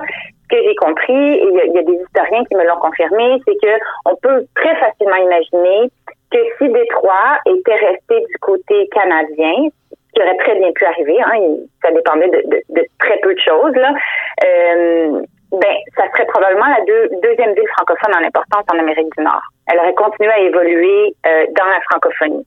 ce 0.50 0.56
que 0.56 0.64
j'ai 0.64 0.76
compris, 0.76 1.14
et 1.14 1.44
il 1.44 1.72
y, 1.76 1.80
a 1.80 1.84
des 1.84 2.00
historiens 2.04 2.46
qui 2.46 2.56
me 2.56 2.66
l'ont 2.66 2.80
confirmé, 2.80 3.38
c'est 3.46 3.56
que 3.62 3.74
on 4.06 4.16
peut 4.16 4.46
très 4.56 4.76
facilement 4.78 5.18
imaginer 5.18 5.92
que 6.32 6.38
si 6.58 6.70
Détroit 6.70 7.40
était 7.46 7.76
resté 7.76 8.20
du 8.20 8.38
côté 8.40 8.88
canadien, 8.92 9.70
qui 10.18 10.24
aurait 10.24 10.38
très 10.38 10.56
bien 10.56 10.72
pu 10.72 10.86
arriver. 10.86 11.18
Hein, 11.22 11.58
ça 11.84 11.92
dépendait 11.92 12.30
de, 12.30 12.88
très 13.00 13.18
peu 13.20 13.34
de 13.34 13.40
choses. 13.40 13.76
Là. 13.76 13.94
Euh, 14.44 15.22
ben, 15.52 15.76
ça 15.96 16.04
serait 16.12 16.26
probablement 16.26 16.68
la 16.68 16.84
deuxième 17.22 17.54
ville 17.54 17.68
francophone 17.78 18.16
en 18.16 18.26
importance 18.26 18.66
en 18.74 18.80
Amérique 18.80 19.08
du 19.18 19.24
Nord. 19.24 19.42
Elle 19.72 19.80
aurait 19.80 19.94
continué 19.94 20.30
à 20.30 20.40
évoluer 20.40 21.16
euh, 21.26 21.46
dans 21.52 21.66
la 21.66 21.80
francophonie. 21.90 22.46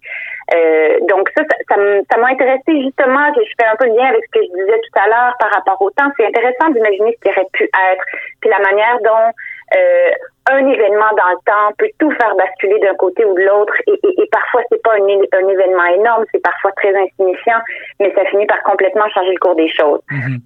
Euh, 0.54 0.98
donc 1.08 1.30
ça, 1.36 1.44
ça, 1.68 2.18
m'a 2.18 2.28
intéressé 2.28 2.82
justement, 2.82 3.32
je 3.36 3.52
fais 3.58 3.68
un 3.68 3.76
peu 3.76 3.86
le 3.86 3.94
lien 3.94 4.08
avec 4.08 4.24
ce 4.26 4.40
que 4.40 4.44
je 4.44 4.52
disais 4.52 4.80
tout 4.80 5.00
à 5.00 5.08
l'heure 5.08 5.34
par 5.38 5.50
rapport 5.50 5.80
au 5.80 5.90
temps. 5.90 6.10
C'est 6.18 6.26
intéressant 6.26 6.70
d'imaginer 6.70 7.16
ce 7.16 7.20
qui 7.20 7.28
aurait 7.30 7.48
pu 7.52 7.64
être, 7.64 8.04
puis 8.40 8.50
la 8.50 8.58
manière 8.58 8.98
dont 9.02 9.32
euh, 9.76 10.10
un 10.50 10.66
événement 10.66 11.10
dans 11.16 11.30
le 11.30 11.38
temps 11.46 11.74
peut 11.78 11.90
tout 11.98 12.10
faire 12.12 12.34
basculer 12.34 12.78
d'un 12.80 12.94
côté 12.96 13.24
ou 13.24 13.34
de 13.34 13.42
l'autre 13.42 13.74
et, 13.86 14.28
parfois 14.32 14.62
c'est 14.70 14.82
pas 14.82 14.94
un, 14.94 15.02
un, 15.02 15.48
événement 15.48 15.84
énorme, 15.86 16.24
c'est 16.32 16.42
parfois 16.42 16.72
très 16.72 16.94
insignifiant, 16.96 17.60
mais 18.00 18.12
ça 18.14 18.24
finit 18.26 18.46
par 18.46 18.62
complètement 18.62 19.08
changer 19.10 19.32
le 19.32 19.38
cours 19.38 19.54
des 19.54 19.68
choses. 19.68 20.00
Mm-hmm. 20.10 20.40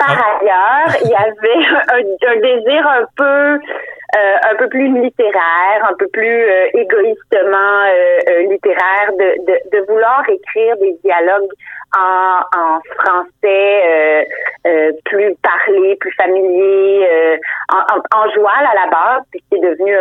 Par 0.00 0.16
ah. 0.16 0.38
ailleurs, 0.40 0.96
il 1.04 1.10
y 1.10 1.14
avait 1.14 1.66
un, 1.92 2.32
un 2.32 2.40
désir 2.40 2.86
un 2.86 3.04
peu 3.16 3.60
euh, 4.16 4.36
un 4.50 4.56
peu 4.56 4.68
plus 4.68 4.88
littéraire, 5.00 5.84
un 5.88 5.94
peu 5.96 6.08
plus 6.08 6.42
euh, 6.42 6.66
égoïstement 6.74 7.84
euh, 7.86 8.42
littéraire, 8.48 9.12
de, 9.12 9.44
de, 9.46 9.78
de, 9.78 9.86
vouloir 9.86 10.28
écrire 10.28 10.76
des 10.78 10.96
dialogues 11.04 11.52
en, 11.96 12.40
en 12.56 12.80
français 12.98 14.26
plus 15.04 15.36
parlé, 15.42 15.94
plus 16.00 16.12
familier, 16.14 17.06
en, 17.72 17.76
en, 17.76 18.20
en, 18.20 18.30
joual 18.30 18.66
à 18.66 18.84
la 18.84 18.90
base, 18.90 19.22
puis 19.30 19.44
c'est 19.52 19.60
devenu 19.60 19.94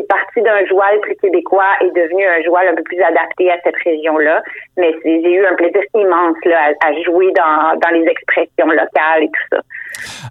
c'est 0.00 0.08
parti 0.08 0.40
d'un 0.42 0.64
joual 0.66 0.98
plus 1.00 1.16
québécois 1.16 1.76
et 1.80 1.90
devenu 1.90 2.24
un 2.26 2.42
joual 2.42 2.68
un 2.68 2.74
peu 2.74 2.82
plus 2.82 3.00
adapté 3.02 3.50
à 3.50 3.56
cette 3.64 3.76
région-là. 3.84 4.42
Mais 4.76 4.94
j'ai 5.04 5.32
eu 5.32 5.44
un 5.44 5.54
plaisir 5.54 5.82
immense 5.94 6.36
là, 6.44 6.72
à, 6.80 6.88
à 6.88 6.92
jouer 7.02 7.32
dans, 7.32 7.78
dans 7.78 7.90
les 7.90 8.06
expressions 8.06 8.66
locales 8.66 9.24
et 9.24 9.28
tout 9.28 9.56
ça. 9.56 9.60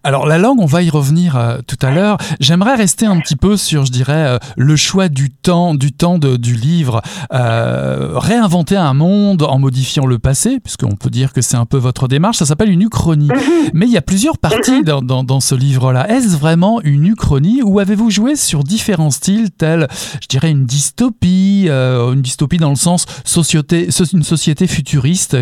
Alors 0.03 0.26
la 0.26 0.38
langue, 0.38 0.59
on 0.59 0.65
va 0.65 0.82
y 0.82 0.89
revenir 0.89 1.36
euh, 1.36 1.57
tout 1.65 1.78
à 1.82 1.91
l'heure. 1.91 2.17
J'aimerais 2.39 2.76
rester 2.76 3.05
un 3.05 3.20
petit 3.20 3.36
peu 3.36 3.57
sur, 3.57 3.86
je 3.86 3.91
dirais, 3.91 4.13
euh, 4.13 4.38
le 4.57 4.76
choix 4.76 5.09
du 5.09 5.30
temps, 5.30 5.76
du 5.76 5.91
temps 5.91 6.17
de, 6.17 6.38
du 6.38 6.55
livre. 6.55 7.01
Euh, 7.34 8.13
réinventer 8.15 8.76
un 8.76 8.93
monde 8.93 9.43
en 9.43 9.59
modifiant 9.59 10.05
le 10.05 10.20
passé, 10.20 10.59
puisqu'on 10.59 10.95
peut 10.95 11.09
dire 11.09 11.34
que 11.34 11.41
c'est 11.41 11.57
un 11.57 11.65
peu 11.65 11.78
votre 11.78 12.07
démarche. 12.07 12.38
Ça 12.38 12.45
s'appelle 12.45 12.70
une 12.70 12.82
uchronie. 12.82 13.28
Mhm. 13.28 13.72
Mais 13.74 13.86
il 13.86 13.91
y 13.91 13.97
a 13.97 14.01
plusieurs 14.01 14.38
parties 14.38 14.80
mhm. 14.80 14.84
dans, 14.84 15.01
dans, 15.01 15.24
dans 15.24 15.39
ce 15.39 15.55
livre-là. 15.55 16.09
Est-ce 16.09 16.38
vraiment 16.38 16.82
une 16.82 17.07
uchronie 17.07 17.61
ou 17.63 17.80
avez-vous 17.80 18.09
joué 18.09 18.36
sur 18.36 18.63
différents 18.63 19.11
styles 19.11 19.51
tels, 19.51 19.88
je 20.22 20.28
dirais, 20.28 20.51
une 20.51 20.65
dystopie, 20.65 21.67
une 21.70 22.22
dystopie 22.22 22.57
dans 22.57 22.70
le 22.70 22.76
sens 22.76 23.05
société, 23.26 23.89
une 24.13 24.24
société 24.24 24.67
futuriste, 24.67 25.38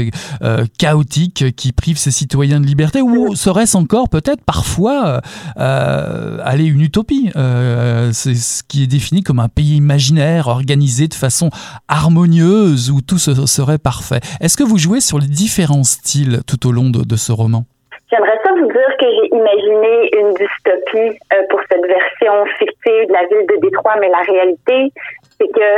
chaotique, 0.77 1.55
qui 1.55 1.71
prive 1.71 1.97
ses 1.97 2.11
citoyens 2.11 2.59
de 2.59 2.65
liberté, 2.65 3.01
ou 3.01 3.35
serait-ce 3.35 3.77
encore 3.77 4.09
peut-être 4.17 4.43
parfois 4.43 5.21
euh, 5.59 6.37
aller 6.43 6.65
une 6.65 6.81
utopie. 6.81 7.29
Euh, 7.35 8.09
c'est 8.13 8.33
ce 8.33 8.63
qui 8.63 8.83
est 8.83 8.87
défini 8.87 9.21
comme 9.21 9.39
un 9.39 9.47
pays 9.47 9.77
imaginaire, 9.77 10.47
organisé 10.47 11.07
de 11.07 11.13
façon 11.13 11.49
harmonieuse, 11.87 12.89
où 12.89 13.01
tout 13.01 13.19
serait 13.19 13.77
parfait. 13.77 14.21
Est-ce 14.41 14.57
que 14.57 14.63
vous 14.63 14.79
jouez 14.79 15.01
sur 15.01 15.19
les 15.19 15.27
différents 15.27 15.83
styles 15.83 16.41
tout 16.49 16.67
au 16.67 16.71
long 16.71 16.89
de, 16.89 17.15
ce 17.15 17.31
roman? 17.31 17.63
J'aimerais 18.09 18.39
ça 18.43 18.51
vous 18.53 18.65
dire 18.67 18.91
que 18.99 19.05
j'ai 19.05 19.27
imaginé 19.37 19.93
une 20.17 20.33
dystopie 20.33 21.19
euh, 21.33 21.43
pour 21.49 21.61
cette 21.69 21.85
version 21.85 22.33
fictive 22.57 23.05
de 23.09 23.13
la 23.13 23.25
ville 23.29 23.45
de 23.45 23.57
Détroit, 23.61 23.97
mais 23.99 24.09
la 24.09 24.23
réalité, 24.25 24.91
c'est 25.37 25.51
que 25.53 25.69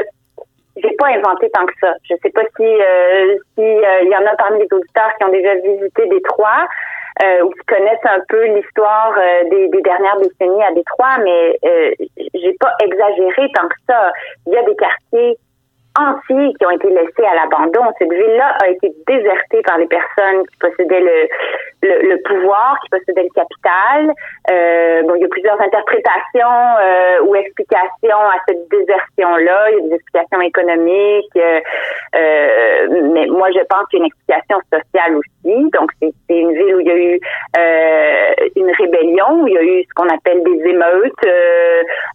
j'ai 0.82 0.96
pas 0.96 1.08
inventé 1.08 1.50
tant 1.52 1.66
que 1.66 1.74
ça. 1.82 1.94
Je 2.08 2.16
sais 2.22 2.30
pas 2.30 2.44
si 2.56 2.64
euh, 2.64 3.36
si 3.58 3.66
il 3.66 4.10
y 4.10 4.16
en 4.16 4.26
a 4.26 4.36
parmi 4.38 4.60
les 4.60 4.68
auditeurs 4.72 5.12
qui 5.18 5.26
ont 5.26 5.32
déjà 5.32 5.56
visité 5.56 6.08
Détroit 6.08 6.68
euh, 7.22 7.44
ou 7.44 7.50
qui 7.50 7.66
connaissent 7.68 8.06
un 8.06 8.20
peu 8.28 8.46
l'histoire 8.46 9.14
euh, 9.18 9.50
des, 9.50 9.68
des, 9.70 9.82
dernières 9.82 10.18
décennies 10.18 10.64
à 10.64 10.72
Détroit, 10.72 11.18
mais 11.24 11.60
euh, 11.66 11.92
j'ai 12.34 12.56
pas 12.60 12.74
exagéré 12.84 13.52
tant 13.56 13.68
que 13.68 13.76
ça. 13.88 14.12
Il 14.48 14.54
y 14.54 14.58
a 14.58 14.64
des 14.64 14.76
quartiers 14.76 15.38
entiers 15.98 16.54
qui 16.58 16.66
ont 16.66 16.72
été 16.72 16.90
laissés 16.90 17.26
à 17.26 17.36
l'abandon. 17.36 17.92
Cette 17.98 18.12
ville-là 18.12 18.58
a 18.64 18.70
été 18.70 18.94
désertée 19.08 19.62
par 19.64 19.78
les 19.78 19.88
personnes 19.88 20.46
qui 20.48 20.58
possédaient 20.60 21.00
le, 21.02 21.28
le, 21.84 22.10
le 22.10 22.22
pouvoir, 22.24 22.78
qui 22.84 22.90
possédaient 22.90 23.24
le 23.24 23.34
capital. 23.36 24.14
Euh, 24.52 25.02
bon, 25.04 25.16
il 25.16 25.22
y 25.22 25.26
a 25.26 25.30
plusieurs 25.30 25.60
interprétations 25.60 26.78
euh, 26.80 27.22
ou 27.26 27.36
explications 27.36 28.22
à 28.32 28.38
cette 28.48 28.70
désertion-là. 28.70 29.72
Il 29.72 29.76
y 29.76 29.80
a 29.80 29.88
des 29.90 29.96
explications 29.96 30.42
économiques, 30.42 31.36
euh, 31.38 31.60
euh 32.16 32.88
mais 33.14 33.28
moi 33.28 33.50
je 33.52 33.64
pense 33.70 33.88
qu'il 33.90 34.00
y 34.00 34.02
a 34.02 34.06
une 34.06 34.12
explication 34.12 34.58
sociale 34.72 35.16
aussi. 35.16 35.39
Donc 35.46 35.92
c'est 36.02 36.14
une 36.30 36.54
ville 36.54 36.76
où 36.76 36.80
il 36.82 36.88
y 36.88 36.92
a 36.92 36.98
eu 36.98 37.20
euh, 37.58 38.46
une 38.56 38.72
rébellion, 38.72 39.42
où 39.42 39.48
il 39.48 39.54
y 39.54 39.58
a 39.58 39.64
eu 39.64 39.84
ce 39.84 39.94
qu'on 39.96 40.10
appelle 40.10 40.44
des 40.44 40.70
émeutes, 40.70 41.26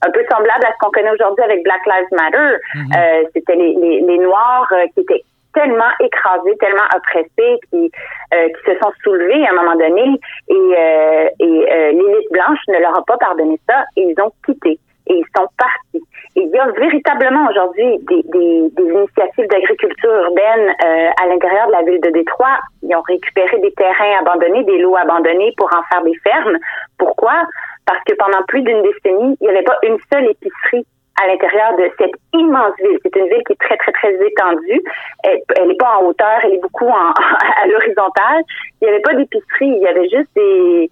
un 0.07 0.11
peu 0.11 0.21
semblable 0.31 0.65
à 0.65 0.73
ce 0.73 0.79
qu'on 0.81 0.91
connaît 0.91 1.11
aujourd'hui 1.11 1.45
avec 1.45 1.63
Black 1.63 1.81
Lives 1.87 2.13
Matter. 2.13 2.57
Mm-hmm. 2.75 3.29
C'était 3.35 3.57
les, 3.57 3.75
les, 3.75 4.01
les 4.01 4.19
Noirs 4.19 4.73
qui 4.95 5.01
étaient 5.01 5.25
tellement 5.55 5.91
écrasés, 6.01 6.57
tellement 6.59 6.85
oppressés, 6.95 7.59
qui, 7.71 7.91
euh, 8.35 8.49
qui 8.49 8.71
se 8.71 8.79
sont 8.83 8.93
soulevés 9.03 9.47
à 9.47 9.51
un 9.51 9.55
moment 9.55 9.77
donné 9.77 10.21
et, 10.49 10.55
euh, 10.55 11.29
et 11.39 11.73
euh, 11.73 11.93
l'élite 11.93 12.31
blanche 12.33 12.59
ne 12.69 12.79
leur 12.81 12.99
a 12.99 13.05
pas 13.05 13.17
pardonné 13.17 13.59
ça 13.69 13.85
et 13.97 14.03
ils 14.03 14.21
ont 14.21 14.33
quitté 14.45 14.79
et 15.07 15.15
ils 15.15 15.27
sont 15.37 15.47
partis. 15.59 16.03
Il 16.37 16.49
y 16.49 16.59
a 16.59 16.67
véritablement 16.73 17.49
aujourd'hui 17.51 17.99
des, 18.09 18.23
des, 18.25 18.71
des, 18.71 18.83
initiatives 18.83 19.47
d'agriculture 19.49 20.11
urbaine 20.11 20.75
euh, 20.85 21.11
à 21.23 21.27
l'intérieur 21.27 21.67
de 21.69 21.73
la 21.73 21.83
ville 21.83 22.01
de 22.01 22.11
Détroit. 22.11 22.59
Ils 22.83 22.95
ont 22.97 23.03
récupéré 23.03 23.59
des 23.59 23.73
terrains 23.73 24.19
abandonnés, 24.21 24.65
des 24.65 24.79
lots 24.79 24.97
abandonnés 24.97 25.53
pour 25.57 25.69
en 25.69 25.83
faire 25.93 26.03
des 26.03 26.15
fermes. 26.25 26.59
Pourquoi? 26.99 27.43
Parce 27.87 28.03
que 28.05 28.15
pendant 28.15 28.43
plus 28.49 28.63
d'une 28.63 28.83
décennie, 28.83 29.37
il 29.41 29.45
n'y 29.45 29.51
avait 29.51 29.63
pas 29.63 29.79
une 29.83 29.99
seule 30.13 30.31
épicerie 30.31 30.87
à 31.23 31.29
l'intérieur 31.29 31.77
de 31.77 31.91
cette 31.99 32.15
immense 32.33 32.75
ville. 32.83 32.99
C'est 33.03 33.15
une 33.17 33.29
ville 33.29 33.43
qui 33.47 33.53
est 33.53 33.61
très, 33.61 33.77
très, 33.77 33.93
très 33.93 34.15
étendue. 34.27 34.83
Elle 35.23 35.69
n'est 35.69 35.77
pas 35.77 35.99
en 35.99 36.07
hauteur, 36.07 36.41
elle 36.43 36.55
est 36.55 36.63
beaucoup 36.63 36.89
en, 36.89 37.13
à 37.63 37.67
l'horizontale. 37.67 38.43
Il 38.81 38.89
n'y 38.89 38.95
avait 38.95 39.03
pas 39.03 39.15
d'épicerie, 39.15 39.69
il 39.69 39.83
y 39.83 39.87
avait 39.87 40.09
juste 40.09 40.31
des, 40.35 40.91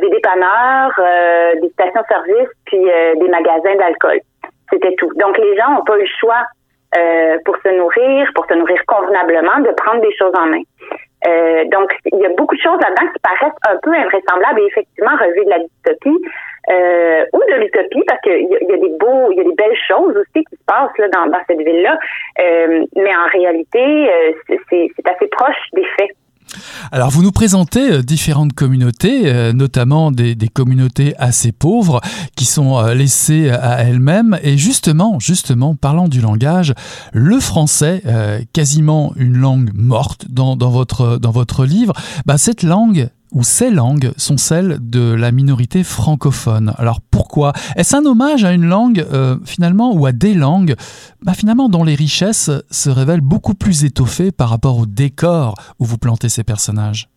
des 0.00 0.10
dépanneurs, 0.10 0.92
euh, 0.98 1.60
des 1.60 1.68
stations-service, 1.70 2.48
puis 2.66 2.90
euh, 2.90 3.14
des 3.16 3.28
magasins 3.28 3.76
d'alcool. 3.76 4.20
C'était 4.70 4.94
tout. 4.96 5.10
Donc, 5.16 5.38
les 5.38 5.56
gens 5.56 5.70
n'ont 5.72 5.84
pas 5.84 5.96
eu 5.96 6.02
le 6.02 6.18
choix 6.20 6.44
pour 7.44 7.56
se 7.58 7.68
nourrir, 7.68 8.30
pour 8.34 8.46
se 8.46 8.54
nourrir 8.54 8.80
convenablement, 8.86 9.58
de 9.60 9.70
prendre 9.72 10.00
des 10.00 10.14
choses 10.16 10.32
en 10.34 10.46
main. 10.46 10.62
Euh, 11.26 11.64
donc, 11.66 11.90
il 12.12 12.18
y 12.20 12.26
a 12.26 12.30
beaucoup 12.30 12.54
de 12.54 12.60
choses 12.60 12.78
là-dedans 12.80 13.10
qui 13.12 13.20
paraissent 13.20 13.58
un 13.68 13.76
peu 13.82 13.92
invraisemblables 13.92 14.60
et 14.60 14.66
effectivement 14.66 15.16
relever 15.18 15.44
de 15.44 15.50
la 15.50 15.58
dystopie 15.58 16.24
euh, 16.70 17.24
ou 17.32 17.40
de 17.50 17.54
l'utopie 17.60 18.02
parce 18.06 18.20
qu'il 18.20 18.46
y, 18.46 18.70
y, 18.70 18.72
a 18.72 18.76
des 18.76 18.96
beaux, 19.00 19.30
il 19.32 19.38
y 19.38 19.40
a 19.40 19.44
des 19.44 19.54
belles 19.54 19.78
choses 19.88 20.16
aussi 20.16 20.44
qui 20.44 20.56
se 20.56 20.64
passent 20.66 20.96
là, 20.98 21.08
dans, 21.08 21.26
dans 21.26 21.40
cette 21.48 21.58
ville-là. 21.58 21.98
Euh, 22.40 22.84
mais 22.94 23.16
en 23.16 23.26
réalité, 23.32 24.10
euh, 24.10 24.32
c'est 24.70 25.08
assez 25.08 25.26
proche 25.28 25.56
des 25.72 25.84
faits. 25.98 26.10
Alors 26.92 27.10
vous 27.10 27.22
nous 27.22 27.32
présentez 27.32 27.92
euh, 27.92 28.02
différentes 28.02 28.52
communautés, 28.52 29.32
euh, 29.32 29.52
notamment 29.52 30.10
des, 30.10 30.34
des, 30.34 30.48
communautés 30.48 31.14
assez 31.18 31.52
pauvres 31.52 32.00
qui 32.36 32.44
sont 32.44 32.78
euh, 32.78 32.94
laissées 32.94 33.50
à 33.50 33.82
elles-mêmes. 33.82 34.38
Et 34.42 34.56
justement, 34.56 35.18
justement, 35.18 35.74
parlant 35.74 36.08
du 36.08 36.20
langage, 36.20 36.74
le 37.12 37.40
français, 37.40 38.02
quasiment 38.52 39.12
une 39.16 39.36
langue 39.36 39.70
morte 39.74 40.26
dans, 40.28 40.56
dans, 40.56 40.70
votre, 40.70 41.18
dans 41.18 41.30
votre 41.30 41.64
livre, 41.64 41.92
bah, 42.26 42.38
cette 42.38 42.62
langue, 42.62 43.08
ou 43.32 43.42
ces 43.42 43.70
langues 43.70 44.12
sont 44.16 44.36
celles 44.36 44.78
de 44.80 45.12
la 45.12 45.32
minorité 45.32 45.84
francophone. 45.84 46.74
Alors 46.78 47.00
pourquoi? 47.00 47.52
Est-ce 47.76 47.96
un 47.96 48.04
hommage 48.04 48.44
à 48.44 48.52
une 48.52 48.64
langue 48.64 49.06
euh, 49.12 49.36
finalement 49.44 49.92
ou 49.94 50.06
à 50.06 50.12
des 50.12 50.34
langues? 50.34 50.74
Bah, 51.22 51.34
finalement 51.34 51.68
dont 51.68 51.84
les 51.84 51.94
richesses 51.94 52.50
se 52.70 52.90
révèlent 52.90 53.20
beaucoup 53.20 53.54
plus 53.54 53.84
étoffées 53.84 54.32
par 54.32 54.48
rapport 54.48 54.78
au 54.78 54.86
décor 54.86 55.54
où 55.78 55.84
vous 55.84 55.98
plantez 55.98 56.28
ces 56.28 56.44
personnages 56.44 57.08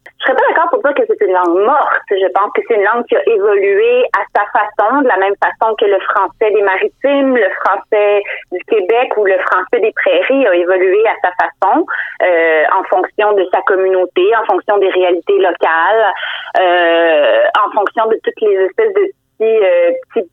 serais 0.72 0.82
pas 0.82 0.94
que 0.94 1.04
c'est 1.08 1.26
une 1.26 1.34
langue 1.34 1.66
morte. 1.66 2.08
Je 2.10 2.32
pense 2.34 2.52
que 2.56 2.62
c'est 2.68 2.76
une 2.76 2.84
langue 2.84 3.06
qui 3.06 3.16
a 3.16 3.22
évolué 3.28 4.04
à 4.18 4.24
sa 4.36 4.46
façon, 4.52 5.02
de 5.02 5.08
la 5.08 5.18
même 5.18 5.36
façon 5.44 5.76
que 5.76 5.86
le 5.86 6.00
français 6.00 6.52
des 6.52 6.62
maritimes, 6.62 7.36
le 7.36 7.50
français 7.64 8.24
du 8.52 8.64
Québec 8.66 9.16
ou 9.18 9.26
le 9.26 9.38
français 9.40 9.80
des 9.82 9.92
prairies 9.92 10.48
a 10.48 10.56
évolué 10.56 11.04
à 11.08 11.16
sa 11.22 11.32
façon, 11.38 11.86
euh, 12.24 12.64
en 12.74 12.84
fonction 12.84 13.34
de 13.34 13.46
sa 13.54 13.62
communauté, 13.62 14.24
en 14.36 14.46
fonction 14.46 14.78
des 14.78 14.90
réalités 14.90 15.38
locales, 15.38 16.14
euh, 16.60 17.44
en 17.66 17.72
fonction 17.72 18.08
de 18.08 18.20
toutes 18.24 18.42
les 18.42 18.56
espèces 18.66 18.94
de 18.94 19.12
petits, 19.42 19.66
euh, 19.66 19.92
petits 20.14 20.30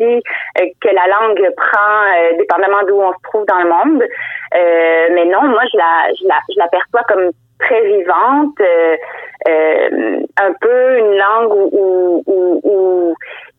euh, 0.00 0.66
que 0.80 0.88
la 0.88 1.06
langue 1.06 1.54
prend, 1.56 2.02
euh, 2.14 2.36
dépendamment 2.38 2.82
d'où 2.86 3.00
on 3.00 3.12
se 3.12 3.22
trouve 3.24 3.46
dans 3.46 3.58
le 3.58 3.68
monde. 3.68 4.02
mais 5.14 5.24
non, 5.26 5.42
moi 5.42 5.62
je 5.72 5.78
la, 5.78 6.12
je 6.18 6.58
la, 6.58 6.68
perçois 6.68 7.02
comme 7.08 7.30
très 7.60 7.82
vivante, 7.82 8.60
euh, 8.60 8.96
euh, 9.48 10.20
un 10.40 10.52
peu 10.60 10.98
une 10.98 11.16
langue 11.16 11.70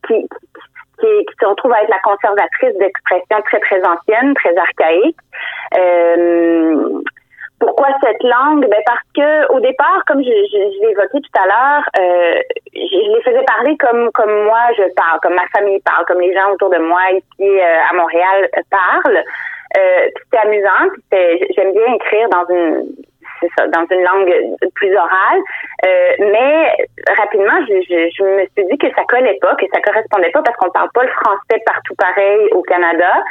qui, 0.06 0.26
qui, 1.00 1.26
se 1.40 1.46
retrouve 1.46 1.72
à 1.72 1.82
être 1.82 1.90
la 1.90 2.00
conservatrice 2.00 2.76
d'expressions 2.78 3.42
très 3.46 3.60
très 3.60 3.80
anciennes, 3.86 4.34
très 4.34 4.56
archaïques. 4.56 5.16
Euh, 7.64 7.66
pourquoi 7.66 7.88
cette 8.02 8.22
langue? 8.22 8.66
Ben 8.68 8.82
parce 8.86 9.00
que 9.14 9.52
au 9.52 9.60
départ, 9.60 10.02
comme 10.06 10.22
je, 10.22 10.30
je, 10.30 10.58
je 10.58 10.90
évoqué 10.90 11.20
tout 11.20 11.40
à 11.40 11.46
l'heure, 11.46 11.84
euh, 11.98 12.40
je, 12.74 13.14
les 13.14 13.22
faisais 13.22 13.44
parler 13.44 13.76
comme 13.78 14.10
comme 14.12 14.44
moi 14.44 14.60
je 14.76 14.92
parle, 14.94 15.20
comme 15.22 15.34
ma 15.34 15.46
famille 15.56 15.80
parle, 15.80 16.04
comme 16.06 16.20
les 16.20 16.34
gens 16.34 16.52
autour 16.52 16.70
de 16.70 16.78
moi 16.78 17.00
ici 17.12 17.48
euh, 17.60 17.90
à 17.90 17.94
Montréal 17.94 18.48
parlent. 18.70 19.24
Euh, 19.76 20.08
c'était 20.22 20.46
amusant. 20.46 20.94
J'aime 21.10 21.72
bien 21.72 21.94
écrire 21.94 22.28
dans 22.28 22.46
une 22.48 22.86
dans 23.72 23.86
une 23.90 24.02
langue 24.02 24.32
plus 24.74 24.94
orale. 24.96 25.40
Euh, 25.84 26.10
mais 26.20 26.86
rapidement, 27.16 27.58
je, 27.68 27.74
me 28.24 28.46
suis 28.46 28.64
dit 28.70 28.78
que 28.78 28.88
ça 28.94 29.04
collait 29.08 29.38
pas, 29.40 29.54
que 29.56 29.66
ça 29.72 29.80
correspondait 29.80 30.30
pas 30.30 30.42
parce 30.42 30.56
qu'on 30.56 30.70
parle 30.70 30.90
pas 30.94 31.02
le 31.02 31.10
français 31.10 31.62
partout 31.66 31.94
pareil 31.96 32.48
au 32.52 32.62
Canada. 32.62 33.22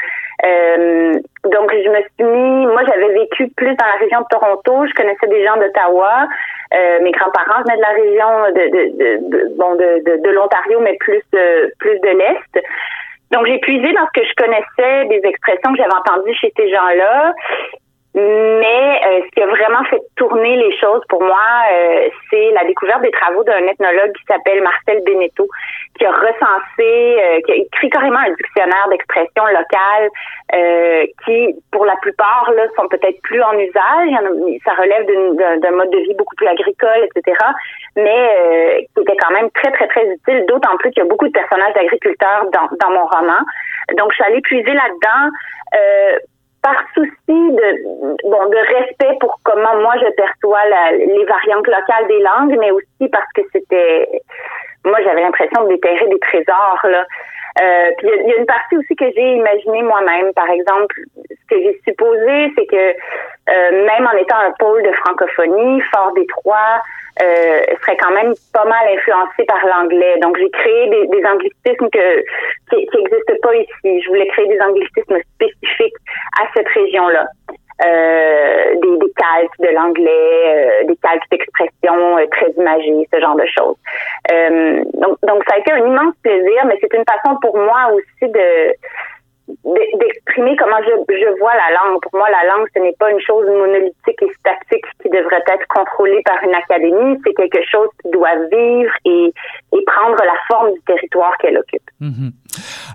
Euh, 0.46 1.14
donc, 1.46 1.72
je 1.72 1.90
me 1.90 2.02
suis 2.02 2.24
mis, 2.24 2.66
moi, 2.68 2.82
j'avais 2.86 3.14
vécu 3.14 3.48
plus 3.56 3.76
dans 3.76 3.86
la 3.86 4.00
région 4.00 4.22
de 4.22 4.28
Toronto. 4.30 4.86
Je 4.88 4.94
connaissais 4.94 5.28
des 5.28 5.46
gens 5.46 5.58
d'Ottawa. 5.58 6.28
Euh, 6.74 7.00
mes 7.02 7.12
grands-parents 7.12 7.64
venaient 7.64 7.78
de 7.78 7.82
la 7.82 7.88
région 7.90 8.30
de, 8.52 9.30
de, 9.30 9.56
bon, 9.56 9.76
de, 9.76 10.30
l'Ontario, 10.30 10.80
mais 10.82 10.96
plus, 11.00 11.22
plus 11.80 12.00
de 12.00 12.10
l'Est. 12.10 12.66
Donc, 13.32 13.48
j'ai 13.48 13.58
puisé 13.60 13.92
dans 13.94 14.06
ce 14.14 14.22
que 14.22 14.28
je 14.28 14.34
connaissais 14.36 15.06
des 15.06 15.28
expressions 15.28 15.72
que 15.72 15.78
j'avais 15.78 15.96
entendues 15.96 16.36
chez 16.36 16.54
ces 16.56 16.70
gens-là. 16.70 17.34
Mais 18.16 19.02
euh, 19.08 19.22
ce 19.26 19.32
qui 19.32 19.42
a 19.42 19.48
vraiment 19.48 19.84
fait 19.86 20.02
tourner 20.16 20.56
les 20.56 20.78
choses 20.78 21.02
pour 21.10 21.24
moi, 21.24 21.48
euh, 21.72 22.10
c'est 22.30 22.52
la 22.52 22.64
découverte 22.64 23.02
des 23.02 23.10
travaux 23.10 23.44
d'un 23.44 23.66
ethnologue 23.66 24.12
qui 24.14 24.24
s'appelle 24.28 24.62
Marcel 24.62 25.02
Beneteau, 25.04 25.48
qui 25.98 26.06
a 26.06 26.12
recensé, 26.12 26.80
euh, 26.80 27.42
qui 27.44 27.52
a 27.52 27.56
écrit 27.56 27.90
carrément 27.90 28.20
un 28.20 28.30
dictionnaire 28.30 28.88
d'expression 28.90 29.46
locale 29.46 30.10
qui, 31.26 31.56
pour 31.72 31.86
la 31.86 31.96
plupart, 31.96 32.52
là, 32.56 32.68
sont 32.76 32.88
peut-être 32.88 33.20
plus 33.24 33.42
en 33.42 33.58
usage. 33.58 34.10
Ça 34.64 34.74
relève 34.74 35.06
d'un 35.60 35.72
mode 35.72 35.90
de 35.90 35.98
vie 35.98 36.14
beaucoup 36.14 36.36
plus 36.36 36.48
agricole, 36.48 37.08
etc. 37.16 37.36
Mais 37.96 38.88
qui 38.94 39.02
était 39.02 39.16
quand 39.16 39.34
même 39.34 39.50
très, 39.52 39.72
très, 39.72 39.88
très 39.88 40.06
utile, 40.06 40.46
d'autant 40.48 40.78
plus 40.78 40.92
qu'il 40.92 41.02
y 41.02 41.06
a 41.06 41.10
beaucoup 41.10 41.28
de 41.28 41.32
personnages 41.32 41.74
d'agriculteurs 41.74 42.46
dans, 42.52 42.70
dans 42.80 42.92
mon 42.92 43.08
roman. 43.08 43.40
Donc, 43.98 44.12
je 44.12 44.16
suis 44.16 44.24
allée 44.26 44.42
puiser 44.42 44.74
là-dedans 44.74 45.32
par 46.64 46.76
souci 46.94 47.12
de 47.28 47.68
bon 48.24 48.46
de 48.50 48.80
respect 48.80 49.18
pour 49.20 49.38
comment 49.44 49.76
moi 49.82 49.94
je 49.98 50.10
perçois 50.16 50.66
la, 50.70 50.92
les 50.94 51.26
variantes 51.26 51.68
locales 51.68 52.08
des 52.08 52.20
langues, 52.20 52.58
mais 52.60 52.72
aussi 52.72 53.10
parce 53.12 53.32
que 53.36 53.42
c'était 53.52 54.10
moi 54.86 55.00
j'avais 55.04 55.22
l'impression 55.22 55.64
de 55.64 55.70
déterrer 55.70 56.08
des 56.08 56.20
trésors 56.20 56.80
là. 56.86 57.06
Euh, 57.62 57.92
puis 57.98 58.08
il 58.08 58.30
y, 58.30 58.34
a 58.34 58.38
une 58.38 58.46
partie 58.46 58.78
aussi 58.78 58.96
que 58.96 59.06
j'ai 59.16 59.36
imaginé 59.36 59.84
moi-même. 59.84 60.34
Par 60.34 60.50
exemple, 60.50 60.96
ce 61.16 61.46
que 61.48 61.62
j'ai 61.62 61.80
supposé, 61.88 62.52
c'est 62.58 62.66
que 62.66 62.96
euh, 63.50 63.86
même 63.86 64.08
en 64.08 64.18
étant 64.18 64.38
un 64.38 64.52
pôle 64.58 64.82
de 64.84 64.92
francophonie, 64.94 65.82
Fort 65.94 66.14
Détroit 66.14 66.82
euh, 67.22 67.62
serait 67.82 67.98
quand 67.98 68.12
même 68.12 68.34
pas 68.54 68.66
mal 68.66 68.88
influencé 68.98 69.44
par 69.46 69.64
l'anglais. 69.68 70.18
Donc 70.22 70.38
j'ai 70.38 70.50
créé 70.50 70.90
des, 70.90 71.08
des 71.08 71.26
anglicismes 71.26 71.90
que, 71.92 72.22
qui 72.72 72.88
n'existent 72.98 73.40
pas 73.44 73.56
ici. 73.56 74.02
Je 74.02 74.08
voulais 74.10 74.28
créer 74.28 74.48
des 74.48 74.60
anglicismes 74.60 75.20
spécifiques 75.36 75.98
à 76.42 76.46
cette 76.56 76.68
région-là. 76.70 77.28
Euh, 77.82 78.76
des, 78.76 78.98
des, 78.98 79.14
calques 79.18 79.60
de 79.60 79.74
l'anglais, 79.74 80.04
euh, 80.12 80.86
des 80.86 80.96
calques 80.98 81.24
d'expression 81.32 82.18
euh, 82.18 82.26
très 82.30 82.52
imagées, 82.52 83.08
ce 83.12 83.20
genre 83.20 83.36
de 83.36 83.46
choses. 83.48 83.76
Euh, 84.32 84.84
donc, 84.94 85.18
donc, 85.24 85.44
ça 85.48 85.56
a 85.56 85.58
été 85.58 85.72
un 85.72 85.88
immense 85.88 86.14
plaisir, 86.22 86.66
mais 86.66 86.78
c'est 86.80 86.94
une 86.94 87.04
façon 87.04 87.36
pour 87.42 87.58
moi 87.58 87.90
aussi 87.94 88.32
de 88.32 88.74
d'exprimer 89.48 90.56
comment 90.56 90.80
je, 90.84 91.14
je 91.14 91.40
vois 91.40 91.54
la 91.54 91.76
langue. 91.76 92.02
Pour 92.02 92.16
moi, 92.16 92.30
la 92.30 92.48
langue, 92.50 92.68
ce 92.74 92.80
n'est 92.80 92.96
pas 92.98 93.12
une 93.12 93.20
chose 93.20 93.46
monolithique 93.46 94.22
et 94.22 94.32
statique 94.40 94.86
qui 95.02 95.10
devrait 95.10 95.44
être 95.48 95.68
contrôlée 95.68 96.22
par 96.26 96.42
une 96.44 96.56
académie. 96.56 97.20
C'est 97.26 97.34
quelque 97.34 97.64
chose 97.70 97.90
qui 98.02 98.12
doit 98.12 98.36
vivre 98.52 98.92
et, 99.06 99.34
et 99.74 99.84
prendre 99.86 100.18
la 100.18 100.36
forme 100.48 100.74
du 100.74 100.80
territoire 100.82 101.38
qu'elle 101.40 101.58
occupe. 101.58 101.90
Mmh. 102.00 102.30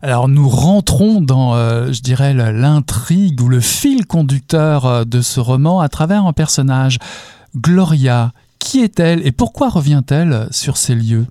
Alors 0.02 0.28
nous 0.28 0.48
rentrons 0.48 1.20
dans, 1.20 1.54
euh, 1.54 1.86
je 1.92 2.02
dirais, 2.02 2.32
l'intrigue 2.34 3.40
ou 3.42 3.48
le 3.48 3.60
fil 3.60 4.06
conducteur 4.06 4.86
euh, 4.86 5.04
de 5.04 5.20
ce 5.20 5.40
roman 5.40 5.80
à 5.80 5.88
travers 5.88 6.24
un 6.26 6.32
personnage. 6.32 6.98
Gloria, 7.56 8.30
qui 8.58 8.82
est-elle 8.82 9.26
et 9.26 9.32
pourquoi 9.32 9.68
revient-elle 9.68 10.46
sur 10.50 10.76
ces 10.76 10.94
lieux? 10.94 11.26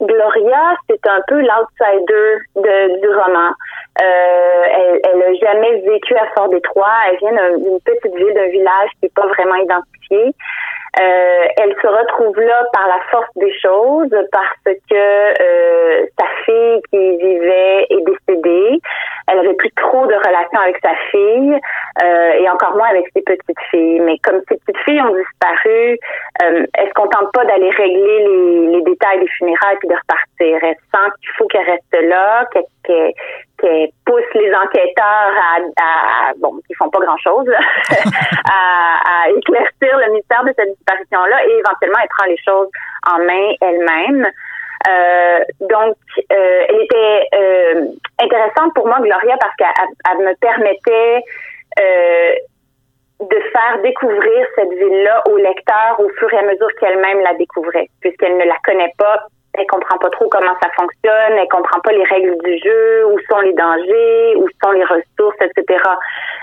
Gloria, 0.00 0.74
c'est 0.88 1.06
un 1.06 1.20
peu 1.28 1.40
l'outsider 1.40 3.00
du 3.00 3.08
roman. 3.08 3.50
Euh, 4.00 4.62
elle, 4.74 5.00
elle 5.04 5.22
a 5.22 5.34
jamais 5.34 5.80
vécu 5.80 6.14
à 6.16 6.26
Fort-Détroit. 6.34 6.92
Elle 7.08 7.16
vient 7.18 7.58
d'une 7.58 7.80
petite 7.80 8.14
ville, 8.14 8.34
d'un 8.34 8.48
village 8.48 8.90
qui 8.98 9.04
n'est 9.04 9.12
pas 9.14 9.26
vraiment 9.26 9.56
identifié. 9.56 10.34
Euh, 11.00 11.44
elle 11.56 11.74
se 11.80 11.86
retrouve 11.86 12.38
là 12.38 12.64
par 12.74 12.86
la 12.86 13.00
force 13.10 13.30
des 13.36 13.52
choses 13.60 14.14
parce 14.30 14.76
que 14.90 14.94
euh, 14.94 16.04
sa 16.18 16.26
fille 16.44 16.82
qui 16.90 17.16
vivait 17.16 17.86
est 17.88 18.04
décédée. 18.04 18.78
Elle 19.28 19.38
avait 19.38 19.54
plus 19.54 19.70
trop 19.72 20.06
de 20.06 20.14
relations 20.14 20.60
avec 20.60 20.76
sa 20.82 20.94
fille 21.10 21.58
euh, 22.02 22.32
et 22.32 22.50
encore 22.50 22.76
moins 22.76 22.88
avec 22.88 23.06
ses 23.14 23.22
petites 23.22 23.60
filles. 23.70 24.00
Mais 24.00 24.18
comme 24.18 24.40
ses 24.48 24.58
petites 24.58 24.84
filles 24.84 25.00
ont 25.00 25.16
disparu, 25.16 25.98
euh, 26.42 26.66
elle 26.74 26.88
se 26.88 26.94
contente 26.94 27.32
pas 27.32 27.44
d'aller 27.46 27.70
régler 27.70 28.26
les, 28.26 28.66
les, 28.66 28.82
détails 28.82 29.20
des 29.20 29.28
funérailles 29.28 29.76
puis 29.78 29.88
de 29.88 29.94
repartir. 29.94 30.58
Elle 30.62 30.76
sent 30.92 31.10
qu'il 31.20 31.30
faut 31.38 31.46
qu'elle 31.46 31.70
reste 31.70 32.06
là, 32.06 32.44
qu'elle 32.52 32.64
qui 32.84 33.94
pousse 34.04 34.34
les 34.34 34.52
enquêteurs 34.54 35.04
à, 35.04 35.58
à 35.80 36.32
bon, 36.36 36.60
qui 36.66 36.74
font 36.74 36.90
pas 36.90 37.00
grand 37.00 37.16
chose, 37.18 37.48
à, 38.50 39.24
à, 39.24 39.30
éclaircir 39.30 39.98
le 39.98 40.12
mystère 40.12 40.44
de 40.44 40.52
cette 40.56 40.74
disparition-là 40.74 41.44
et 41.46 41.58
éventuellement 41.58 41.98
elle 42.02 42.08
prend 42.08 42.26
les 42.26 42.38
choses 42.38 42.68
en 43.10 43.18
main 43.18 43.54
elle-même. 43.60 44.26
Euh, 44.88 45.38
donc, 45.60 45.96
euh, 46.32 46.64
elle 46.68 46.82
était 46.82 47.28
euh, 47.34 47.86
intéressante 48.20 48.74
pour 48.74 48.86
moi, 48.86 48.98
Gloria, 49.00 49.36
parce 49.38 49.54
qu'elle 49.56 50.18
me 50.18 50.34
permettait 50.40 51.24
de 53.20 53.40
faire 53.52 53.80
découvrir 53.82 54.46
cette 54.56 54.70
ville-là 54.70 55.22
au 55.30 55.36
lecteur 55.36 56.00
au 56.00 56.08
fur 56.18 56.32
et 56.34 56.38
à 56.38 56.42
mesure 56.42 56.68
qu'elle-même 56.80 57.20
la 57.20 57.34
découvrait, 57.34 57.88
puisqu'elle 58.00 58.36
ne 58.36 58.44
la 58.44 58.56
connaît 58.64 58.92
pas 58.98 59.26
elle 59.54 59.66
comprend 59.66 59.98
pas 59.98 60.08
trop 60.10 60.28
comment 60.30 60.54
ça 60.62 60.68
fonctionne, 60.74 61.36
elle 61.36 61.48
comprend 61.48 61.78
pas 61.80 61.92
les 61.92 62.04
règles 62.04 62.36
du 62.42 62.56
jeu, 62.64 63.06
où 63.12 63.18
sont 63.28 63.40
les 63.40 63.52
dangers, 63.52 64.36
où 64.36 64.48
sont 64.64 64.72
les 64.72 64.84
ressources, 64.84 65.36
etc. 65.40 65.78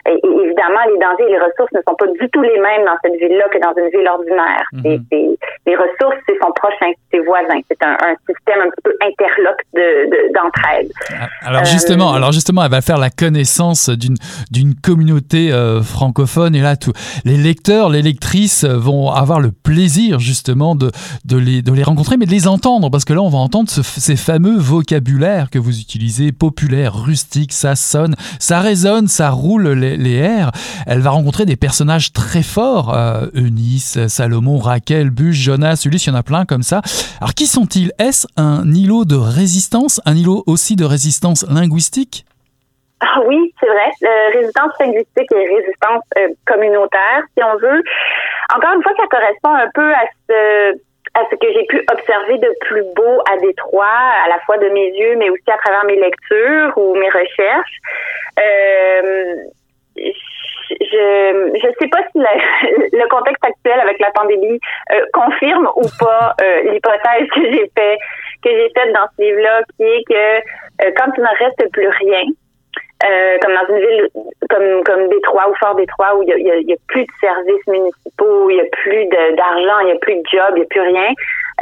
Et, 0.05 0.14
évidemment, 0.14 0.86
les 0.86 0.99
dangers 0.99 1.26
et 1.26 1.32
les 1.32 1.39
ressources 1.39 1.72
ne 1.74 1.82
sont 1.88 1.95
pas 1.95 2.05
du 2.05 2.30
tout 2.30 2.41
les 2.41 2.60
mêmes 2.60 2.86
dans 2.86 2.97
cette 3.03 3.20
ville-là 3.20 3.49
que 3.49 3.57
dans 3.57 3.74
une 3.82 3.89
ville 3.89 4.07
ordinaire. 4.07 4.64
Mhm. 4.74 5.36
les 5.66 5.76
ressources, 5.76 6.18
c'est 6.28 6.38
son 6.41 6.51
prochain, 6.51 6.91
ses 7.12 7.20
voisins. 7.20 7.60
C'est 7.70 7.84
un, 7.84 7.93
un, 7.93 8.16
système 8.28 8.62
un 8.62 8.70
peu 8.84 8.93
interloque 9.01 9.62
d'entraide. 9.74 10.88
De, 10.88 11.16
ah, 11.20 11.47
alors 11.47 11.66
justement, 11.66 12.14
euh, 12.14 12.18
alors 12.18 12.32
justement, 12.32 12.64
elle 12.64 12.72
va 12.72 12.82
faire 12.82 12.97
la 12.97 13.10
connaissance 13.10 13.89
d'une 13.89 14.16
d'une 14.51 14.76
communauté 14.76 15.51
euh, 15.51 15.82
francophone 15.82 16.55
et 16.55 16.62
là, 16.62 16.76
tout, 16.76 16.93
les 17.26 17.38
lecteurs, 17.38 17.89
les 17.89 18.01
lectrices 18.01 18.66
vont 18.66 19.12
avoir 19.12 19.39
le 19.39 19.49
plaisir 19.51 20.20
justement 20.20 20.76
de 20.76 20.91
de 21.26 21.38
les 21.38 21.62
de 21.62 21.74
les 21.74 21.84
rencontrer, 21.84 22.18
mais 22.18 22.26
de 22.26 22.32
les 22.32 22.47
entendre 22.47 22.89
parce 22.91 22.99
que 23.06 23.14
là, 23.14 23.22
on 23.22 23.30
va 23.30 23.38
entendre 23.38 23.70
ces 23.70 24.16
fameux 24.16 24.58
vocabulaires 24.58 25.50
que 25.50 25.60
vous 25.60 25.80
utilisez, 25.80 26.32
populaire, 26.32 26.95
rustique, 26.95 27.54
ça 27.54 27.76
sonne, 27.76 28.16
ça 28.39 28.60
résonne, 28.60 29.08
ça 29.08 29.30
roule 29.30 29.70
les, 29.70 30.16
airs. 30.16 30.52
Elle 30.88 31.00
va 31.00 31.12
rencontrer 31.12 31.45
des 31.45 31.56
personnages 31.56 32.14
très 32.14 32.43
forts, 32.43 32.95
euh, 32.95 33.28
Eunice, 33.34 34.08
Salomon, 34.08 34.58
Raquel, 34.58 35.10
Bûche, 35.10 35.38
Jonas, 35.38 35.84
Ulysse, 35.86 36.08
il 36.08 36.10
y 36.10 36.14
en 36.14 36.16
a 36.16 36.24
plein 36.24 36.45
comme 36.45 36.64
ça. 36.64 36.82
Alors, 37.20 37.34
qui 37.34 37.45
sont-ils? 37.45 37.91
Est-ce 38.00 38.28
un 38.38 38.64
îlot 38.72 39.06
de 39.06 39.16
résistance, 39.16 40.02
un 40.06 40.16
îlot 40.16 40.43
aussi 40.47 40.76
de 40.76 40.86
résistance 40.86 41.45
linguistique? 41.50 42.26
Ah 43.02 43.22
oui, 43.26 43.54
c'est 43.60 43.68
vrai. 43.68 43.91
résistance 44.34 44.72
linguistique 44.80 45.32
et 45.32 45.56
résistance 45.56 46.04
euh, 46.18 46.28
communautaire, 46.45 47.24
si 47.38 47.43
on 47.43 47.58
veut. 47.58 47.82
Encore 48.56 48.74
une 48.76 48.84
fois, 48.84 48.91
ça 48.97 49.08
correspond 49.10 49.54
un 49.54 49.70
peu 49.74 49.93
à 49.93 50.04
ce 50.28 50.80
à 51.14 51.22
ce 51.30 51.36
que 51.36 51.51
j'ai 51.53 51.66
pu 51.66 51.84
observer 51.91 52.38
de 52.38 52.49
plus 52.62 52.84
beau 52.95 53.22
à 53.32 53.38
Détroit, 53.38 53.86
à 54.26 54.30
la 54.30 54.39
fois 54.45 54.57
de 54.57 54.70
mes 54.70 54.89
yeux, 54.97 55.16
mais 55.18 55.30
aussi 55.30 55.49
à 55.49 55.57
travers 55.57 55.86
mes 55.86 55.95
lectures 55.95 56.78
ou 56.78 56.95
mes 56.95 57.10
recherches. 57.10 57.78
Euh, 58.39 59.36
je 60.70 61.51
je 61.55 61.68
sais 61.80 61.89
pas 61.89 62.03
si 62.12 62.20
le 62.93 63.10
contexte 63.10 63.43
actuel 63.43 63.80
avec 63.80 63.99
la 63.99 64.12
pandémie 64.12 64.60
euh, 64.91 65.05
confirme 65.14 65.70
ou 65.76 65.86
pas 65.99 66.36
euh, 66.41 66.72
l'hypothèse 66.72 67.28
que 67.34 67.43
j'ai 67.51 67.72
fait 67.76 67.97
que 68.41 68.49
j'ai 68.49 68.70
faite 68.70 68.93
dans 68.93 69.07
ce 69.18 69.22
livre-là, 69.22 69.62
qui 69.76 69.84
est 69.84 70.03
que 70.07 70.86
euh, 70.86 70.91
quand 70.95 71.12
il 71.18 71.24
ne 71.24 71.43
reste 71.43 71.72
plus 71.72 71.89
rien, 71.89 72.24
euh, 73.06 73.38
comme 73.41 73.54
dans 73.54 73.74
une 73.74 73.80
ville 73.80 74.10
comme 74.50 74.84
comme 74.84 75.08
Détroit 75.08 75.50
ou 75.50 75.56
Fort 75.56 75.76
Détroit 75.76 76.16
où 76.16 76.24
il 76.24 76.30
y 76.30 76.34
a, 76.34 76.58
y 76.58 76.74
a, 76.74 76.76
plus 76.88 77.04
de 77.04 77.12
services 77.22 77.68
municipaux, 77.68 78.50
il 78.50 78.58
y 78.58 78.62
a 78.62 78.66
plus 78.72 79.06
d'argent, 79.06 79.80
il 79.84 79.89
y 79.89 79.91
a 79.91 80.00
plus 80.00 80.16
de 80.16 80.24
job, 80.32 80.54
il 80.56 80.60
y 80.60 80.64
a 80.64 80.66
plus 80.66 80.82
rien. 80.82 81.14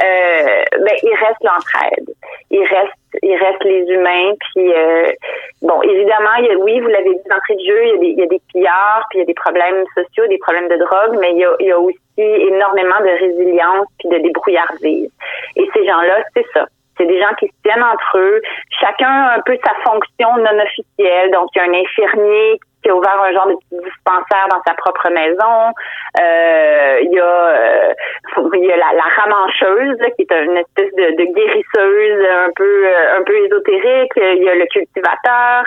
Euh, 0.02 0.62
ben 0.80 0.94
il 1.02 1.14
reste 1.14 1.42
l'entraide, 1.42 2.08
il 2.50 2.64
reste 2.64 2.92
il 3.22 3.36
reste 3.36 3.62
les 3.64 3.82
humains. 3.86 4.32
Puis 4.52 4.72
euh, 4.72 5.12
bon, 5.62 5.80
évidemment, 5.82 6.34
il 6.40 6.46
y 6.46 6.50
a, 6.50 6.58
oui, 6.58 6.80
vous 6.80 6.88
l'avez 6.88 7.14
dit 7.14 7.28
d'entrée 7.28 7.54
de 7.54 7.64
jeu, 7.64 7.84
il 7.84 7.90
y 7.90 7.92
a 7.92 7.98
des 7.98 8.10
y 8.10 8.22
a 8.22 8.26
des 8.26 8.40
pillards, 8.52 9.06
puis 9.10 9.18
il 9.18 9.20
y 9.20 9.22
a 9.22 9.26
des 9.26 9.34
problèmes 9.34 9.84
sociaux, 9.94 10.26
des 10.26 10.38
problèmes 10.38 10.68
de 10.68 10.76
drogue, 10.76 11.18
mais 11.20 11.32
il 11.32 11.38
y 11.38 11.44
a, 11.44 11.54
il 11.60 11.66
y 11.66 11.72
a 11.72 11.78
aussi 11.78 11.96
énormément 12.18 12.98
de 13.00 13.10
résilience 13.20 13.86
puis 14.00 14.08
de 14.08 14.18
débrouillardise. 14.18 15.10
Et 15.56 15.68
ces 15.72 15.86
gens-là, 15.86 16.24
c'est 16.34 16.46
ça 16.52 16.66
c'est 16.98 17.06
des 17.06 17.20
gens 17.20 17.32
qui 17.38 17.46
se 17.46 17.52
tiennent 17.62 17.82
entre 17.82 18.18
eux. 18.18 18.42
Chacun 18.80 19.08
a 19.08 19.36
un 19.36 19.40
peu 19.40 19.56
sa 19.64 19.74
fonction 19.82 20.36
non 20.36 20.62
officielle. 20.62 21.30
Donc, 21.30 21.48
il 21.54 21.58
y 21.58 21.60
a 21.60 21.64
un 21.64 21.74
infirmier 21.74 22.60
qui 22.82 22.90
a 22.90 22.94
ouvert 22.94 23.20
un 23.20 23.32
genre 23.32 23.48
de 23.48 23.54
petit 23.54 23.82
dispensaire 23.84 24.46
dans 24.50 24.62
sa 24.66 24.74
propre 24.74 25.10
maison. 25.10 25.72
Euh, 26.20 26.98
il 27.02 27.12
y 27.12 27.20
a, 27.20 27.24
euh, 27.24 27.92
il 28.54 28.64
y 28.64 28.72
a 28.72 28.76
la, 28.76 28.92
la 28.94 29.22
ramancheuse 29.22 29.98
qui 30.16 30.22
est 30.22 30.32
une 30.32 30.56
espèce 30.56 30.94
de, 30.94 31.16
de, 31.16 31.24
guérisseuse 31.34 32.26
un 32.46 32.50
peu 32.54 32.86
un 33.18 33.22
peu 33.22 33.36
ésotérique. 33.44 34.12
Il 34.16 34.44
y 34.44 34.48
a 34.48 34.54
le 34.54 34.66
cultivateur. 34.66 35.64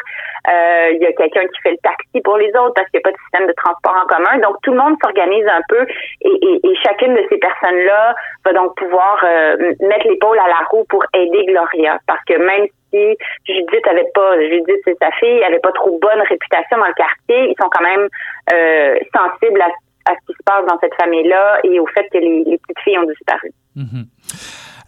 Euh, 0.49 0.89
il 0.93 1.01
y 1.01 1.05
a 1.05 1.13
quelqu'un 1.13 1.45
qui 1.47 1.61
fait 1.61 1.71
le 1.71 1.77
taxi 1.83 2.19
pour 2.23 2.37
les 2.37 2.49
autres 2.49 2.73
parce 2.73 2.89
qu'il 2.89 2.99
n'y 2.99 3.03
a 3.03 3.09
pas 3.09 3.11
de 3.11 3.21
système 3.21 3.47
de 3.47 3.53
transport 3.53 3.95
en 3.95 4.07
commun. 4.07 4.39
Donc 4.39 4.55
tout 4.63 4.71
le 4.71 4.77
monde 4.77 4.95
s'organise 5.03 5.45
un 5.47 5.61
peu 5.69 5.85
et, 6.21 6.33
et, 6.41 6.59
et, 6.63 6.75
chacune 6.83 7.13
de 7.13 7.23
ces 7.29 7.37
personnes-là 7.37 8.15
va 8.45 8.53
donc 8.53 8.75
pouvoir 8.75 9.23
euh, 9.23 9.55
mettre 9.81 10.07
l'épaule 10.07 10.39
à 10.39 10.47
la 10.47 10.65
roue 10.71 10.83
pour 10.89 11.03
aider 11.13 11.45
Gloria 11.45 11.99
parce 12.07 12.23
que 12.25 12.37
même 12.37 12.65
si 12.91 13.17
Judith 13.45 13.87
avait 13.89 14.09
pas, 14.13 14.39
Judith 14.39 14.81
c'est 14.85 14.97
sa 15.01 15.11
fille, 15.19 15.43
avait 15.43 15.59
pas 15.59 15.71
trop 15.71 15.97
bonne 16.01 16.21
réputation 16.27 16.77
dans 16.77 16.87
le 16.87 16.93
quartier, 16.93 17.49
ils 17.49 17.55
sont 17.61 17.69
quand 17.69 17.83
même 17.83 18.07
euh, 18.53 18.95
sensibles 19.15 19.61
à, 19.61 20.13
ce 20.13 20.27
qui 20.27 20.33
se 20.33 20.43
passe 20.45 20.65
dans 20.67 20.77
cette 20.79 20.93
famille-là 21.01 21.59
et 21.63 21.79
au 21.79 21.87
fait 21.87 22.07
que 22.11 22.17
les, 22.17 22.43
petites 22.43 22.79
filles 22.83 22.97
ont 22.97 23.07
disparu. 23.07 23.51
Mm-hmm. 23.77 24.05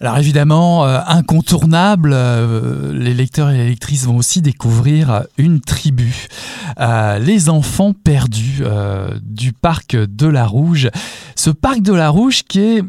Alors 0.01 0.17
évidemment, 0.17 0.85
euh, 0.85 0.97
incontournable, 1.07 2.11
euh, 2.13 2.91
les 2.93 3.13
lecteurs 3.13 3.51
et 3.51 3.57
les 3.57 3.69
lectrices 3.69 4.05
vont 4.05 4.17
aussi 4.17 4.41
découvrir 4.41 5.23
une 5.37 5.61
tribu, 5.61 6.27
les 7.19 7.49
enfants 7.49 7.93
perdus 7.93 8.63
du 9.21 9.53
parc 9.53 9.95
de 9.95 10.27
la 10.27 10.45
Rouge. 10.45 10.89
Ce 11.35 11.51
parc 11.51 11.81
de 11.81 11.93
la 11.93 12.09
Rouge 12.09 12.43
qui 12.43 12.77
est 12.77 12.81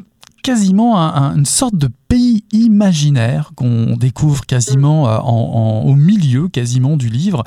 quasiment 0.45 0.97
une 0.97 1.47
sorte 1.47 1.75
de 1.75 1.89
pays 2.09 2.45
imaginaire 2.53 3.51
qu'on 3.57 3.97
découvre 3.97 4.45
quasiment 4.45 5.05
au 5.27 5.95
milieu 5.95 6.49
quasiment 6.49 6.97
du 6.97 7.09
livre. 7.09 7.43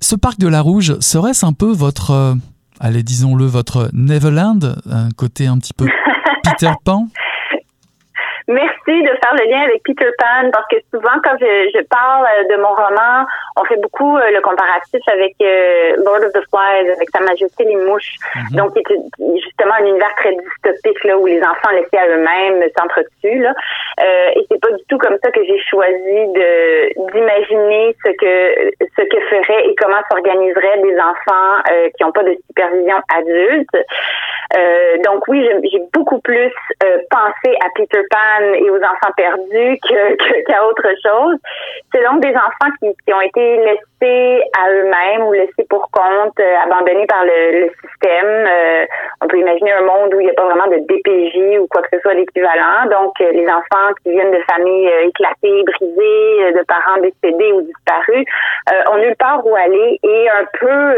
Ce 0.00 0.16
parc 0.16 0.38
de 0.38 0.48
la 0.48 0.60
Rouge, 0.60 0.98
serait-ce 1.00 1.46
un 1.46 1.52
peu 1.52 1.70
votre, 1.72 2.36
allez 2.80 3.02
disons-le, 3.02 3.46
votre 3.46 3.88
Neverland, 3.92 4.82
un 4.90 5.10
côté 5.10 5.46
un 5.46 5.58
petit 5.58 5.72
peu 5.72 5.86
Peter 6.42 6.72
Pan? 6.84 7.08
Merci 8.48 9.02
de 9.02 9.12
faire 9.22 9.34
le 9.38 9.50
lien 9.50 9.62
avec 9.62 9.82
Peter 9.84 10.10
Pan 10.18 10.50
parce 10.52 10.66
que 10.70 10.76
souvent 10.90 11.20
quand 11.22 11.36
je, 11.40 11.70
je 11.74 11.84
parle 11.84 12.26
de 12.48 12.56
mon 12.56 12.74
roman, 12.74 13.26
on 13.60 13.64
fait 13.64 13.76
beaucoup 13.76 14.16
euh, 14.16 14.30
le 14.30 14.40
comparatif 14.40 15.00
avec 15.12 15.34
euh, 15.42 15.96
Lord 16.04 16.24
of 16.24 16.32
the 16.32 16.42
Flies, 16.50 16.90
avec 16.90 17.08
Sa 17.10 17.20
Majesté 17.20 17.64
les 17.64 17.76
mouches. 17.76 18.14
Mhm. 18.34 18.56
Donc, 18.56 18.70
c'est 18.74 18.84
justement 19.42 19.74
un 19.80 19.86
univers 19.86 20.14
très 20.16 20.32
dystopique 20.32 21.04
là 21.04 21.18
où 21.18 21.26
les 21.26 21.40
enfants 21.42 21.70
laissés 21.72 21.98
à 21.98 22.08
eux-mêmes 22.08 22.62
s'entretuent. 22.78 23.42
Là. 23.42 23.54
Euh, 24.00 24.30
et 24.36 24.46
c'est 24.50 24.60
pas 24.60 24.70
du 24.70 24.82
tout 24.88 24.98
comme 24.98 25.16
ça 25.22 25.30
que 25.30 25.44
j'ai 25.44 25.58
choisi 25.68 26.18
de 26.34 27.12
d'imaginer 27.12 27.96
ce 28.04 28.10
que 28.10 28.70
ce 28.96 29.02
que 29.02 29.20
ferait 29.26 29.68
et 29.68 29.74
comment 29.76 30.00
s'organiseraient 30.10 30.80
des 30.82 30.96
enfants 30.98 31.62
euh, 31.70 31.88
qui 31.96 32.04
n'ont 32.04 32.12
pas 32.12 32.22
de 32.22 32.36
supervision 32.46 32.96
adulte. 33.16 33.76
donc 35.04 35.26
oui, 35.28 35.46
j'ai 35.70 35.82
beaucoup 35.92 36.20
plus 36.20 36.52
pensé 37.10 37.56
à 37.60 37.68
Peter 37.74 38.02
Pan 38.10 38.37
et 38.54 38.70
aux 38.70 38.78
enfants 38.78 39.12
perdus 39.16 39.78
qu'à 40.46 40.66
autre 40.66 40.88
chose. 41.02 41.36
C'est 41.92 42.02
donc 42.04 42.20
des 42.20 42.34
enfants 42.34 42.70
qui, 42.80 43.12
ont 43.12 43.20
été 43.20 43.56
laissés 43.56 44.42
à 44.58 44.70
eux-mêmes 44.70 45.22
ou 45.26 45.32
laissés 45.32 45.66
pour 45.68 45.88
compte, 45.90 46.38
euh, 46.38 46.54
abandonnés 46.64 47.06
par 47.06 47.24
le, 47.24 47.68
système. 47.80 48.46
Euh, 48.46 48.84
on 49.22 49.28
peut 49.28 49.38
imaginer 49.38 49.72
un 49.72 49.82
monde 49.82 50.14
où 50.14 50.20
il 50.20 50.24
n'y 50.24 50.30
a 50.30 50.34
pas 50.34 50.44
vraiment 50.44 50.66
de 50.68 50.78
DPJ 50.78 51.58
ou 51.58 51.66
quoi 51.68 51.82
que 51.82 51.88
ce 51.92 52.00
soit 52.00 52.14
d'équivalent. 52.14 52.86
Donc, 52.90 53.12
euh, 53.20 53.30
les 53.32 53.46
enfants 53.46 53.92
qui 54.02 54.10
viennent 54.10 54.30
de 54.30 54.42
familles 54.50 54.90
éclatées, 55.04 55.62
brisées, 55.64 56.52
de 56.52 56.64
parents 56.66 57.00
décédés 57.00 57.52
ou 57.52 57.62
disparus, 57.62 58.24
ont 58.90 58.98
nulle 58.98 59.16
part 59.16 59.44
où 59.46 59.54
aller 59.56 59.98
et 60.02 60.28
un 60.30 60.44
peu 60.58 60.94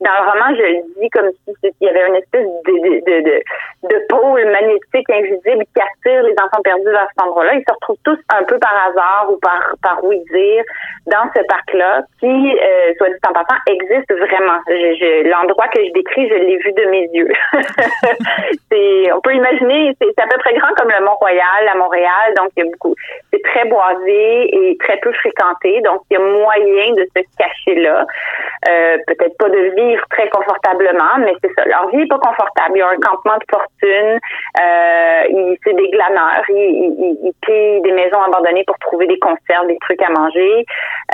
dans 0.00 0.12
le 0.12 0.30
roman, 0.30 0.54
je 0.54 0.62
le 0.62 1.00
dis 1.00 1.08
comme 1.10 1.30
si 1.30 1.72
il 1.80 1.86
y 1.86 1.88
avait 1.88 2.06
une 2.08 2.16
espèce 2.16 2.46
de, 2.46 4.06
pôle 4.08 4.44
magnétique 4.44 5.08
invisible 5.10 5.64
qui 5.74 5.80
attire 5.80 6.22
les 6.22 6.34
enfants 6.42 6.55
perdus 6.62 6.90
vers 6.90 7.06
cet 7.08 7.26
endroit-là. 7.26 7.54
Ils 7.54 7.64
se 7.66 7.74
retrouvent 7.74 8.02
tous 8.04 8.18
un 8.30 8.42
peu 8.44 8.58
par 8.58 8.74
hasard 8.88 9.28
ou 9.30 9.38
par, 9.38 9.74
par 9.82 10.04
oui 10.04 10.20
dire 10.32 10.64
dans 11.06 11.30
ce 11.34 11.42
parc-là 11.46 12.02
qui, 12.20 12.26
euh, 12.26 12.92
soit 12.98 13.08
dit 13.08 13.16
en 13.28 13.32
passant, 13.32 13.60
existe 13.66 14.12
vraiment. 14.12 14.58
L'endroit 15.24 15.68
que 15.68 15.84
je 15.84 15.92
décris, 15.92 16.28
je 16.28 16.34
l'ai 16.34 16.56
vu 16.58 16.72
de 16.72 16.84
mes 16.90 17.08
yeux. 17.12 17.32
on 19.14 19.20
peut 19.20 19.34
imaginer, 19.34 19.96
c'est, 20.00 20.20
à 20.20 20.26
peu 20.26 20.38
près 20.38 20.54
grand 20.54 20.72
comme 20.76 20.90
le 20.90 21.04
Mont-Royal 21.04 21.68
à 21.72 21.76
Montréal, 21.76 22.34
donc 22.36 22.50
il 22.56 22.64
y 22.64 22.66
a 22.66 22.70
beaucoup. 22.70 22.94
C'est 23.32 23.42
très 23.42 23.64
boisé 23.66 24.54
et 24.54 24.76
très 24.78 24.98
peu 24.98 25.12
fréquenté, 25.12 25.80
donc 25.82 26.02
il 26.10 26.14
y 26.14 26.16
a 26.16 26.24
moyen 26.24 26.92
de 26.94 27.06
se 27.16 27.22
cacher 27.38 27.80
là. 27.80 28.06
Euh, 28.68 28.98
peut-être 29.06 29.36
pas 29.38 29.48
de 29.48 29.74
vivre 29.76 30.04
très 30.10 30.28
confortablement, 30.30 31.18
mais 31.20 31.34
c'est 31.42 31.52
ça. 31.54 31.64
Leur 31.66 31.88
vie 31.90 31.98
n'est 31.98 32.06
pas 32.06 32.18
confortable. 32.18 32.72
Il 32.74 32.78
y 32.78 32.82
a 32.82 32.88
un 32.88 32.96
campement 32.96 33.36
de 33.36 33.44
fortune. 33.50 34.18
Euh, 34.60 35.54
c'est 35.64 35.74
des 35.74 35.88
glaneurs. 35.90 36.42
Ils, 36.48 36.94
ils, 36.98 37.18
ils 37.24 37.32
pillent 37.42 37.82
des 37.82 37.92
maisons 37.92 38.20
abandonnées 38.22 38.64
pour 38.66 38.78
trouver 38.78 39.06
des 39.06 39.18
conserves, 39.18 39.66
des 39.68 39.78
trucs 39.80 40.02
à 40.02 40.10
manger. 40.10 40.64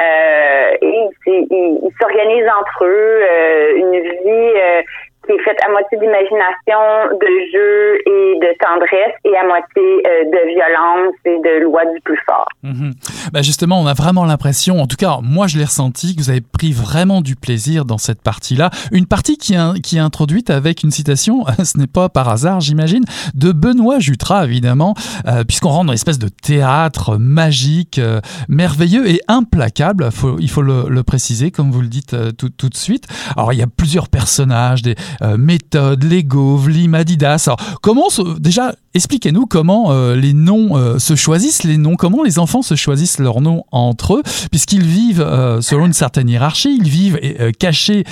Euh, 0.01 0.76
et 0.80 1.09
ils 1.51 1.93
s'organisent 2.01 2.51
entre 2.61 2.85
eux 2.85 3.22
euh, 3.22 3.76
une 3.76 4.01
vie 4.01 4.53
euh, 4.57 4.83
qui 5.27 5.33
est 5.33 5.43
faite 5.43 5.59
à 5.66 5.70
moitié 5.70 5.99
d'imagination, 5.99 7.16
de 7.20 7.31
jeu 7.53 7.99
et 8.07 8.39
de 8.41 8.59
tendresse 8.59 9.14
et 9.25 9.37
à 9.37 9.47
moitié 9.47 9.83
euh, 9.83 10.25
de 10.25 10.49
violence 10.49 11.14
et 11.25 11.39
de 11.39 11.62
loi 11.62 11.85
du 11.87 12.01
plus 12.01 12.18
fort. 12.27 12.49
Mhm. 12.62 12.93
Bah 13.33 13.43
justement, 13.43 13.81
on 13.81 13.87
a 13.87 13.95
vraiment 13.95 14.25
l'impression, 14.25 14.81
en 14.81 14.87
tout 14.87 14.97
cas 14.97 15.18
moi 15.23 15.47
je 15.47 15.59
l'ai 15.59 15.64
ressenti, 15.64 16.16
que 16.16 16.20
vous 16.20 16.31
avez 16.31 16.41
pris 16.41 16.73
vraiment 16.73 17.20
du 17.20 17.37
plaisir 17.37 17.85
dans 17.85 17.99
cette 17.99 18.23
partie-là. 18.23 18.70
Une 18.91 19.07
partie 19.07 19.37
qui, 19.37 19.55
qui 19.83 19.97
est 19.97 20.01
introduite 20.01 20.51
avec 20.51 20.83
une 20.83 20.91
citation, 20.91 21.45
ce 21.64 21.79
n'est 21.79 21.87
pas 21.87 22.09
par 22.09 22.29
hasard 22.29 22.61
j'imagine, 22.61 23.05
de 23.35 23.53
Benoît 23.53 23.99
Jutras 23.99 24.45
évidemment, 24.45 24.95
euh, 25.29 25.45
puisqu'on 25.45 25.68
rentre 25.68 25.87
dans 25.87 25.93
une 25.93 25.95
espèce 25.95 26.18
de 26.18 26.29
théâtre 26.29 27.16
magique, 27.16 27.99
euh, 27.99 28.20
merveilleux 28.49 29.09
et 29.09 29.20
implacable, 29.29 30.09
il 30.39 30.51
faut 30.51 30.62
le, 30.62 30.87
le, 30.89 31.03
préciser 31.03 31.51
comme 31.51 31.70
vous 31.70 31.81
le 31.81 31.89
dites 31.89 32.16
tout, 32.37 32.49
tout 32.49 32.68
de 32.68 32.77
suite. 32.77 33.07
Alors 33.37 33.53
il 33.53 33.59
y 33.59 33.62
a 33.62 33.66
plusieurs 33.66 34.09
personnages, 34.09 34.83
des, 34.83 34.95
Méthode, 35.38 36.04
Lego, 36.04 36.56
Vlim, 36.56 36.94
Adidas. 36.94 37.44
Alors, 37.46 37.78
comment 37.82 38.08
déjà 38.38 38.74
expliquez-nous 38.94 39.46
comment 39.46 39.92
les 40.14 40.32
noms 40.32 40.98
se 40.98 41.14
choisissent, 41.14 41.64
les 41.64 41.78
noms, 41.78 41.96
comment 41.96 42.22
les 42.22 42.38
enfants 42.38 42.62
se 42.62 42.74
choisissent 42.74 43.18
leurs 43.18 43.40
noms 43.40 43.64
entre 43.72 44.16
eux, 44.16 44.22
puisqu'ils 44.50 44.84
vivent 44.84 45.26
selon 45.60 45.86
une 45.86 45.92
certaine 45.92 46.28
hiérarchie, 46.28 46.76
ils 46.76 46.88
vivent 46.88 47.18
cachés 47.58 48.04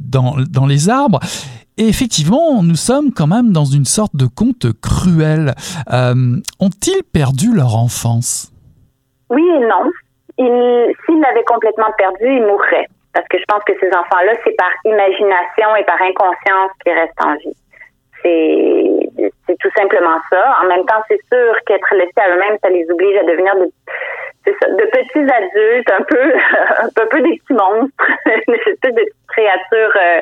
dans, 0.00 0.36
dans 0.50 0.66
les 0.66 0.88
arbres. 0.88 1.20
Et 1.78 1.88
effectivement, 1.88 2.62
nous 2.62 2.74
sommes 2.74 3.12
quand 3.12 3.26
même 3.26 3.52
dans 3.52 3.66
une 3.66 3.84
sorte 3.84 4.16
de 4.16 4.24
conte 4.24 4.72
cruel. 4.80 5.54
Euh, 5.92 6.40
ont-ils 6.58 7.02
perdu 7.12 7.52
leur 7.52 7.76
enfance? 7.76 8.50
Oui 9.28 9.42
et 9.42 9.60
non. 9.60 9.90
S'ils 10.38 11.20
l'avaient 11.20 11.44
complètement 11.46 11.92
perdu, 11.98 12.24
ils 12.24 12.40
mourraient. 12.40 12.88
Parce 13.16 13.28
que 13.28 13.38
je 13.38 13.44
pense 13.48 13.64
que 13.64 13.72
ces 13.80 13.88
enfants-là, 13.88 14.32
c'est 14.44 14.54
par 14.56 14.70
imagination 14.84 15.74
et 15.74 15.84
par 15.84 15.96
inconscience 16.02 16.70
qu'ils 16.84 16.92
restent 16.92 17.24
en 17.24 17.34
vie. 17.36 17.56
C'est 18.22 19.56
tout 19.58 19.70
simplement 19.74 20.18
ça. 20.28 20.58
En 20.62 20.66
même 20.66 20.84
temps, 20.84 21.00
c'est 21.08 21.20
sûr 21.32 21.54
qu'être 21.64 21.94
laissés 21.94 22.20
à 22.20 22.28
eux-mêmes, 22.28 22.58
ça 22.62 22.68
les 22.68 22.84
oblige 22.90 23.16
à 23.16 23.22
devenir 23.22 23.56
de, 23.56 23.70
petits 24.44 25.32
adultes, 25.32 25.90
un 25.98 26.02
peu, 26.02 26.34
un 26.82 27.06
peu 27.08 27.20
des 27.22 27.38
petits 27.38 27.54
monstres, 27.54 28.12
petites 28.26 28.84
euh, 29.72 30.20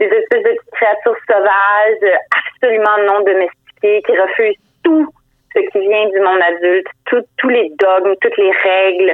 des 0.00 0.06
espèces 0.06 0.42
de 0.42 0.56
créatures 0.72 1.16
sauvages, 1.28 2.18
absolument 2.54 2.96
non 3.06 3.20
domestiquées, 3.20 4.02
qui 4.06 4.18
refusent 4.18 4.56
tout 4.82 5.06
ce 5.54 5.60
qui 5.70 5.80
vient 5.80 6.08
du 6.08 6.20
monde 6.20 6.40
adulte, 6.40 6.86
tous 7.04 7.48
les 7.48 7.70
dogmes, 7.78 8.14
toutes 8.22 8.36
les 8.38 8.52
règles. 8.52 9.12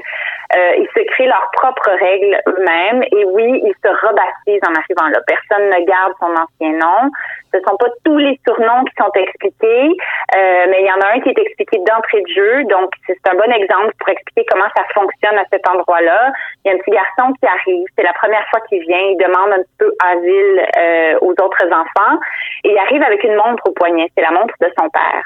Euh, 0.55 0.73
ils 0.77 0.89
se 0.95 1.01
créent 1.13 1.27
leurs 1.27 1.51
propres 1.53 1.91
règles 1.91 2.39
eux-mêmes 2.47 3.03
et 3.05 3.25
oui, 3.25 3.63
ils 3.65 3.75
se 3.83 3.89
rebaptisent 3.89 4.61
en 4.69 4.75
arrivant 4.75 5.09
là. 5.09 5.21
Personne 5.27 5.69
ne 5.71 5.87
garde 5.87 6.13
son 6.21 6.27
ancien 6.27 6.79
nom. 6.79 7.11
Ce 7.53 7.61
sont 7.61 7.77
pas 7.77 7.89
tous 8.05 8.19
les 8.19 8.39
surnoms 8.47 8.85
qui 8.85 8.95
sont 8.97 9.13
expliqués, 9.15 9.89
euh, 10.37 10.67
mais 10.71 10.81
il 10.81 10.87
y 10.87 10.93
en 10.93 11.01
a 11.01 11.15
un 11.15 11.21
qui 11.21 11.31
est 11.31 11.39
expliqué 11.39 11.79
d'entrée 11.79 12.23
de 12.23 12.29
jeu. 12.29 12.65
Donc, 12.65 12.91
c'est 13.07 13.19
un 13.29 13.35
bon 13.35 13.51
exemple 13.53 13.93
pour 13.99 14.09
expliquer 14.09 14.47
comment 14.51 14.69
ça 14.77 14.85
fonctionne 14.95 15.39
à 15.39 15.45
cet 15.53 15.69
endroit-là. 15.69 16.33
Il 16.65 16.69
y 16.69 16.71
a 16.73 16.75
un 16.75 16.79
petit 16.79 16.91
garçon 16.91 17.33
qui 17.35 17.47
arrive. 17.47 17.87
C'est 17.97 18.05
la 18.05 18.13
première 18.15 18.45
fois 18.51 18.61
qu'il 18.69 18.81
vient. 18.83 19.01
Il 19.13 19.17
demande 19.19 19.53
un 19.53 19.63
petit 19.63 19.79
peu 19.79 19.93
asile 20.05 20.67
euh, 20.79 21.19
aux 21.21 21.33
autres 21.33 21.67
enfants. 21.67 22.19
Et 22.65 22.71
il 22.71 22.79
arrive 22.79 23.03
avec 23.03 23.23
une 23.25 23.35
montre 23.35 23.63
au 23.69 23.73
poignet. 23.73 24.09
C'est 24.17 24.23
la 24.23 24.31
montre 24.31 24.55
de 24.61 24.69
son 24.79 24.89
père. 24.91 25.23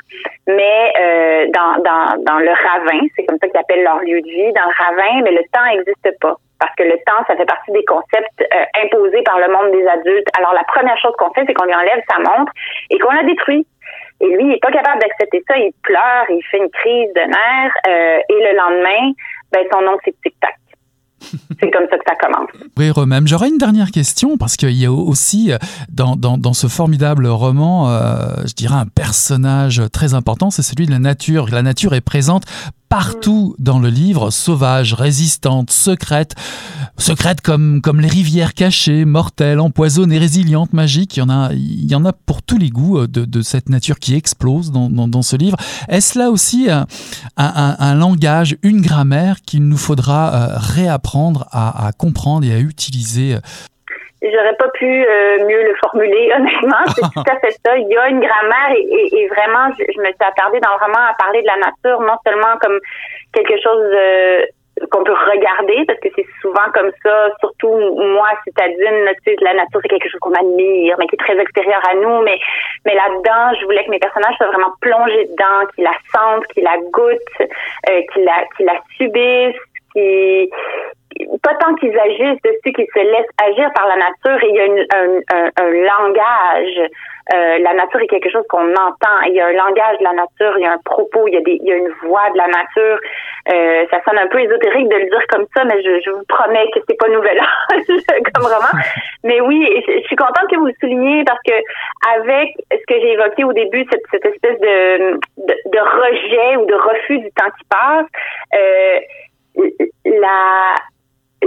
Mais 0.47 0.93
euh, 0.99 1.47
dans, 1.53 1.83
dans, 1.83 2.23
dans 2.23 2.39
le 2.39 2.51
ravin, 2.51 3.07
c'est 3.15 3.25
comme 3.27 3.39
ça 3.41 3.49
qu'ils 3.49 3.61
appellent 3.61 3.85
leur 3.85 4.01
lieu 4.01 4.21
de 4.21 4.29
vie, 4.29 4.53
dans 4.53 4.67
le 4.67 4.75
ravin, 4.77 5.23
mais 5.23 5.33
le 5.33 5.43
temps 5.53 5.65
n'existe 5.67 6.21
pas 6.21 6.37
parce 6.59 6.75
que 6.77 6.85
le 6.85 6.97
temps, 7.05 7.23
ça 7.27 7.37
fait 7.37 7.45
partie 7.45 7.73
des 7.73 7.85
concepts 7.85 8.41
euh, 8.41 8.83
imposés 8.85 9.23
par 9.23 9.39
le 9.39 9.49
monde 9.53 9.73
des 9.73 9.87
adultes. 9.87 10.29
Alors, 10.39 10.55
la 10.55 10.65
première 10.65 10.99
chose 10.99 11.13
qu'on 11.19 11.33
fait, 11.33 11.45
c'est 11.47 11.55
qu'on 11.55 11.67
lui 11.67 11.75
enlève 11.75 12.03
sa 12.09 12.19
montre 12.19 12.53
et 12.91 12.99
qu'on 12.99 13.13
la 13.13 13.25
détruit. 13.25 13.67
Et 14.21 14.29
lui, 14.29 14.45
il 14.45 14.49
n'est 14.49 14.59
pas 14.59 14.73
capable 14.73 15.01
d'accepter 15.01 15.45
ça. 15.47 15.59
Il 15.59 15.73
pleure, 15.83 16.25
il 16.31 16.43
fait 16.51 16.59
une 16.59 16.71
crise 16.71 17.13
de 17.15 17.21
nerfs. 17.21 17.77
Euh, 17.87 18.19
et 18.29 18.53
le 18.53 18.57
lendemain, 18.57 19.13
ben, 19.53 19.65
son 19.71 19.83
nom, 19.83 19.97
c'est 20.05 20.15
Tic-Tac. 20.23 20.55
C'est 21.61 21.71
comme 21.71 21.89
ça 21.89 21.97
que 21.97 22.05
ça 22.07 22.15
commence. 22.17 22.51
Oui, 22.77 22.93
même. 23.07 23.27
J'aurais 23.27 23.49
une 23.49 23.57
dernière 23.57 23.91
question 23.91 24.37
parce 24.37 24.57
qu'il 24.57 24.79
y 24.79 24.85
a 24.85 24.93
aussi 24.93 25.51
euh, 25.51 25.57
dans, 25.89 26.15
dans, 26.15 26.37
dans, 26.37 26.53
ce 26.53 26.67
formidable 26.67 27.27
roman, 27.27 27.89
je 28.47 28.53
dirais, 28.53 28.75
un 28.75 28.87
personnage 28.87 29.83
très 29.93 30.13
important, 30.13 30.51
c'est 30.51 30.63
celui 30.63 30.85
de 30.85 30.91
la 30.91 30.99
nature. 30.99 31.47
La 31.51 31.63
nature 31.63 31.95
est 31.95 32.05
présente 32.05 32.45
partout 32.89 33.55
dans 33.59 33.79
le 33.79 33.89
livre, 33.89 34.31
sauvage, 34.31 34.95
résistante, 34.95 35.71
secrète, 35.71 36.35
secrète 36.99 37.41
comme, 37.41 37.81
comme 37.81 38.01
les 38.01 38.09
rivières 38.09 38.55
cachées, 38.55 39.05
mortelles, 39.05 39.61
empoisonnées, 39.61 40.19
résilientes, 40.19 40.73
magiques. 40.73 41.17
Il 41.17 41.21
y 41.21 41.23
en 41.23 41.31
a, 41.31 41.53
il 41.53 41.91
y 41.91 41.95
en 41.95 42.05
a 42.05 42.13
pour 42.13 42.43
tous 42.43 42.59
les 42.59 42.71
goûts 42.71 42.99
euh, 42.99 43.09
de, 43.09 43.25
de 43.25 43.43
cette 43.43 43.69
nature 43.69 43.99
qui 43.99 44.15
explose 44.15 44.71
dans, 44.71 44.89
dans, 44.91 45.09
dans 45.09 45.23
ce 45.23 45.37
livre. 45.37 45.57
Est-ce 45.89 46.19
là 46.19 46.31
aussi 46.31 46.71
un, 46.71 46.87
un, 47.37 47.77
un, 47.79 47.95
langage, 47.95 48.57
une 48.63 48.81
grammaire 48.81 49.43
qu'il 49.43 49.67
nous 49.67 49.77
faudra 49.77 50.35
euh, 50.35 50.59
réapprendre 50.59 51.47
à, 51.51 51.87
à 51.87 51.93
comprendre 51.93 52.47
et 52.47 52.53
à 52.53 52.59
utiliser 52.59 53.35
euh, 53.35 53.41
J'aurais 54.23 54.57
pas 54.57 54.69
pu 54.71 54.87
euh, 54.87 55.45
mieux 55.47 55.63
le 55.63 55.75
formuler, 55.77 56.33
honnêtement. 56.37 56.85
C'est 56.89 57.03
tout 57.03 57.31
à 57.31 57.39
fait 57.39 57.51
ça. 57.65 57.77
Il 57.77 57.89
y 57.89 57.97
a 57.97 58.09
une 58.09 58.21
grammaire 58.21 58.73
et, 58.75 59.15
et, 59.15 59.29
vraiment, 59.29 59.69
je, 59.79 60.01
me 60.01 60.07
suis 60.07 60.17
attardée 60.21 60.61
dans 60.61 60.77
vraiment 60.79 61.05
à 61.11 61.15
parler 61.19 61.43
de 61.43 61.47
la 61.47 61.57
nature, 61.57 62.01
non 62.01 62.17
seulement 62.27 62.57
comme 62.61 62.81
quelque 63.35 63.61
chose 63.63 63.91
euh, 63.93 64.47
qu'on 64.91 65.05
peut 65.05 65.13
regarder, 65.13 65.85
parce 65.87 66.01
que 66.01 66.09
c'est 66.17 66.27
souvent 66.41 66.65
comme 66.73 66.91
ça, 67.03 67.29
surtout 67.41 67.77
moi, 67.77 68.29
citadine, 68.45 69.09
tu 69.25 69.33
sais, 69.33 69.37
la 69.43 69.55
nature, 69.55 69.81
c'est 69.83 69.89
quelque 69.89 70.09
chose 70.09 70.21
qu'on 70.21 70.35
admire, 70.35 70.97
mais 70.99 71.07
qui 71.07 71.17
est 71.17 71.25
très 71.25 71.39
extérieur 71.39 71.83
à 71.89 71.95
nous. 71.95 72.23
Mais, 72.23 72.39
mais 72.87 72.95
là-dedans, 72.95 73.59
je 73.61 73.67
voulais 73.67 73.85
que 73.85 73.91
mes 73.91 73.99
personnages 73.99 74.35
soient 74.37 74.49
vraiment 74.49 74.73
plongés 74.81 75.27
dedans, 75.27 75.69
qu'ils 75.75 75.85
la 75.85 75.97
sentent, 76.15 76.47
qu'ils 76.49 76.65
la 76.65 76.79
goûtent, 76.91 77.51
euh, 77.91 78.01
qu'ils 78.13 78.25
la, 78.25 78.45
qu'ils 78.57 78.67
la 78.67 78.81
subissent, 78.97 79.61
qu'ils 79.93 80.49
pas 81.43 81.55
tant 81.55 81.75
qu'ils 81.75 81.99
agissent 81.99 82.43
dessus, 82.43 82.73
qu'ils 82.73 82.87
se 82.93 82.99
laissent 82.99 83.35
agir 83.43 83.71
par 83.75 83.87
la 83.89 83.97
nature 83.97 84.43
et 84.45 84.49
il 84.49 84.55
y 84.55 84.61
a 84.61 84.65
une, 84.65 84.87
un, 84.95 85.21
un, 85.35 85.51
un, 85.57 85.71
langage. 85.71 86.91
Euh, 87.35 87.59
la 87.59 87.75
nature 87.75 88.01
est 88.01 88.07
quelque 88.07 88.31
chose 88.31 88.45
qu'on 88.49 88.71
entend. 88.73 89.21
Il 89.27 89.35
y 89.35 89.41
a 89.41 89.47
un 89.47 89.53
langage 89.53 89.99
de 89.99 90.05
la 90.05 90.13
nature, 90.13 90.59
il 90.59 90.63
y 90.63 90.67
a 90.67 90.73
un 90.73 90.79
propos, 90.85 91.27
il 91.27 91.35
y 91.35 91.37
a, 91.37 91.41
des, 91.41 91.59
il 91.61 91.67
y 91.67 91.73
a 91.73 91.77
une 91.77 91.93
voix 92.05 92.31
de 92.31 92.39
la 92.39 92.47
nature. 92.47 92.99
Euh, 93.53 93.85
ça 93.91 94.01
sonne 94.05 94.19
un 94.19 94.29
peu 94.29 94.41
ésotérique 94.41 94.89
de 94.89 94.97
le 94.97 95.05
dire 95.07 95.27
comme 95.29 95.47
ça, 95.57 95.65
mais 95.65 95.83
je, 95.83 96.01
je 96.05 96.11
vous 96.11 96.23
promets 96.29 96.71
que 96.73 96.81
c'est 96.89 96.99
pas 96.99 97.09
nouvel 97.09 97.41
comme 98.35 98.45
roman. 98.45 98.83
Mais 99.25 99.41
oui, 99.41 99.67
je, 99.87 99.93
je, 99.93 100.07
suis 100.07 100.17
contente 100.17 100.49
que 100.51 100.57
vous 100.57 100.67
le 100.67 100.75
souligniez 100.81 101.25
parce 101.25 101.41
que 101.47 101.55
avec 102.15 102.55
ce 102.71 102.87
que 102.87 103.01
j'ai 103.01 103.13
évoqué 103.13 103.45
au 103.45 103.53
début, 103.53 103.85
cette, 103.91 104.03
cette 104.11 104.25
espèce 104.25 104.61
de, 104.61 105.19
de, 105.37 105.55
de, 105.67 105.79
rejet 105.79 106.57
ou 106.57 106.67
de 106.67 106.75
refus 106.75 107.19
du 107.19 107.31
temps 107.33 107.51
qui 107.59 107.65
passe, 107.69 108.07
euh, 108.55 109.01
la 110.05 110.75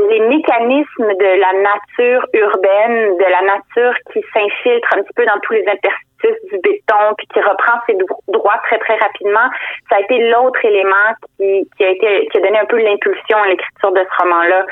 les 0.09 0.19
mécanismes 0.27 1.13
de 1.13 1.39
la 1.39 1.53
nature 1.61 2.25
urbaine, 2.33 3.17
de 3.17 3.25
la 3.25 3.41
nature 3.41 3.93
qui 4.11 4.21
s'infiltre 4.33 4.89
un 4.95 5.03
petit 5.03 5.13
peu 5.15 5.25
dans 5.25 5.39
tous 5.41 5.53
les 5.53 5.67
interstices 5.67 6.08
du 6.27 6.57
béton, 6.59 7.13
puis 7.17 7.27
qui 7.27 7.39
reprend 7.39 7.79
ses 7.87 7.97
droits 8.27 8.57
très 8.63 8.77
très 8.79 8.95
rapidement, 8.97 9.49
ça 9.89 9.97
a 9.97 9.99
été 10.01 10.29
l'autre 10.29 10.63
élément 10.63 11.13
qui, 11.37 11.83
a 11.83 11.89
été 11.89 12.27
qui 12.31 12.37
a 12.37 12.41
donné 12.41 12.59
un 12.59 12.65
peu 12.65 12.77
l'impulsion 12.77 13.37
à 13.37 13.47
l'écriture 13.47 13.91
de 13.91 14.01
ce 14.03 14.23
roman-là. 14.23 14.65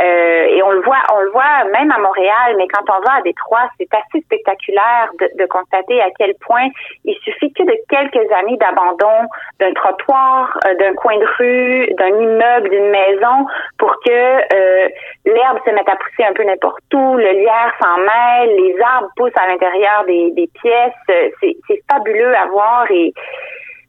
Euh, 0.00 0.46
et 0.50 0.62
on 0.62 0.72
le 0.72 0.80
voit, 0.80 1.00
on 1.14 1.20
le 1.20 1.30
voit 1.30 1.64
même 1.72 1.90
à 1.90 1.98
Montréal, 1.98 2.54
mais 2.56 2.66
quand 2.68 2.84
on 2.88 3.00
va 3.00 3.16
à 3.18 3.22
Détroit, 3.22 3.68
c'est 3.78 3.88
assez 3.92 4.22
spectaculaire 4.24 5.10
de, 5.20 5.30
de, 5.38 5.46
constater 5.46 6.00
à 6.02 6.08
quel 6.18 6.34
point 6.46 6.68
il 7.04 7.14
suffit 7.24 7.52
que 7.52 7.62
de 7.62 7.74
quelques 7.88 8.30
années 8.32 8.56
d'abandon 8.58 9.28
d'un 9.58 9.72
trottoir, 9.72 10.58
euh, 10.66 10.74
d'un 10.74 10.94
coin 10.94 11.16
de 11.18 11.26
rue, 11.38 11.86
d'un 11.94 12.08
immeuble, 12.08 12.68
d'une 12.68 12.90
maison, 12.90 13.46
pour 13.78 13.92
que 14.04 14.10
euh, 14.10 14.88
l'herbe 15.24 15.58
se 15.64 15.70
mette 15.70 15.88
à 15.88 15.96
pousser 15.96 16.28
un 16.28 16.32
peu 16.32 16.44
n'importe 16.44 16.82
où, 16.92 17.16
le 17.16 17.30
lierre 17.32 17.72
s'en 17.82 17.96
mêle, 17.98 18.56
les 18.56 18.76
arbres 18.80 19.08
poussent 19.16 19.38
à 19.40 19.46
l'intérieur 19.48 20.04
des, 20.06 20.30
des 20.32 20.48
pièces 20.60 20.85
c'est 21.08 21.82
fabuleux 21.90 22.34
à 22.34 22.46
voir 22.46 22.90
et 22.90 23.12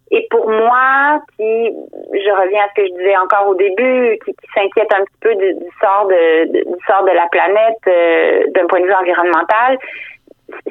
et 0.10 0.26
pour 0.32 0.50
moi, 0.50 1.20
qui, 1.36 1.44
je 1.44 2.32
reviens 2.32 2.64
à 2.64 2.70
ce 2.70 2.82
que 2.82 2.88
je 2.88 2.94
disais 2.98 3.18
encore 3.18 3.50
au 3.50 3.56
début, 3.56 4.18
qui, 4.24 4.34
s'inquiète 4.56 4.94
un 4.94 5.04
petit 5.04 5.20
peu 5.20 5.36
du, 5.36 5.54
sort 5.82 6.08
de, 6.08 6.46
du 6.48 6.86
sort 6.88 7.04
de 7.04 7.12
la 7.12 7.28
planète 7.28 7.84
euh, 7.88 8.44
d'un 8.56 8.68
point 8.68 8.80
de 8.80 8.86
vue 8.86 8.94
environnemental, 8.94 9.78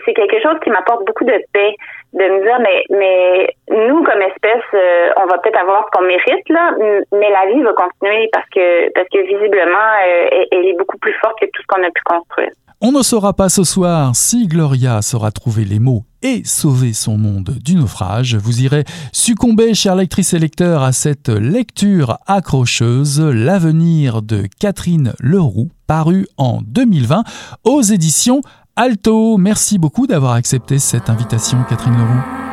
c'est 0.06 0.14
quelque 0.14 0.40
chose 0.40 0.56
qui 0.64 0.70
m'apporte 0.70 1.04
beaucoup 1.04 1.24
de 1.24 1.38
paix, 1.52 1.76
de 2.14 2.24
me 2.24 2.42
dire 2.42 2.58
mais 2.60 2.82
mais 2.88 3.48
nous 3.68 4.02
comme 4.04 4.22
espèce, 4.22 4.64
euh, 4.72 5.10
on 5.18 5.26
va 5.26 5.36
peut-être 5.36 5.60
avoir 5.60 5.84
ce 5.84 5.98
qu'on 5.98 6.06
mérite 6.06 6.48
là, 6.48 6.72
mais 7.12 7.30
la 7.30 7.52
vie 7.52 7.62
va 7.62 7.74
continuer 7.74 8.30
parce 8.32 8.48
que 8.48 8.90
parce 8.94 9.08
que 9.10 9.18
visiblement 9.18 9.90
euh, 10.06 10.44
elle 10.50 10.64
est 10.64 10.78
beaucoup 10.78 10.96
plus 10.96 11.12
forte 11.20 11.38
que 11.40 11.46
tout 11.46 11.60
ce 11.60 11.66
qu'on 11.66 11.82
a 11.82 11.90
pu 11.90 12.02
construire. 12.06 12.52
On 12.80 12.92
ne 12.92 13.02
saura 13.02 13.32
pas 13.34 13.50
ce 13.50 13.64
soir 13.64 14.14
si 14.14 14.48
Gloria 14.48 15.02
saura 15.02 15.30
trouver 15.30 15.64
les 15.64 15.78
mots 15.78 16.02
et 16.26 16.42
sauver 16.44 16.92
son 16.92 17.16
monde 17.16 17.56
du 17.62 17.76
naufrage. 17.76 18.34
Vous 18.34 18.60
irez 18.60 18.84
succomber, 19.12 19.74
chère 19.74 19.94
lectrice 19.94 20.34
et 20.34 20.40
lecteur, 20.40 20.82
à 20.82 20.90
cette 20.90 21.28
lecture 21.28 22.18
accrocheuse, 22.26 23.20
L'avenir 23.20 24.22
de 24.22 24.48
Catherine 24.58 25.12
Leroux, 25.20 25.70
paru 25.86 26.26
en 26.36 26.62
2020 26.66 27.22
aux 27.62 27.82
éditions 27.82 28.40
Alto. 28.74 29.36
Merci 29.38 29.78
beaucoup 29.78 30.08
d'avoir 30.08 30.32
accepté 30.32 30.80
cette 30.80 31.10
invitation, 31.10 31.58
Catherine 31.68 31.96
Leroux. 31.96 32.45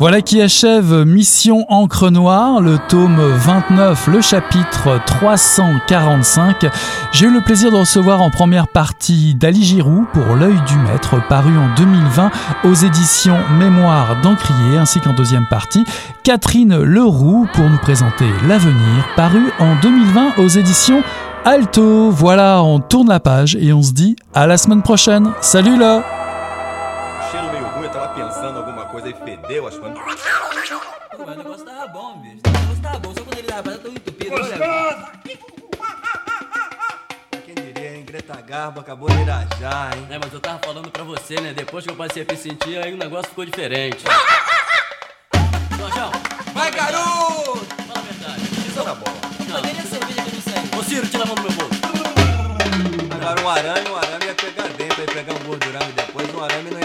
Voilà 0.00 0.22
qui 0.22 0.40
achève 0.40 1.04
Mission 1.04 1.66
Encre 1.68 2.12
Noire, 2.12 2.60
le 2.60 2.78
tome 2.88 3.20
29, 3.20 4.06
le 4.06 4.20
chapitre 4.20 5.00
345. 5.04 6.66
J'ai 7.10 7.26
eu 7.26 7.32
le 7.32 7.40
plaisir 7.40 7.72
de 7.72 7.76
recevoir 7.78 8.22
en 8.22 8.30
première 8.30 8.68
partie 8.68 9.34
Dali 9.34 9.64
Giroux 9.64 10.06
pour 10.12 10.36
L'œil 10.36 10.54
du 10.68 10.76
maître, 10.78 11.16
paru 11.28 11.50
en 11.58 11.74
2020 11.74 12.30
aux 12.62 12.74
éditions 12.74 13.38
Mémoire 13.58 14.20
d'Encrier, 14.22 14.78
ainsi 14.78 15.00
qu'en 15.00 15.14
deuxième 15.14 15.46
partie 15.50 15.84
Catherine 16.22 16.80
Leroux 16.80 17.48
pour 17.52 17.68
nous 17.68 17.78
présenter 17.78 18.26
L'avenir, 18.46 19.04
paru 19.16 19.42
en 19.58 19.74
2020 19.82 20.34
aux 20.38 20.48
éditions 20.48 21.02
Alto, 21.44 22.10
voilà, 22.12 22.62
on 22.62 22.78
tourne 22.78 23.08
la 23.08 23.18
page 23.18 23.56
et 23.56 23.72
on 23.72 23.82
se 23.82 23.92
dit 23.92 24.14
à 24.32 24.46
la 24.46 24.58
semaine 24.58 24.82
prochaine. 24.82 25.32
Salut 25.40 25.76
là 25.76 26.17
e 29.50 29.58
as 29.58 29.76
coisas. 29.78 29.98
Pô, 31.16 31.24
mas 31.26 31.34
o 31.34 31.38
negócio 31.38 31.64
tava 31.64 31.86
bom, 31.88 32.18
bicho. 32.18 32.36
O 32.46 32.50
negócio 32.50 32.82
tava 32.82 32.98
bom, 32.98 33.14
só 33.14 33.22
quando 33.24 33.38
ele 33.38 33.46
tava 33.48 33.78
tão 33.78 33.90
entupido. 33.92 34.34
Olha, 34.34 35.12
Quem 37.44 37.54
diria, 37.54 37.96
hein? 37.96 38.04
Greta 38.04 38.40
Garbo 38.42 38.80
acabou 38.80 39.08
de 39.08 39.20
irajar, 39.22 39.96
hein? 39.96 40.06
É, 40.10 40.18
mas 40.18 40.32
eu 40.32 40.40
tava 40.40 40.58
falando 40.64 40.90
pra 40.90 41.02
você, 41.02 41.40
né? 41.40 41.52
Depois 41.54 41.84
que 41.84 41.90
eu 41.90 41.96
passei 41.96 42.22
a 42.28 42.30
me 42.32 42.36
sentir, 42.38 42.78
aí 42.78 42.92
o 42.92 42.96
negócio 42.98 43.28
ficou 43.30 43.44
diferente. 43.44 44.04
Jorjão, 45.78 46.10
Vai, 46.52 46.70
garoto! 46.70 47.64
fala 47.86 47.98
a 47.98 48.02
verdade. 48.02 48.42
Isso 48.68 48.84
tá 48.84 48.94
bom. 48.94 49.12
Não, 49.48 49.60
nem 49.62 49.72
a 49.72 49.82
cerveja 49.82 50.22
que 50.22 50.28
eu 50.28 50.34
não 50.34 50.42
sei. 50.42 50.78
Ô, 50.78 50.82
Ciro, 50.82 51.06
tira 51.08 51.22
a 51.22 51.26
mão 51.26 51.34
do 51.36 51.42
meu 51.42 51.52
bolso. 51.52 51.80
Agora 53.10 53.40
um 53.42 53.48
arame, 53.48 53.88
um 53.90 53.96
arame 53.96 54.24
ia 54.26 54.34
pegar 54.34 54.68
dentro, 54.68 55.00
ia 55.00 55.06
pegar 55.06 55.32
um 55.34 55.38
gordurame 55.44 55.92
depois, 55.92 56.34
um 56.34 56.44
arame 56.44 56.70
não 56.70 56.77